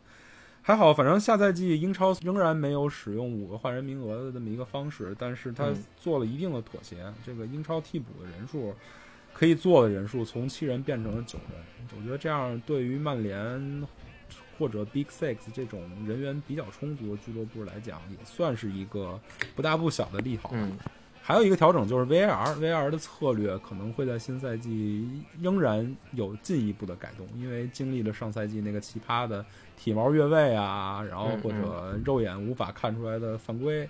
[0.63, 7.05] 还好，反正下赛季英超仍然没有使用五个换人名额的这么一个方式，但是他嗯做了一定的妥协。
[7.23, 8.73] 这个英超替补的人数
[9.33, 13.87] 可以做的人数从七人变成了九人，我觉得这样对于曼联
[14.57, 19.19] 或者 Big Six 这种人员比较充足的俱乐部来讲，也算是一个
[19.55, 20.51] 不大不小的利好。
[20.53, 20.77] 嗯。
[21.21, 25.05] 还有一个调整就是 VAR，VAR 的策略可能会在新赛季
[25.41, 33.89] 仍然有进一步的改动，因为经历了上赛季那个奇葩的体毛越位啊，然后嗯或者肉眼无法看出来的犯规，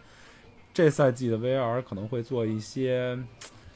[0.73, 3.15] 这赛季的 VAR 可能会做一些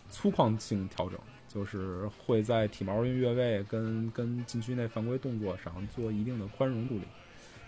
[0.09, 1.19] 粗犷性调整，
[1.53, 7.03] 就是会在体毛越位跟跟禁区内犯规动作上做一定的宽容度里。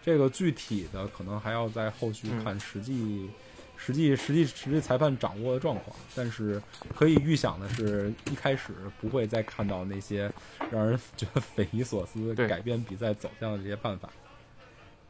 [0.02, 3.30] 这个具体的可能还要在后续看实际、
[3.78, 6.62] 实际实际实际裁判掌握的状况，但是
[6.96, 10.32] 可以预想的是，一开始不会再看到那些
[10.70, 14.10] 让人觉得匪夷所思、改变比赛走向的这些办法。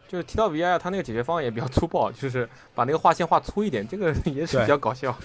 [0.07, 5.17] 就是提到 VI，他那个解决方案也比较粗暴，就是把那个画线画粗一点，这个也是比较搞笑。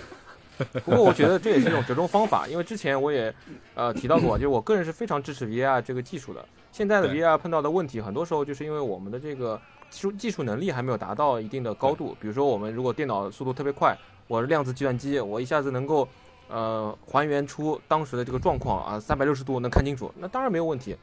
[0.84, 3.32] 不过我觉得这也是一种折中方法，因为之前我也
[3.74, 6.44] 呃提到过， 就是我个人是非常支持 VAR 这个技术的。
[6.72, 9.60] 现在的 VAR 碰到的问题，很多时候就是因为我们的这个
[9.90, 12.16] 技术技术能力还没有达到一定的高度。
[12.20, 16.06] 比如说，我们如果电脑速度特别快，我是量子计算机，我一下子能够
[16.48, 20.96] 呃还原出当时的这个状况啊，三百六十度能看清楚，那当然没有问题。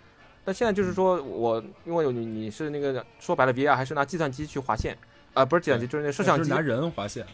[0.45, 4.95] 但现在就是说我因为你你是那个说白了 VAR 还是拿计算机去划线
[5.33, 7.25] 啊、不是计算机，就是那个摄像机是拿人划线，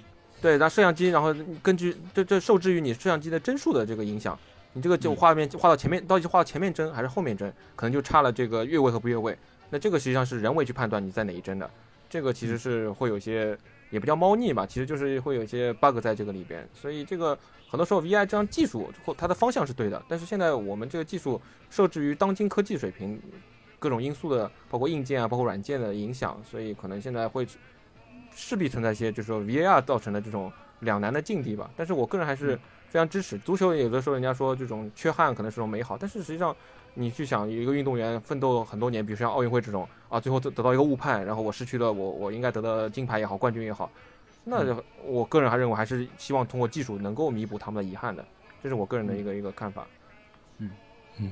[0.41, 4.38] 对，那摄像机，然后根据这这受制于你摄像机的帧数的这个影响，
[4.73, 9.38] 你这个就嗯画面画到前面，到底是画到前面帧还是后面帧，可能就差了这个越位和不越位。
[9.69, 11.69] 那这个实际上是人为去判断你在哪一帧的，
[12.09, 13.55] 这个其实是会有些
[13.91, 16.68] 也不叫猫腻吧，其实就是会有一些 bug 在这个里边。
[16.73, 17.38] 所以这个
[17.69, 21.39] 很多时候 VI 这样技术或它的方向是对的，但是现在我们这个技术
[21.69, 23.22] 受制于当今科技水平
[23.77, 27.47] 各种因素的，包括硬件啊，包括软件的影响，所以可能现在会
[28.35, 31.69] 势必存在一些就是说 VAR 造成的这种两难的境地吧。
[31.75, 32.55] 但是我个人还是
[32.89, 33.73] 非常支持足球。
[33.73, 36.55] 有的时候人家说这种缺憾可能是种美好，但是实际上
[36.93, 43.89] 你去想，一个运动员奋斗很多年，比如像奥运会这种啊，最后得得到一个误判，然后我失去了我我应该得的金牌也好，冠军也好，
[44.43, 48.25] 那就我个人还认为还是希望通过技术能够弥补他们的遗憾的，
[48.61, 49.87] 这是我个人的一个一个看法。
[50.57, 50.69] 嗯
[51.17, 51.31] 嗯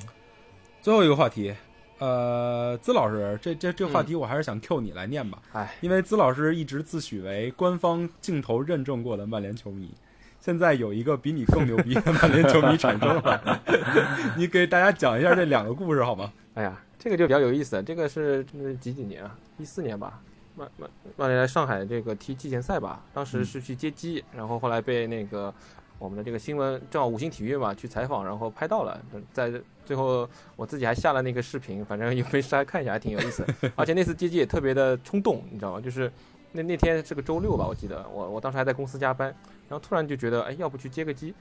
[0.81, 1.53] 最后一个话题，
[1.99, 9.93] 呃，资老师，这这这话题我还是想 Q 你来念吧，哎，因为资老师一直自诩为官方镜头认证过的曼联球迷，
[10.39, 13.61] 现在有一个比你更牛逼的曼联球迷产生了，
[14.38, 16.31] 你给大家讲一下这两个故事好吗？
[16.55, 17.81] 哎呀，这个就比较有意思。
[17.84, 18.43] 这个是
[18.80, 19.38] 几几年啊？
[19.57, 20.21] 一四年吧。
[20.55, 25.53] 曼曼曼联来上海这个踢季前赛吧，当时是去接机，然后后来被那个
[25.99, 28.99] 我们的这个新闻正好五星体育嘛去采访，然后拍到了，
[29.31, 29.51] 在
[29.85, 33.45] 最后我自己还下了那个视频，反正有没事还看一下，还挺有意思。
[33.76, 35.81] 而且那次接机也特别的冲动，你知道吗？
[35.81, 36.11] 就是
[36.51, 39.27] 那那天是个周六吧，我记得我我当时还在公司加班，
[39.67, 41.34] 然后突然就觉得，哎，要不去接个机？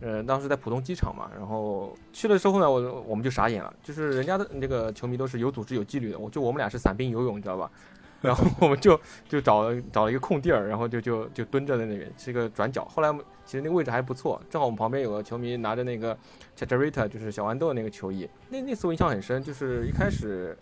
[0.00, 7.70] 呃，当时在浦东机场嘛，然后去了之后呢，我我们就傻眼了，就是人家的那个球迷都是有组织有纪律的，我就我们俩是散兵游泳，你知道吧？
[8.22, 12.84] 然后我们就就找了找了一个空地儿，然后就就就蹲着在那边，是一个转角。
[12.84, 13.12] 后来
[13.44, 16.16] 其实那个位置还不错，正好我们旁边有个球迷拿着那个
[16.56, 18.28] Chicharita，就是小豌豆那个球衣。
[18.48, 20.56] 那那次我印象很深，就是一开始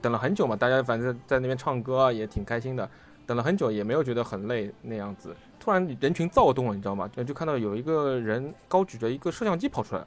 [0.00, 2.88] 等了很久嘛，大家反正在那边唱歌也挺开心的，
[3.26, 5.36] 等了很久也没有觉得很累那样子。
[5.60, 7.06] 突然人群躁动了，你知道吗？
[7.14, 10.04] 就就看到有一个人高举着一个摄像机跑出来，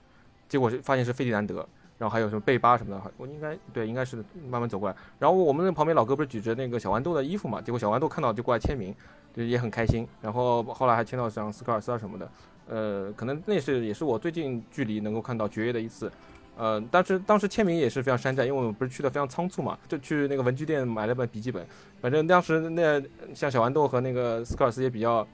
[0.50, 1.66] 结果是发现是费迪南德。
[1.98, 4.18] 然后还有什么贝巴什么的，我应该对，应该是
[4.50, 4.96] 慢慢走过来。
[5.18, 8.94] 然后我们那旁边老哥不是举着那个小豌豆的衣服嘛，结果小豌豆看到就过来签名，
[9.34, 10.06] 就也很开心。
[10.22, 12.30] 然后后来还签到像斯科尔斯啊什么的，
[12.68, 16.12] 呃，可能那是也是我最近距离能够看到爵爷的一次。
[16.58, 21.66] 呃，当时当时签名也是非常山寨，因为我们不是去的非常仓促嘛，就去那个文具店买了本笔记本。
[22.02, 23.02] 反正当时那
[23.34, 25.26] 像小豌豆和那个斯科尔斯也比较。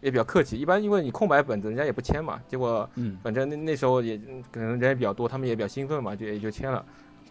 [0.00, 2.40] 也比较客气，一般因为你空白本子，人家也不签嘛。
[2.46, 4.16] 结果，嗯，反正那那时候也
[4.52, 6.84] 可能人也比较多，他们也比较兴奋嘛，就也就签了。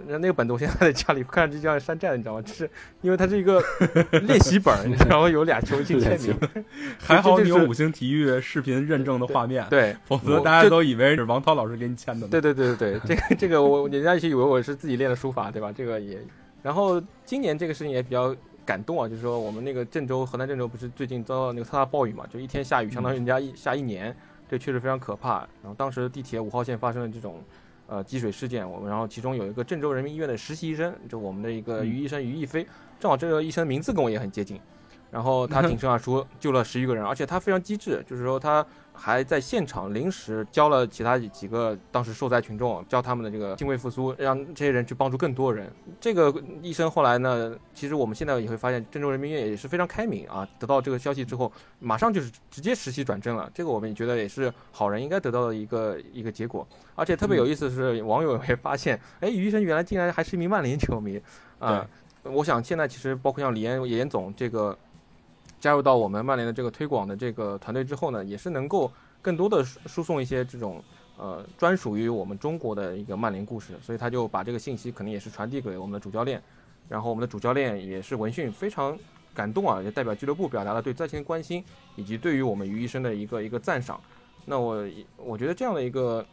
[0.06, 2.42] 那那个本子我现在在家里看着就像山寨，你知道吗？
[2.42, 2.70] 就是
[3.02, 3.64] 因为它是一个
[4.28, 6.36] 练习本，然后有俩球星签名。
[7.00, 12.28] 还好你有五星体育视频认证的画面，对，否则大家都以为是王涛老师给你签的。
[12.28, 15.72] 对对对对对，这个这个我人家就以为我是自己练的书法，对吧？
[15.72, 16.20] 这个也，
[16.62, 18.36] 然后今年这个事情也比较。
[18.66, 19.08] 感动啊！
[19.08, 22.26] 就是说，我们那个郑州，河南郑州不是最近遭到那个特大暴雨嘛？
[22.28, 24.16] 就一天下雨，相当于人家一下一年，
[24.50, 25.40] 这确实非常可怕。
[25.62, 27.42] 然后当时地铁五号线发生了这种，
[27.88, 28.70] 呃，积水事件。
[28.70, 32.66] 我们然后其中有一个郑州人民医院的实习医生，就我们的一个于医生于亦飞，
[33.00, 34.60] 正好这个医生名字跟我也很接近。
[35.12, 38.66] 然后他 挺身而出，救了十余个人，而且他非常机智，就是说他。
[38.96, 45.72] 还在现场临时教了其他几个当时受灾群众，教他们的这个心肺复苏，让这些人去帮助更多人。
[46.00, 50.48] 这个医生后来呢，其实我们现在也会发现，郑州人民医院也是非常开明啊。
[50.58, 53.52] 得到这个消息之后，马上就是直接实习转正了。
[53.54, 56.68] 这个我们也觉得也是好人应该得到的一个一个结果。
[56.96, 61.22] 而且特别有意思的是，网友也发现，哎，于医生原来竟然还是一名曼联球迷
[61.60, 61.86] 啊！
[62.24, 64.78] 我想现在其实包括像李岩严总这个。
[65.66, 70.80] 加入到我们曼联的这个推广的这个团队之后呢，也是能够更多的输送一些这种
[71.18, 76.40] 呃专属于我们中国的一个曼联故事，所以他就把这个信息可能也是传递给我们的主教练，
[76.88, 78.96] 然后我们的主教练也是闻讯非常
[79.34, 81.66] 感动啊，也代表俱乐部表达了对在线关心，
[81.96, 84.00] 以及对于我们于医生的一个一个赞赏。
[84.46, 84.88] 那我
[85.18, 86.24] 我觉得这样的一个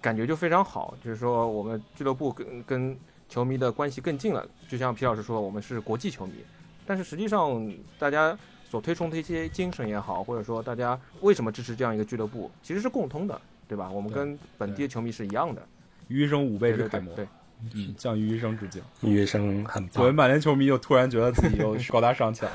[0.00, 2.98] 感觉就非常好，就是说我们俱乐部跟跟
[3.28, 6.32] 球迷的关系更近了，就像皮老师说，我们是国际球迷，
[6.86, 8.34] 但是实际上大家。
[8.70, 13.90] 所推崇的一些精神也好，或者说大家为什么支持这样一个俱乐部，其实是共通的，对吧？
[13.90, 15.62] 我们跟本地的球迷是一样的。
[16.08, 17.26] 于医生五倍是楷模，对，
[17.74, 18.82] 嗯，向于医生致敬。
[19.02, 19.90] 于医生很棒。
[19.90, 22.50] 作为曼联球迷，又突然觉得自己又高大上起来。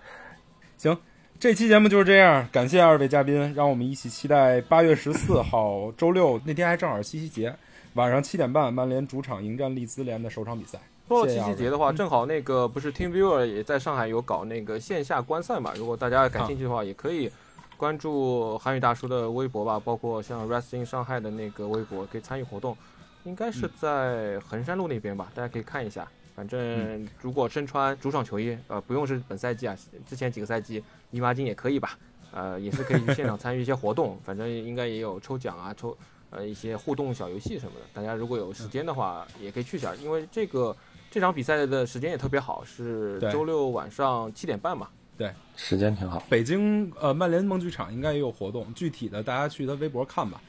[0.76, 0.96] 行，
[1.38, 7.54] 这期节目就是这样，感谢二位嘉宾，让我们一起期待八月十四号周六那天还正好七夕节，
[7.94, 10.78] 晚上七点半，曼联主场迎战利兹联的首场比赛。
[11.10, 15.72] 说到七夕节的话，正好那个不是 TeamViewer 也在上海有搞那个线下观赛嘛？
[15.76, 17.28] 如果大家感兴趣的话，也可以
[17.76, 22.76] 关注韩语大叔的微博吧，包括像 Wrestling 上海的那个微博，可以参与活动。
[23.24, 26.08] 应该是在衡山路那边吧，大家可以看一下。
[26.36, 29.76] 反正如果身穿主场球衣，呃，不用是本赛季啊，
[30.06, 30.80] 之前几个赛季
[31.10, 31.98] 姨妈巾也可以吧，
[32.30, 34.16] 呃，也是可以去现场参与一些活动。
[34.22, 35.98] 反正应该也有抽奖啊，抽
[36.30, 37.86] 呃一些互动小游戏什么的。
[37.92, 40.76] 大家如果有时间的话，也可以去一下，因为这个。
[41.10, 44.90] 这场比赛的时间也特别好，是周六晚上七点半吧？
[45.18, 46.22] 对，时间挺好。
[46.30, 50.40] 北京呃曼联梦剧场应该也有活动，具体的大家去他微博看吧。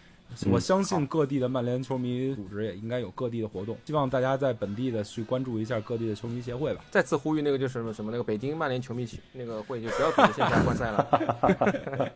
[0.49, 6.83] 我相信各地的曼联球迷组织也应该有各地的活动，希望大家在本地的去关注一下各地的球迷协会吧。
[6.89, 12.11] 再次呼吁那个就是什么什么那个北京曼联球迷那个会就不要组织线下观赛了。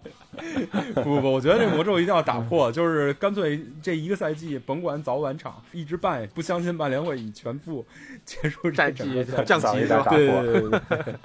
[0.96, 7.86] 不不不，我觉得这魔咒一定要打破，就是干脆这一个赛季甭管早晚场一直办，不相信曼联会以全部
[8.24, 10.06] 结束战绩降级是吧？
[10.16, 11.16] 对对对对。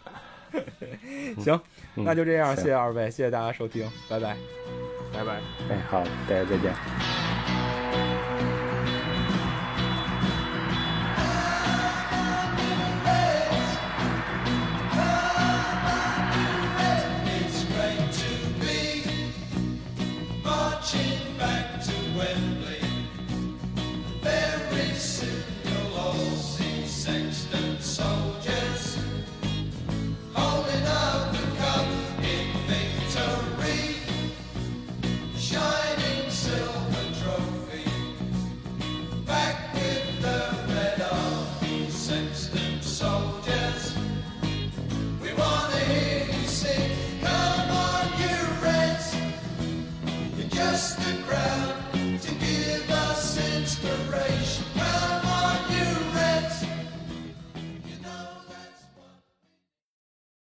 [1.38, 1.60] 行，
[1.94, 4.36] 那就这样，谢谢二位，谢谢大家收听，拜拜。
[5.12, 5.40] 拜拜。
[5.70, 7.39] 哎，好，大家再见。